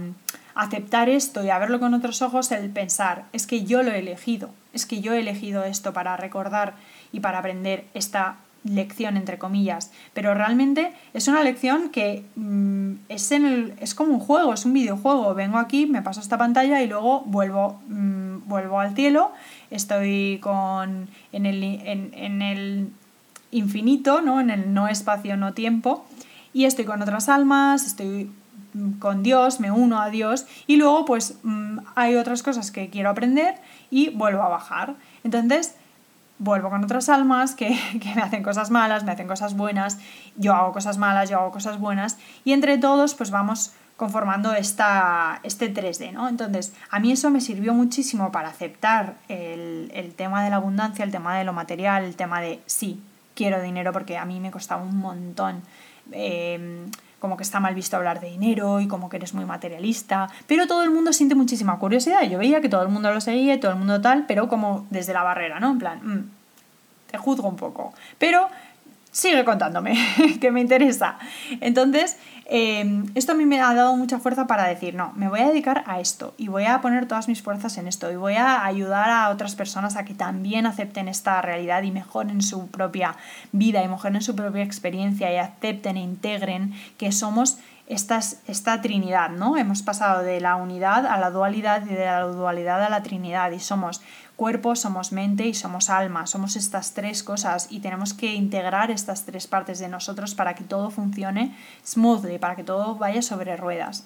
aceptar 0.55 1.07
esto 1.07 1.41
y 1.41 1.49
a 1.49 1.57
verlo 1.57 1.79
con 1.79 1.93
otros 1.93 2.21
ojos 2.21 2.51
el 2.51 2.69
pensar, 2.69 3.23
es 3.31 3.47
que 3.47 3.63
yo 3.63 3.81
lo 3.81 3.91
he 3.91 3.99
elegido, 3.99 4.49
es 4.73 4.85
que 4.85 4.99
yo 4.99 5.13
he 5.13 5.21
elegido 5.21 5.63
esto 5.63 5.93
para 5.93 6.17
recordar 6.17 6.73
y 7.13 7.21
para 7.21 7.39
aprender 7.39 7.85
esta 7.93 8.35
lección 8.65 9.15
entre 9.15 9.37
comillas, 9.37 9.89
pero 10.13 10.33
realmente 10.33 10.91
es 11.13 11.29
una 11.29 11.43
lección 11.43 11.89
que 11.91 12.25
mm, 12.35 12.91
es, 13.07 13.31
en 13.31 13.45
el, 13.45 13.73
es 13.79 13.95
como 13.95 14.15
un 14.15 14.19
juego, 14.19 14.53
es 14.53 14.65
un 14.65 14.73
videojuego, 14.73 15.33
vengo 15.33 15.59
aquí, 15.59 15.85
me 15.85 16.01
paso 16.01 16.19
esta 16.19 16.37
pantalla 16.37 16.81
y 16.81 16.87
luego 16.87 17.21
vuelvo, 17.21 17.79
mm, 17.87 18.49
vuelvo 18.49 18.81
al 18.81 18.95
cielo, 18.95 19.31
estoy 19.71 20.39
con, 20.41 21.07
en, 21.31 21.45
el, 21.45 21.63
en 21.63 22.41
el 22.41 22.89
infinito, 23.51 24.21
¿no? 24.21 24.39
en 24.39 24.49
el 24.49 24.73
no 24.73 24.87
espacio, 24.89 25.37
no 25.37 25.53
tiempo, 25.53 26.05
y 26.53 26.65
estoy 26.65 26.85
con 26.85 27.01
otras 27.01 27.29
almas, 27.29 27.85
estoy 27.85 28.31
con 28.99 29.23
Dios, 29.23 29.59
me 29.59 29.71
uno 29.71 30.01
a 30.01 30.09
Dios 30.09 30.45
y 30.67 30.77
luego 30.77 31.05
pues 31.05 31.39
mm, 31.43 31.79
hay 31.95 32.15
otras 32.15 32.43
cosas 32.43 32.71
que 32.71 32.89
quiero 32.89 33.09
aprender 33.09 33.55
y 33.89 34.09
vuelvo 34.09 34.43
a 34.43 34.49
bajar. 34.49 34.95
Entonces 35.23 35.75
vuelvo 36.37 36.69
con 36.69 36.83
otras 36.83 37.09
almas 37.09 37.55
que, 37.55 37.77
que, 38.01 38.15
me 38.15 38.21
hacen 38.21 38.43
cosas 38.43 38.69
malas, 38.69 39.03
me 39.03 39.11
hacen 39.11 39.27
cosas 39.27 39.55
buenas, 39.55 39.99
yo 40.35 40.53
hago 40.53 40.71
cosas 40.71 40.97
malas, 40.97 41.29
yo 41.29 41.39
hago 41.39 41.51
cosas 41.51 41.79
buenas 41.79 42.17
y 42.45 42.53
entre 42.53 42.77
todos 42.77 43.15
pues 43.15 43.31
vamos 43.31 43.73
conformando 43.97 44.53
esta, 44.53 45.41
este 45.43 45.73
3D, 45.73 46.13
¿no? 46.13 46.29
Entonces, 46.29 46.73
a 46.89 47.01
mí 47.01 47.11
eso 47.11 47.29
me 47.31 47.41
sirvió 47.41 47.73
muchísimo 47.73 48.31
para 48.31 48.47
aceptar 48.47 49.15
el, 49.27 49.91
el 49.93 50.13
tema 50.13 50.41
de 50.41 50.49
la 50.49 50.55
abundancia, 50.55 51.03
el 51.03 51.11
tema 51.11 51.37
de 51.37 51.43
lo 51.43 51.51
material, 51.51 52.05
el 52.05 52.15
tema 52.15 52.39
de 52.39 52.61
sí, 52.65 53.03
quiero 53.35 53.61
dinero 53.61 53.91
porque 53.91 54.17
a 54.17 54.23
mí 54.23 54.39
me 54.39 54.51
costaba 54.51 54.83
un 54.83 54.97
montón 54.97 55.63
Em, 56.11 56.89
como 57.19 57.35
que 57.35 57.43
está 57.43 57.59
mal 57.59 57.75
visto 57.75 57.97
hablar 57.97 58.21
de 58.21 58.29
dinero 58.29 58.79
y 58.79 58.87
como 58.87 59.09
que 59.09 59.17
eres 59.17 59.33
muy 59.33 59.45
materialista, 59.45 60.29
pero 60.47 60.67
todo 60.67 60.83
el 60.83 60.89
mundo 60.89 61.11
siente 61.13 61.35
muchísima 61.35 61.77
curiosidad. 61.77 62.21
Yo 62.23 62.39
veía 62.39 62.61
que 62.61 62.69
todo 62.69 62.81
el 62.81 62.89
mundo 62.89 63.11
lo 63.13 63.21
seguía 63.21 63.59
todo 63.59 63.71
el 63.71 63.77
mundo 63.77 63.99
tal, 64.01 64.25
pero 64.25 64.47
como 64.47 64.87
desde 64.89 65.13
la 65.13 65.23
barrera, 65.23 65.59
¿no? 65.59 65.71
En 65.71 65.79
plan, 65.79 65.99
mm, 66.01 66.31
te 67.11 67.17
juzgo 67.17 67.47
un 67.47 67.57
poco. 67.57 67.93
Pero 68.17 68.47
sigue 69.11 69.43
contándome, 69.43 69.95
que 70.41 70.51
me 70.51 70.61
interesa. 70.61 71.17
Entonces, 71.61 72.17
em, 72.45 73.05
esto 73.15 73.31
a 73.31 73.35
mí 73.35 73.45
me 73.45 73.61
ha 73.61 73.73
dado 73.73 73.95
mucha 73.95 74.19
fuerza 74.19 74.47
para 74.47 74.67
decir, 74.67 74.95
no, 74.95 75.13
me 75.15 75.27
voy 75.27 75.39
a 75.39 75.47
dedicar 75.47 75.83
a 75.87 75.99
esto 75.99 76.33
y 76.37 76.47
voy 76.47 76.65
a 76.65 76.81
poner 76.81 77.07
todas 77.07 77.27
mis 77.27 77.41
fuerzas 77.41 77.77
en 77.77 77.87
esto 77.87 78.11
y 78.11 78.15
voy 78.15 78.35
a 78.35 78.65
ayudar 78.65 79.09
a 79.09 79.29
otras 79.29 79.55
personas 79.55 79.95
a 79.95 80.05
que 80.05 80.13
también 80.13 80.65
acepten 80.65 81.07
esta 81.07 81.41
realidad 81.41 81.83
y 81.83 81.91
mejoren 81.91 82.41
su 82.41 82.67
propia 82.67 83.15
vida 83.51 83.83
y 83.83 83.87
mejoren 83.87 84.21
su 84.21 84.35
propia 84.35 84.63
experiencia 84.63 85.31
y 85.33 85.37
acepten 85.37 85.97
e 85.97 86.01
integren 86.01 86.73
que 86.97 87.11
somos 87.11 87.57
esta 87.89 88.81
Trinidad, 88.81 89.31
¿no? 89.31 89.57
Hemos 89.57 89.81
pasado 89.81 90.21
de 90.21 90.39
la 90.39 90.55
unidad 90.55 91.07
a 91.07 91.17
la 91.17 91.31
dualidad 91.31 91.83
y 91.85 91.95
de 91.95 92.05
la 92.05 92.21
dualidad 92.21 92.83
a 92.83 92.89
la 92.89 93.01
Trinidad 93.01 93.51
y 93.51 93.59
somos 93.59 94.01
cuerpo, 94.35 94.75
somos 94.75 95.11
mente 95.11 95.47
y 95.47 95.53
somos 95.53 95.89
alma, 95.89 96.27
somos 96.27 96.55
estas 96.55 96.93
tres 96.93 97.23
cosas 97.23 97.67
y 97.71 97.79
tenemos 97.79 98.13
que 98.13 98.35
integrar 98.35 98.91
estas 98.91 99.25
tres 99.25 99.47
partes 99.47 99.79
de 99.79 99.89
nosotros 99.89 100.35
para 100.35 100.53
que 100.53 100.63
todo 100.63 100.91
funcione 100.91 101.55
smoothly, 101.85 102.37
para 102.37 102.55
que 102.55 102.63
todo 102.63 102.95
vaya 102.95 103.21
sobre 103.21 103.57
ruedas. 103.57 104.05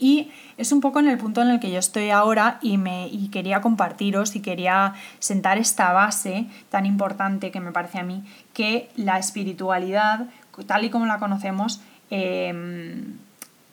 Y 0.00 0.32
es 0.56 0.72
un 0.72 0.80
poco 0.80 0.98
en 0.98 1.08
el 1.08 1.18
punto 1.18 1.42
en 1.42 1.50
el 1.50 1.60
que 1.60 1.70
yo 1.70 1.78
estoy 1.78 2.10
ahora 2.10 2.58
y, 2.60 2.76
me, 2.76 3.06
y 3.08 3.28
quería 3.28 3.60
compartiros 3.60 4.34
y 4.34 4.40
quería 4.40 4.94
sentar 5.18 5.58
esta 5.58 5.92
base 5.92 6.46
tan 6.70 6.86
importante 6.86 7.50
que 7.50 7.60
me 7.60 7.70
parece 7.70 7.98
a 7.98 8.02
mí, 8.02 8.24
que 8.52 8.90
la 8.96 9.18
espiritualidad, 9.18 10.26
tal 10.66 10.84
y 10.84 10.90
como 10.90 11.06
la 11.06 11.18
conocemos, 11.18 11.82
Em, 12.10 13.18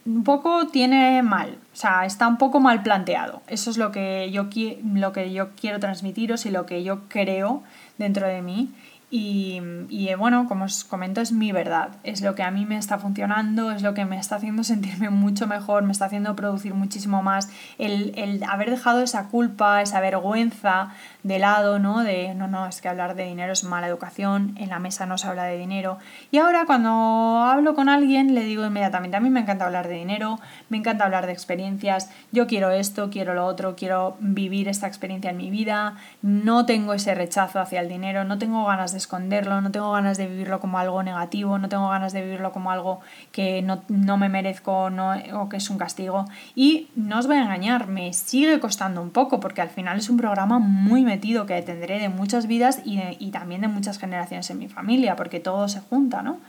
un 0.06 0.24
poco 0.24 0.68
tiene 0.68 1.22
mal, 1.22 1.58
o 1.74 1.76
sea, 1.76 2.06
está 2.06 2.28
un 2.28 2.38
poco 2.38 2.60
mal 2.60 2.82
planteado. 2.82 3.42
Eso 3.48 3.70
es 3.70 3.78
lo 3.78 3.92
que 3.92 4.30
yo, 4.32 4.48
lo 4.94 5.12
que 5.12 5.34
yo 5.34 5.50
quiero 5.60 5.80
transmitiros 5.80 6.46
y 6.46 6.52
lo 6.52 6.66
que 6.66 6.84
yo 6.84 7.02
creo 7.10 7.62
dentro 7.98 8.28
de 8.28 8.42
mí. 8.42 8.70
Y, 9.10 9.62
y, 9.88 10.14
bueno, 10.16 10.48
como 10.50 10.66
os 10.66 10.84
comento, 10.84 11.22
es 11.22 11.32
mi 11.32 11.54
verdad, 11.54 11.92
es 12.04 12.22
lo 12.22 12.36
que 12.36 12.44
a 12.44 12.52
mí 12.52 12.66
me 12.66 12.78
está 12.78 13.00
funcionando, 13.00 13.72
es 13.72 13.82
lo 13.82 13.94
que 13.94 14.04
me 14.04 14.20
está 14.20 14.36
haciendo 14.36 14.64
sentirme 14.66 15.10
mucho 15.10 15.48
mejor, 15.48 15.84
me 15.84 15.94
está 15.94 16.06
haciendo 16.06 16.36
producir 16.36 16.74
muchísimo 16.74 17.24
más. 17.24 17.50
El, 17.78 18.12
el 18.18 18.44
haber 18.44 18.70
dejado 18.70 19.02
esa 19.02 19.30
culpa, 19.30 19.82
esa 19.82 20.02
vergüenza 20.02 20.90
de 21.24 21.40
lado, 21.40 21.80
¿no? 21.80 22.04
De 22.04 22.34
no, 22.36 22.48
no, 22.48 22.68
es 22.68 22.82
que 22.82 22.90
hablar 22.90 23.16
de 23.16 23.24
dinero 23.24 23.54
es 23.54 23.64
mala 23.64 23.88
educación, 23.88 24.56
en 24.58 24.70
la 24.70 24.80
mesa 24.80 25.06
no 25.06 25.18
se 25.18 25.28
habla 25.28 25.46
de 25.46 25.58
dinero. 25.58 26.00
Y 26.32 26.40
ahora 26.40 26.66
cuando 26.66 26.90
hablo 26.90 27.76
con 27.76 27.88
alguien 27.88 28.36
le 28.36 28.44
digo 28.44 28.66
inmediatamente, 28.66 29.16
a 29.16 29.20
mí 29.22 29.30
me 29.30 29.40
encanta 29.40 29.66
hablar 29.66 29.88
de 29.88 29.96
dinero, 29.96 30.40
me 30.68 30.78
encanta 30.78 31.06
hablar 31.06 31.28
de 31.28 31.34
experiencias, 31.34 32.10
yo 32.34 32.48
quiero 32.48 32.72
esto, 32.72 33.10
quiero 33.10 33.34
lo 33.34 33.46
otro, 33.46 33.76
quiero 33.76 34.18
vivir 34.20 34.68
esta 34.68 34.88
experiencia 34.88 35.32
en 35.32 35.38
mi 35.38 35.50
vida, 35.50 35.96
no 36.22 36.66
tengo 36.66 36.94
ese 36.94 37.16
rechazo 37.16 37.60
hacia 37.60 37.80
el 37.80 37.88
dinero, 37.88 38.26
no 38.26 38.38
tengo 38.38 38.66
ganas 38.66 38.92
de 38.92 38.97
esconderlo, 38.98 39.62
no 39.62 39.72
tengo 39.72 39.92
ganas 39.92 40.18
de 40.18 40.28
vivirlo 40.28 40.60
como 40.60 40.80
algo 40.80 41.02
negativo, 41.04 41.58
no 41.58 41.70
tengo 41.70 41.90
ganas 41.90 42.14
de 42.14 42.22
vivirlo 42.22 42.52
como 42.52 42.72
algo 42.72 43.00
que 43.32 43.62
no, 43.62 44.18
me 44.18 44.30
merezco 44.30 44.90
no, 44.90 45.14
o 45.34 45.50
que 45.50 45.58
es 45.58 45.70
un 45.70 45.78
castigo. 45.78 46.26
Y 46.56 46.90
no 46.96 47.20
os 47.20 47.28
voy 47.28 47.38
a 47.38 47.44
engañar, 47.44 47.88
me 47.88 48.14
sigue 48.14 48.60
costando 48.60 49.02
un 49.02 49.12
poco 49.12 49.40
porque 49.40 49.62
al 49.62 49.70
final 49.70 49.98
es 49.98 50.10
un 50.10 50.18
programa 50.18 50.60
muy 50.60 51.04
metido 51.04 51.46
que 51.46 51.62
tendré 51.62 52.00
de 52.00 52.10
muchas 52.10 52.48
vidas 52.48 52.82
y, 52.84 53.00
y 53.20 53.32
también 53.32 53.62
de 53.62 53.68
muchas 53.68 54.00
generaciones 54.00 54.50
en 54.50 54.60
mi 54.60 54.68
familia, 54.68 55.16
porque 55.16 55.40
todo 55.40 55.68
se 55.68 55.80
junta, 55.80 56.22
¿no? 56.22 56.40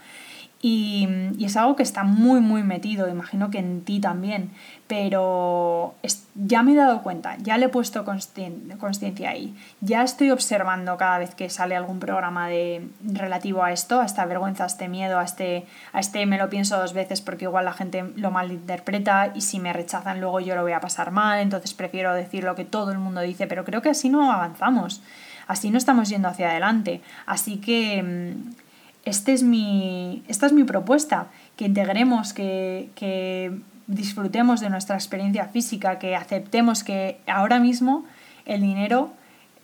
Y, 0.61 1.09
es 1.41 1.57
algo 1.57 1.77
que 1.77 1.85
está 1.85 2.03
muy, 2.03 2.41
muy 2.41 2.65
metido, 2.65 3.09
imagino 3.09 3.49
que 3.51 3.59
en 3.59 3.83
ti 3.85 4.01
también, 4.01 4.51
pero 4.89 5.95
ya 6.35 6.63
me 6.65 6.73
he 6.73 6.75
dado 6.75 7.03
cuenta, 7.03 7.37
ya 7.39 7.57
le 7.59 7.67
he 7.67 7.69
puesto 7.69 8.05
conciencia 8.05 9.31
ahí, 9.31 9.55
ya 9.81 10.03
estoy 10.03 10.33
observando 10.33 10.97
cada 10.97 11.19
vez 11.19 11.35
que 11.37 11.49
sale 11.49 11.77
algún 11.77 12.01
programa 12.01 12.49
de, 12.49 12.89
relativo 13.03 13.63
a 13.63 13.73
esto, 13.73 14.01
a 14.01 14.05
esta 14.05 14.27
vergüenza, 14.27 14.65
a 14.65 14.67
este 14.67 14.89
miedo, 14.89 15.21
a 15.21 15.25
este, 15.25 15.65
a 15.93 16.01
este 16.01 16.27
me 16.27 16.39
lo 16.39 16.51
pienso 16.51 16.77
dos 16.77 16.93
veces 16.93 17.21
porque 17.21 17.45
igual 17.45 17.65
la 17.65 17.73
gente 17.73 18.05
lo 18.17 18.33
malinterpreta 18.33 19.33
y 19.37 19.43
si 19.43 19.61
me 19.61 19.73
rechazan 19.73 20.21
luego 20.21 20.41
yo 20.41 20.57
lo 20.57 20.63
voy 20.63 20.73
a 20.73 20.81
pasar 20.81 21.13
mal, 21.13 21.39
entonces 21.39 21.73
prefiero 21.73 22.13
decir 22.15 22.43
lo 22.43 22.57
que 22.57 22.65
todo 22.65 22.91
el 22.91 22.99
mundo 22.99 23.21
dice, 23.21 23.47
pero 23.47 23.65
creo 23.65 23.81
que 23.81 23.91
así 23.91 24.09
no 24.09 24.33
avanzamos, 24.33 25.03
así 25.47 25.71
no 25.71 25.79
estamos 25.79 26.09
yendo 26.09 26.27
hacia 26.27 26.51
adelante, 26.51 27.01
así 27.27 27.59
que 27.59 28.03
mm, 28.03 28.68
este 29.09 29.33
es 29.33 29.43
mi, 29.43 30.23
esta 30.29 30.47
es 30.47 30.53
mi 30.53 30.65
propuesta, 30.65 31.29
que 31.57 31.65
integremos, 31.65 32.33
que, 32.33 33.61
disfrutemos 33.87 34.61
de 34.61 34.69
nuestra 34.69 34.97
experiencia 34.97 35.47
física, 35.47 35.99
que 35.99 36.15
aceptemos 36.15 36.85
que 36.85 37.21
ahora 37.27 37.59
mismo 37.59 38.05
el 38.45 38.61
dinero 38.61 39.11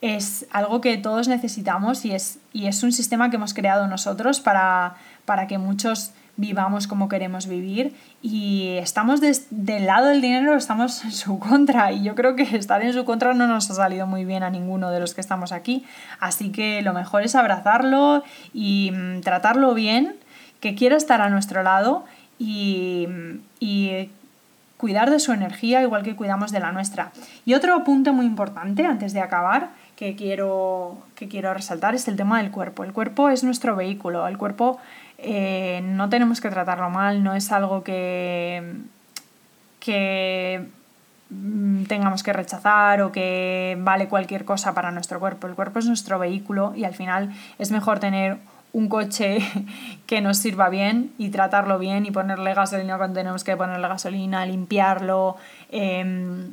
es 0.01 0.47
algo 0.51 0.81
que 0.81 0.97
todos 0.97 1.29
necesitamos 1.29 2.07
y 2.07 2.13
es, 2.13 2.39
y 2.55 2.67
es 2.67 2.83
un 2.83 2.93
sistema 2.93 3.29
que 3.29 3.37
hemos 3.37 3.53
creado 3.53 3.87
nosotros 3.87 4.41
para, 4.41 4.95
para 5.27 5.47
que 5.47 5.59
muchos 5.59 6.13
vivamos 6.37 6.87
como 6.87 7.09
queremos 7.09 7.47
vivir 7.47 7.95
y 8.23 8.77
estamos 8.79 9.21
del 9.21 9.87
lado 9.87 10.09
del 10.09 10.21
dinero, 10.21 10.57
estamos 10.57 11.05
en 11.05 11.13
su 11.13 11.39
contra 11.39 11.93
y 11.93 12.03
yo 12.03 12.15
creo 12.15 12.37
que 12.37 12.43
estar 12.57 12.83
en 12.83 12.93
su 12.93 13.05
contra 13.05 13.35
no 13.35 13.47
nos 13.47 13.71
ha 13.71 13.75
salido 13.75 14.07
muy 14.07 14.25
bien 14.25 14.43
a 14.43 14.51
ninguno 14.51 14.91
de 14.91 15.01
los 15.01 15.15
que 15.15 15.21
estamos 15.21 15.53
aquí, 15.53 15.85
así 16.21 16.51
que 16.51 16.83
lo 16.83 16.93
mejor 16.93 17.23
es 17.23 17.35
abrazarlo 17.35 18.25
y 18.53 18.91
mm, 18.93 19.21
tratarlo 19.21 19.75
bien, 19.75 20.17
que 20.61 20.75
quiera 20.75 20.97
estar 20.97 21.21
a 21.21 21.29
nuestro 21.29 21.63
lado 21.63 22.05
y, 22.39 23.07
y 23.61 24.09
cuidar 24.77 25.11
de 25.11 25.19
su 25.19 25.33
energía 25.33 25.83
igual 25.83 26.03
que 26.03 26.17
cuidamos 26.17 26.53
de 26.53 26.61
la 26.61 26.73
nuestra. 26.73 27.13
Y 27.45 27.55
otro 27.55 27.85
punto 27.85 28.13
muy 28.13 28.27
importante 28.27 28.85
antes 28.87 29.13
de 29.13 29.21
acabar 29.21 29.71
que 29.97 30.17
quiero, 30.17 30.99
que 31.15 31.29
quiero 31.29 31.55
resaltar 31.55 31.95
es 31.95 32.09
el 32.09 32.17
tema 32.17 32.43
del 32.43 32.51
cuerpo. 32.51 32.85
El 32.85 32.93
cuerpo 32.93 33.29
es 33.31 33.45
nuestro 33.45 33.77
vehículo, 33.77 34.27
el 34.27 34.39
cuerpo 34.39 34.79
eh, 35.27 35.81
no 35.83 36.11
tenemos 36.11 36.41
que 36.43 36.51
tratarlo 36.51 36.91
mal, 36.91 37.25
no 37.25 37.35
es 37.35 37.51
algo 37.51 37.83
que, 37.83 38.75
que 39.81 40.69
mm, 41.31 41.85
tengamos 41.85 42.23
que 42.23 42.35
rechazar 42.35 43.01
o 43.01 43.11
que 43.11 43.79
vale 43.81 44.09
cualquier 44.09 44.45
cosa 44.45 44.75
para 44.75 44.91
nuestro 44.91 45.21
cuerpo. 45.21 45.47
El 45.47 45.55
cuerpo 45.55 45.79
es 45.79 45.87
nuestro 45.87 46.19
vehículo 46.19 46.75
y 46.77 46.85
al 46.85 46.95
final 46.95 47.33
es 47.59 47.71
mejor 47.71 48.01
tener 48.01 48.37
un 48.75 48.89
coche 48.89 49.39
que 50.07 50.21
nos 50.21 50.37
sirva 50.37 50.69
bien 50.69 51.13
y 51.17 51.31
tratarlo 51.31 51.79
bien 51.79 52.05
y 52.05 52.11
ponerle 52.11 52.53
gasolina 52.53 52.99
cuando 52.99 53.19
tenemos 53.19 53.45
que 53.45 53.57
ponerle 53.57 53.89
gasolina, 53.89 54.45
limpiarlo, 54.45 55.37
em, 55.71 56.53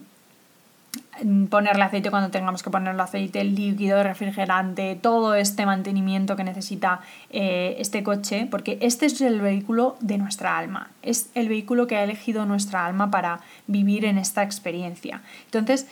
ponerle 1.49 1.84
aceite 1.84 2.09
cuando 2.09 2.30
tengamos 2.30 2.63
que 2.63 2.69
ponerle 2.69 3.01
aceite, 3.01 3.43
líquido, 3.43 4.03
refrigerante, 4.03 4.97
todo 4.99 5.36
este 5.36 5.65
mantenimiento 5.65 6.36
que 6.36 6.43
necesita 6.43 7.01
eh, 7.30 7.76
este 7.80 8.03
coche, 8.03 8.47
porque 8.49 8.78
este 8.82 9.05
es 9.05 9.22
el 9.22 9.41
vehículo 9.41 9.97
de 9.99 10.17
nuestra 10.17 10.57
alma, 10.57 10.91
es 11.01 11.30
el 11.36 11.49
vehículo 11.49 11.88
que 11.88 11.97
ha 11.97 12.03
elegido 12.03 12.45
nuestra 12.45 12.86
alma 12.86 13.11
para 13.11 13.41
vivir 13.67 14.05
en 14.05 14.17
esta 14.17 14.43
experiencia. 14.43 15.22
Entonces, 15.45 15.88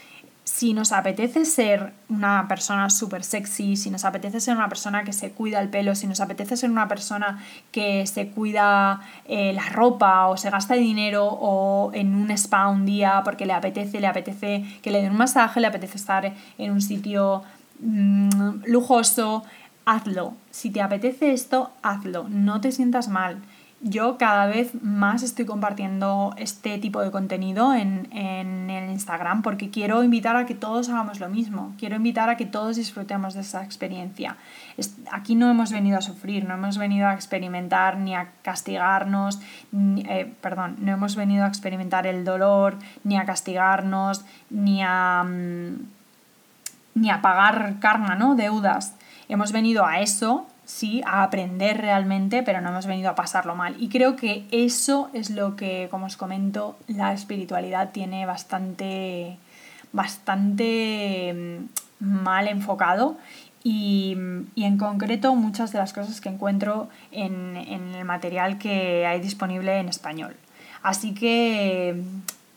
si 0.49 0.73
nos 0.73 0.91
apetece 0.93 1.45
ser 1.45 1.93
una 2.09 2.47
persona 2.47 2.89
súper 2.89 3.23
sexy, 3.23 3.75
si 3.75 3.91
nos 3.91 4.03
apetece 4.03 4.39
ser 4.39 4.57
una 4.57 4.67
persona 4.67 5.03
que 5.03 5.13
se 5.13 5.29
cuida 5.31 5.61
el 5.61 5.69
pelo, 5.69 5.93
si 5.93 6.07
nos 6.07 6.21
apetece 6.21 6.57
ser 6.57 6.71
una 6.71 6.87
persona 6.87 7.43
que 7.71 8.07
se 8.07 8.29
cuida 8.29 8.99
eh, 9.25 9.53
la 9.53 9.69
ropa 9.69 10.25
o 10.25 10.37
se 10.37 10.49
gasta 10.49 10.73
dinero 10.73 11.27
o 11.27 11.91
en 11.93 12.15
un 12.15 12.31
spa 12.31 12.67
un 12.67 12.87
día 12.87 13.21
porque 13.23 13.45
le 13.45 13.53
apetece, 13.53 13.99
le 13.99 14.07
apetece 14.07 14.65
que 14.81 14.89
le 14.89 15.03
den 15.03 15.11
un 15.11 15.17
masaje, 15.17 15.59
le 15.59 15.67
apetece 15.67 15.97
estar 15.97 16.33
en 16.57 16.71
un 16.71 16.81
sitio 16.81 17.43
mm, 17.81 18.63
lujoso, 18.65 19.43
hazlo. 19.85 20.33
Si 20.49 20.71
te 20.71 20.81
apetece 20.81 21.31
esto, 21.31 21.69
hazlo. 21.83 22.27
No 22.27 22.59
te 22.59 22.71
sientas 22.71 23.07
mal 23.07 23.37
yo 23.81 24.17
cada 24.17 24.45
vez 24.47 24.73
más 24.81 25.23
estoy 25.23 25.45
compartiendo 25.45 26.33
este 26.37 26.77
tipo 26.79 27.01
de 27.01 27.11
contenido 27.11 27.73
en, 27.73 28.09
el 28.11 28.89
Instagram 28.91 29.41
porque 29.41 29.69
quiero 29.69 30.03
invitar 30.03 30.35
a 30.35 30.45
que 30.45 30.53
todos 30.53 30.89
hagamos 30.89 31.19
lo 31.19 31.29
mismo, 31.29 31.73
quiero 31.79 31.95
invitar 31.95 32.29
a 32.29 32.35
que 32.35 32.45
todos 32.45 32.75
disfrutemos 32.75 33.33
de 33.33 33.41
esa 33.41 33.63
experiencia. 33.63 34.35
aquí 35.11 35.35
no 35.35 35.49
hemos 35.49 35.71
venido 35.71 35.97
a 35.97 36.01
sufrir, 36.01 36.45
no 36.45 36.55
hemos 36.55 36.77
venido 36.77 37.07
a 37.07 37.13
experimentar 37.13 37.97
ni 37.97 38.15
a 38.15 38.31
castigarnos, 38.41 39.39
eh, 39.73 40.33
perdón, 40.41 40.75
no 40.79 40.91
hemos 40.91 41.15
venido 41.15 41.45
a 41.45 41.47
experimentar 41.47 42.05
el 42.05 42.25
dolor, 42.25 42.77
ni 43.05 43.17
a 43.17 43.25
castigarnos, 43.25 44.25
ni 44.49 44.81
a, 44.83 45.23
mm, 45.23 45.75
ni 46.95 47.09
a 47.09 47.21
pagar 47.21 47.75
karma, 47.79 48.15
¿no? 48.15 48.35
Deudas. 48.35 48.95
Hemos 49.29 49.51
venido 49.51 49.85
a 49.85 49.99
eso 50.01 50.47
sí, 50.69 51.01
a 51.07 51.23
aprender 51.23 51.77
realmente, 51.81 52.43
pero 52.43 52.61
no 52.61 52.69
hemos 52.69 52.85
venido 52.85 53.09
a 53.09 53.15
pasarlo 53.15 53.55
mal. 53.55 53.75
Y 53.79 53.89
creo 53.89 54.15
que 54.15 54.45
eso 54.51 55.09
es 55.13 55.31
lo 55.31 55.55
que, 55.55 55.87
como 55.89 56.05
os 56.05 56.15
comento, 56.15 56.77
la 56.87 57.11
espiritualidad 57.11 57.89
tiene 57.91 58.27
bastante, 58.27 59.37
bastante 59.91 61.33
mm, 61.99 62.05
mal 62.05 62.47
enfocado. 62.47 63.17
Y, 63.63 64.15
en 64.55 64.77
concreto 64.77 65.33
muchas 65.35 65.71
de 65.71 65.79
las 65.79 65.91
cosas 65.91 66.21
que 66.21 66.29
encuentro 66.29 66.87
en, 67.11 67.57
en 67.57 67.95
el 67.95 68.05
material 68.05 68.59
que 68.59 69.07
hay 69.07 69.19
disponible 69.19 69.79
en 69.79 69.89
español. 69.89 70.35
Así 70.83 71.13
que 71.15 72.01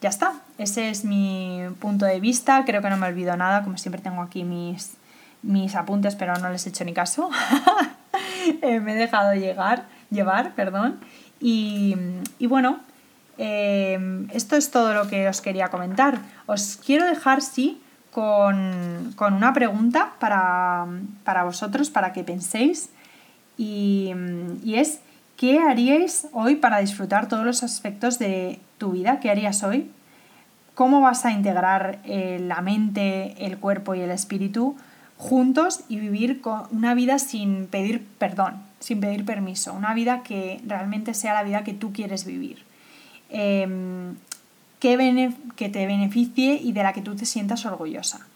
ya 0.02 0.10
está, 0.10 0.34
ese 0.58 0.90
es 0.90 1.04
mi 1.04 1.62
punto 1.80 2.04
de 2.04 2.20
vista, 2.20 2.64
creo 2.66 2.82
que 2.82 2.90
no 2.90 2.98
me 2.98 3.06
olvido 3.06 3.36
nada, 3.36 3.64
como 3.64 3.78
siempre 3.78 4.02
tengo 4.02 4.20
aquí 4.20 4.44
mis, 4.44 4.96
mis 5.42 5.74
apuntes, 5.74 6.14
pero 6.14 6.36
no 6.36 6.50
les 6.50 6.66
he 6.66 6.68
hecho 6.68 6.84
ni 6.84 6.92
caso. 6.92 7.30
Eh, 8.62 8.80
me 8.80 8.92
he 8.92 8.96
dejado 8.96 9.34
llegar, 9.34 9.84
llevar, 10.10 10.54
perdón. 10.54 10.98
Y, 11.40 11.96
bueno, 12.40 12.78
eh, 13.38 14.26
esto 14.32 14.56
es 14.56 14.70
todo 14.70 14.94
lo 14.94 15.08
que 15.08 15.28
os 15.28 15.40
quería 15.40 15.68
comentar. 15.68 16.18
Os 16.46 16.78
quiero 16.84 17.04
dejar, 17.04 17.42
sí, 17.42 17.80
con, 18.12 19.14
una 19.18 19.52
pregunta 19.52 20.12
para, 20.20 20.86
vosotros, 21.44 21.90
para 21.90 22.12
que 22.12 22.22
penséis. 22.22 22.90
Y, 23.58 24.12
es, 24.66 25.00
¿qué 25.36 25.58
haríais 25.58 26.28
hoy 26.32 26.56
para 26.56 26.78
disfrutar 26.78 27.28
todos 27.28 27.44
los 27.44 27.62
aspectos 27.62 28.18
de 28.18 28.60
tu 28.78 28.92
vida? 28.92 29.18
¿Qué 29.18 29.30
harías 29.30 29.62
hoy? 29.64 29.90
¿Cómo 30.74 31.00
vas 31.00 31.24
a 31.24 31.32
integrar 31.32 31.98
eh, 32.04 32.38
la 32.40 32.62
mente, 32.62 33.34
el 33.44 33.58
cuerpo 33.58 33.94
y 33.94 34.00
el 34.00 34.10
espíritu 34.10 34.76
juntos 35.22 35.82
y 35.88 36.00
vivir 36.00 36.42
una 36.72 36.94
vida 36.94 37.20
sin 37.20 37.68
pedir 37.68 38.04
perdón, 38.18 38.56
sin 38.80 39.00
pedir 39.00 39.24
permiso, 39.24 39.72
una 39.72 39.94
vida 39.94 40.22
que 40.24 40.60
realmente 40.66 41.14
sea 41.14 41.32
la 41.32 41.44
vida 41.44 41.62
que 41.62 41.72
tú 41.72 41.92
quieres 41.92 42.24
vivir, 42.24 42.64
que, 43.30 44.02
que 45.56 45.68
te 45.68 45.86
beneficie 45.86 46.54
y 46.54 46.72
de 46.72 46.82
la 46.82 46.92
que 46.92 47.02
tú 47.02 47.14
te 47.14 47.24
sientas 47.24 47.64
orgullosa. 47.64 48.26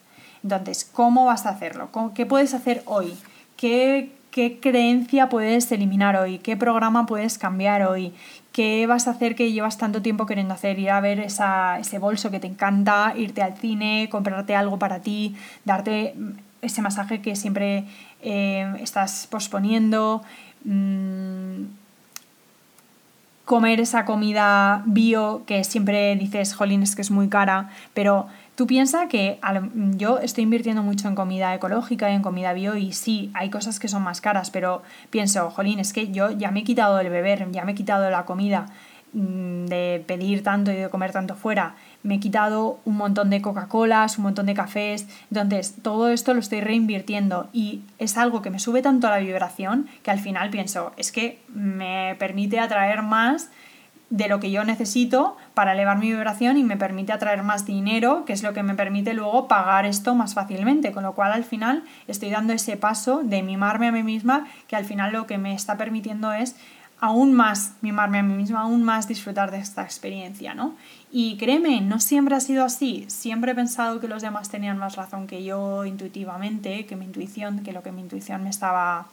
Entonces, 0.45 0.89
¿cómo 0.91 1.27
vas 1.27 1.45
a 1.45 1.51
hacerlo? 1.51 1.91
¿Qué 2.15 2.25
puedes 2.25 2.55
hacer 2.55 2.83
hoy? 2.87 3.15
¿Qué, 3.57 4.13
¿Qué 4.31 4.61
creencia 4.61 5.29
puedes 5.29 5.73
eliminar 5.73 6.15
hoy? 6.15 6.39
¿Qué 6.39 6.57
programa 6.57 7.05
puedes 7.05 7.37
cambiar 7.37 7.83
hoy? 7.83 8.13
¿Qué 8.53 8.87
vas 8.87 9.09
a 9.09 9.11
hacer 9.11 9.35
que 9.35 9.51
llevas 9.51 9.77
tanto 9.77 10.03
tiempo 10.03 10.25
queriendo 10.25 10.55
hacer? 10.55 10.79
Ir 10.79 10.91
a 10.91 11.01
ver 11.01 11.19
ese 11.19 11.99
bolso 11.99 12.31
que 12.31 12.39
te 12.39 12.47
encanta, 12.47 13.13
irte 13.17 13.43
al 13.43 13.57
cine, 13.57 14.09
comprarte 14.09 14.55
algo 14.55 14.79
para 14.79 15.01
ti, 15.01 15.35
darte 15.65 16.15
ese 16.63 16.83
masaje 16.83 17.21
que 17.21 17.37
siempre 17.37 17.85
eh, 18.23 18.75
estás 18.81 19.27
posponiendo, 19.31 20.23
mm, 20.65 21.65
comer 23.47 23.81
esa 23.81 24.05
comida 24.05 24.83
bio 24.87 25.45
que 25.47 25.63
siempre 25.63 26.17
dices, 26.17 26.53
jolín, 26.55 26.83
es 26.83 26.97
que 26.97 27.03
es 27.03 27.13
muy 27.13 27.29
cara, 27.29 27.71
pero 27.95 28.27
tú 28.57 28.67
piensas 28.67 29.07
que 29.09 29.39
yo 29.97 30.19
estoy 30.19 30.43
invirtiendo 30.43 30.83
mucho 30.83 31.07
en 31.07 31.15
comida 31.15 31.55
ecológica 31.55 32.11
y 32.11 32.15
en 32.15 32.23
comida 32.23 32.53
bio 32.55 32.77
y 32.77 32.93
sí, 32.93 33.31
hay 33.35 33.49
cosas 33.49 33.79
que 33.79 33.87
son 33.87 34.03
más 34.03 34.21
caras, 34.21 34.51
pero 34.51 34.83
pienso, 35.11 35.51
jolín, 35.51 35.79
es 35.79 35.93
que 35.93 36.11
yo 36.11 36.33
ya 36.33 36.51
me 36.51 36.61
he 36.61 36.65
quitado 36.65 36.99
el 36.99 37.09
beber, 37.09 37.49
ya 37.53 37.65
me 37.65 37.73
he 37.73 37.75
quitado 37.77 38.11
la 38.11 38.25
comida 38.25 38.67
mm, 39.13 39.67
de 39.67 40.05
pedir 40.05 40.43
tanto 40.43 40.73
y 40.73 40.75
de 40.75 40.91
comer 40.91 41.13
tanto 41.13 41.37
fuera 41.37 41.77
me 42.07 42.17
he 42.17 42.21
quitado 42.21 42.79
un 42.85 42.97
montón 42.97 43.31
de 43.31 43.43
Coca-Colas, 43.43 44.19
un 44.19 44.25
montón 44.25 44.47
de 44.47 44.55
cafés, 44.55 45.07
entonces 45.31 45.75
todo 45.83 46.09
esto 46.09 46.35
lo 46.35 46.41
estoy 46.41 46.61
reinvirtiendo 46.61 47.49
y 47.53 47.83
es 47.99 48.17
algo 48.17 48.43
que 48.43 48.51
me 48.51 48.59
sube 48.59 48.83
tanto 48.83 49.09
la 49.11 49.19
vibración 49.19 49.89
que 50.03 50.11
al 50.11 50.21
final 50.21 50.51
pienso, 50.51 50.93
es 50.97 51.13
que 51.13 51.41
me 51.49 52.17
permite 52.19 52.61
atraer 52.61 53.03
más 53.03 53.51
de 54.09 54.29
lo 54.29 54.39
que 54.39 54.53
yo 54.53 54.65
necesito 54.65 55.37
para 55.55 55.73
elevar 55.73 55.99
mi 55.99 56.13
vibración 56.13 56.57
y 56.57 56.63
me 56.63 56.77
permite 56.77 57.13
atraer 57.13 57.43
más 57.43 57.67
dinero, 57.67 58.25
que 58.25 58.33
es 58.33 58.43
lo 58.43 58.53
que 58.53 58.63
me 58.63 58.75
permite 58.75 59.15
luego 59.15 59.49
pagar 59.49 59.85
esto 59.85 60.15
más 60.15 60.35
fácilmente, 60.35 60.93
con 60.93 61.03
lo 61.03 61.15
cual 61.15 61.33
al 61.33 61.45
final 61.45 61.83
estoy 62.07 62.31
dando 62.31 62.53
ese 62.53 62.77
paso 62.77 63.23
de 63.25 63.43
mimarme 63.43 63.89
a 63.89 63.93
mí 63.93 64.05
misma, 64.05 64.47
que 64.69 64.77
al 64.77 64.85
final 64.85 65.13
lo 65.13 65.27
que 65.27 65.39
me 65.39 65.55
está 65.55 65.77
permitiendo 65.77 66.33
es 66.33 66.55
aún 67.01 67.35
más 67.35 67.75
mimarme 67.83 68.19
a 68.19 68.23
mí 68.23 68.35
misma, 68.35 68.63
aún 68.63 68.83
más 68.83 69.07
disfrutar 69.07 69.51
de 69.51 69.59
esta 69.59 69.83
experiencia, 69.83 70.55
¿no? 70.55 70.75
Y 71.13 71.37
créeme, 71.37 71.81
no 71.81 72.01
siempre 72.01 72.35
ha 72.35 72.41
sido 72.41 72.65
así. 72.65 73.05
Siempre 73.09 73.53
he 73.53 73.55
pensado 73.55 74.01
que 74.01 74.09
los 74.09 74.23
demás 74.23 74.49
tenían 74.49 74.79
más 74.79 74.97
razón 74.97 75.27
que 75.27 75.45
yo 75.45 75.85
intuitivamente, 75.85 76.87
que 76.87 76.97
mi 76.97 77.05
intuición, 77.05 77.61
que 77.61 77.73
lo 77.73 77.83
que 77.83 77.93
mi 77.93 78.03
intuición 78.03 78.43
me 78.43 78.51
estaba 78.51 79.07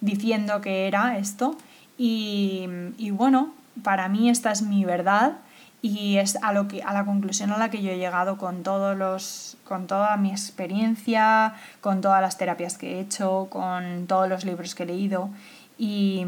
diciendo 0.00 0.60
que 0.60 0.86
era 0.86 1.18
esto. 1.18 1.56
Y, 1.96 2.66
bueno, 3.12 3.52
para 3.82 4.08
mí 4.08 4.28
esta 4.28 4.52
es 4.52 4.62
mi 4.62 4.84
verdad 4.84 5.38
y 5.80 6.16
es 6.16 6.36
a, 6.42 6.52
lo 6.52 6.66
que, 6.66 6.82
a 6.82 6.92
la 6.92 7.04
conclusión 7.04 7.52
a 7.52 7.58
la 7.58 7.70
que 7.70 7.82
yo 7.82 7.90
he 7.90 7.98
llegado 7.98 8.38
con, 8.38 8.62
todos 8.62 8.96
los, 8.96 9.56
con 9.64 9.86
toda 9.86 10.16
mi 10.16 10.30
experiencia, 10.30 11.54
con 11.80 12.00
todas 12.00 12.22
las 12.22 12.38
terapias 12.38 12.78
que 12.78 12.94
he 12.94 13.00
hecho, 13.00 13.48
con 13.50 14.06
todos 14.06 14.28
los 14.28 14.44
libros 14.44 14.74
que 14.74 14.84
he 14.84 14.86
leído. 14.86 15.30
Y, 15.76 16.24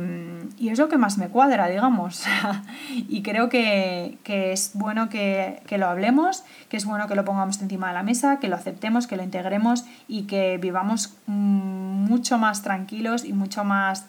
es 0.60 0.78
lo 0.78 0.88
que 0.88 0.98
más 0.98 1.18
me 1.18 1.28
cuadra, 1.28 1.68
digamos. 1.68 2.24
y 2.90 3.22
creo 3.22 3.48
que, 3.48 4.18
es 4.24 4.72
bueno 4.74 5.08
que, 5.08 5.62
lo 5.70 5.86
hablemos, 5.86 6.44
que 6.68 6.76
es 6.76 6.84
bueno 6.84 7.06
que 7.06 7.14
lo 7.14 7.24
pongamos 7.24 7.60
encima 7.62 7.88
de 7.88 7.94
la 7.94 8.02
mesa, 8.02 8.38
que 8.40 8.48
lo 8.48 8.56
aceptemos, 8.56 9.06
que 9.06 9.16
lo 9.16 9.22
integremos 9.22 9.84
y 10.08 10.22
que 10.22 10.58
vivamos 10.58 11.14
mucho 11.26 12.38
más 12.38 12.62
tranquilos 12.62 13.24
y 13.24 13.32
mucho 13.32 13.64
más 13.64 14.06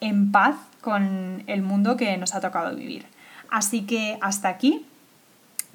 en 0.00 0.32
paz 0.32 0.56
con 0.80 1.44
el 1.46 1.62
mundo 1.62 1.96
que 1.96 2.16
nos 2.16 2.34
ha 2.34 2.40
tocado 2.40 2.74
vivir. 2.74 3.06
Así 3.50 3.82
que 3.82 4.18
hasta 4.20 4.48
aquí 4.48 4.84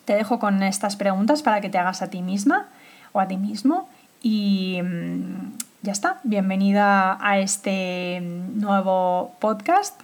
te 0.05 0.13
dejo 0.13 0.39
con 0.39 0.61
estas 0.63 0.95
preguntas 0.95 1.41
para 1.41 1.61
que 1.61 1.69
te 1.69 1.77
hagas 1.77 2.01
a 2.01 2.09
ti 2.09 2.21
misma 2.21 2.67
o 3.11 3.19
a 3.19 3.27
ti 3.27 3.37
mismo 3.37 3.87
y 4.21 4.81
mm, 4.81 5.68
ya 5.81 5.93
está, 5.93 6.19
bienvenida 6.23 7.17
a 7.25 7.39
este 7.39 8.19
nuevo 8.21 9.35
podcast 9.39 10.01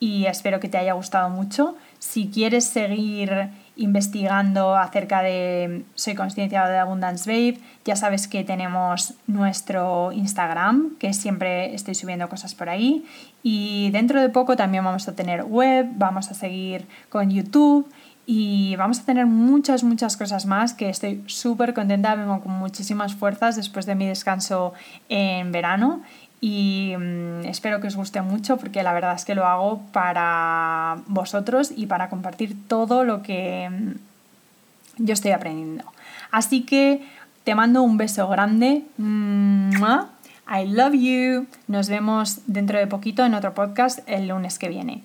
y 0.00 0.24
espero 0.24 0.58
que 0.58 0.68
te 0.68 0.78
haya 0.78 0.94
gustado 0.94 1.28
mucho. 1.28 1.76
Si 1.98 2.28
quieres 2.28 2.64
seguir 2.64 3.50
investigando 3.76 4.74
acerca 4.74 5.22
de 5.22 5.84
Soy 5.94 6.14
Consciencia 6.14 6.66
de 6.66 6.78
Abundance 6.78 7.30
Babe, 7.30 7.60
ya 7.84 7.94
sabes 7.94 8.26
que 8.26 8.42
tenemos 8.42 9.14
nuestro 9.26 10.12
Instagram, 10.12 10.96
que 10.98 11.12
siempre 11.12 11.74
estoy 11.74 11.94
subiendo 11.94 12.28
cosas 12.28 12.54
por 12.54 12.70
ahí. 12.70 13.04
Y 13.42 13.90
dentro 13.90 14.22
de 14.22 14.30
poco 14.30 14.56
también 14.56 14.84
vamos 14.84 15.08
a 15.08 15.14
tener 15.14 15.44
web, 15.44 15.86
vamos 15.96 16.30
a 16.30 16.34
seguir 16.34 16.86
con 17.10 17.30
YouTube 17.30 17.86
y 18.30 18.76
vamos 18.76 19.00
a 19.00 19.04
tener 19.04 19.24
muchas, 19.24 19.82
muchas 19.82 20.18
cosas 20.18 20.44
más 20.44 20.74
que 20.74 20.90
estoy 20.90 21.24
súper 21.28 21.72
contenta, 21.72 22.14
vengo 22.14 22.42
con 22.42 22.52
muchísimas 22.52 23.14
fuerzas 23.14 23.56
después 23.56 23.86
de 23.86 23.94
mi 23.94 24.06
descanso 24.06 24.74
en 25.08 25.50
verano 25.50 26.02
y 26.38 26.92
mm, 26.98 27.46
espero 27.46 27.80
que 27.80 27.86
os 27.86 27.96
guste 27.96 28.20
mucho 28.20 28.58
porque 28.58 28.82
la 28.82 28.92
verdad 28.92 29.14
es 29.14 29.24
que 29.24 29.34
lo 29.34 29.46
hago 29.46 29.80
para 29.92 30.98
vosotros 31.06 31.72
y 31.74 31.86
para 31.86 32.10
compartir 32.10 32.54
todo 32.68 33.02
lo 33.02 33.22
que 33.22 33.70
mm, 33.70 35.04
yo 35.06 35.14
estoy 35.14 35.30
aprendiendo. 35.30 35.84
Así 36.30 36.64
que 36.64 37.00
te 37.44 37.54
mando 37.54 37.82
un 37.82 37.96
beso 37.96 38.28
grande. 38.28 38.84
I 39.00 40.66
love 40.66 40.92
you. 40.92 41.46
Nos 41.66 41.88
vemos 41.88 42.40
dentro 42.46 42.78
de 42.78 42.86
poquito 42.86 43.24
en 43.24 43.32
otro 43.32 43.54
podcast 43.54 44.00
el 44.06 44.28
lunes 44.28 44.58
que 44.58 44.68
viene. 44.68 45.02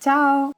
Chao. 0.00 0.55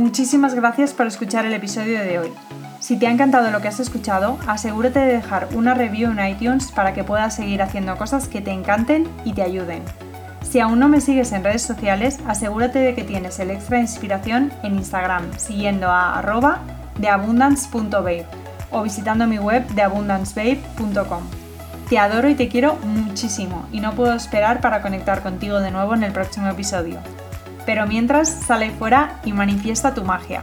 Muchísimas 0.00 0.54
gracias 0.54 0.94
por 0.94 1.06
escuchar 1.06 1.44
el 1.44 1.52
episodio 1.52 2.00
de 2.00 2.18
hoy. 2.18 2.32
Si 2.80 2.98
te 2.98 3.06
ha 3.06 3.10
encantado 3.10 3.50
lo 3.50 3.60
que 3.60 3.68
has 3.68 3.80
escuchado, 3.80 4.38
asegúrate 4.46 4.98
de 4.98 5.12
dejar 5.12 5.48
una 5.52 5.74
review 5.74 6.10
en 6.10 6.26
iTunes 6.26 6.72
para 6.72 6.94
que 6.94 7.04
puedas 7.04 7.36
seguir 7.36 7.60
haciendo 7.60 7.98
cosas 7.98 8.26
que 8.26 8.40
te 8.40 8.50
encanten 8.50 9.06
y 9.26 9.34
te 9.34 9.42
ayuden. 9.42 9.82
Si 10.40 10.58
aún 10.58 10.78
no 10.78 10.88
me 10.88 11.02
sigues 11.02 11.32
en 11.32 11.44
redes 11.44 11.60
sociales, 11.60 12.18
asegúrate 12.26 12.78
de 12.78 12.94
que 12.94 13.04
tienes 13.04 13.38
el 13.40 13.50
extra 13.50 13.78
inspiración 13.78 14.50
en 14.62 14.76
Instagram 14.76 15.36
siguiendo 15.36 15.88
a 15.88 16.18
arroba 16.18 16.60
deabundance.babe 16.98 18.24
o 18.70 18.82
visitando 18.82 19.26
mi 19.26 19.38
web 19.38 19.66
deabundancebabe.com. 19.74 21.24
Te 21.90 21.98
adoro 21.98 22.30
y 22.30 22.36
te 22.36 22.48
quiero 22.48 22.76
muchísimo 22.86 23.68
y 23.70 23.80
no 23.80 23.92
puedo 23.92 24.14
esperar 24.14 24.62
para 24.62 24.80
conectar 24.80 25.22
contigo 25.22 25.60
de 25.60 25.70
nuevo 25.70 25.92
en 25.92 26.04
el 26.04 26.12
próximo 26.12 26.48
episodio. 26.48 27.00
Pero 27.66 27.86
mientras, 27.86 28.28
sale 28.28 28.70
fuera 28.70 29.20
y 29.24 29.32
manifiesta 29.32 29.94
tu 29.94 30.04
magia. 30.04 30.42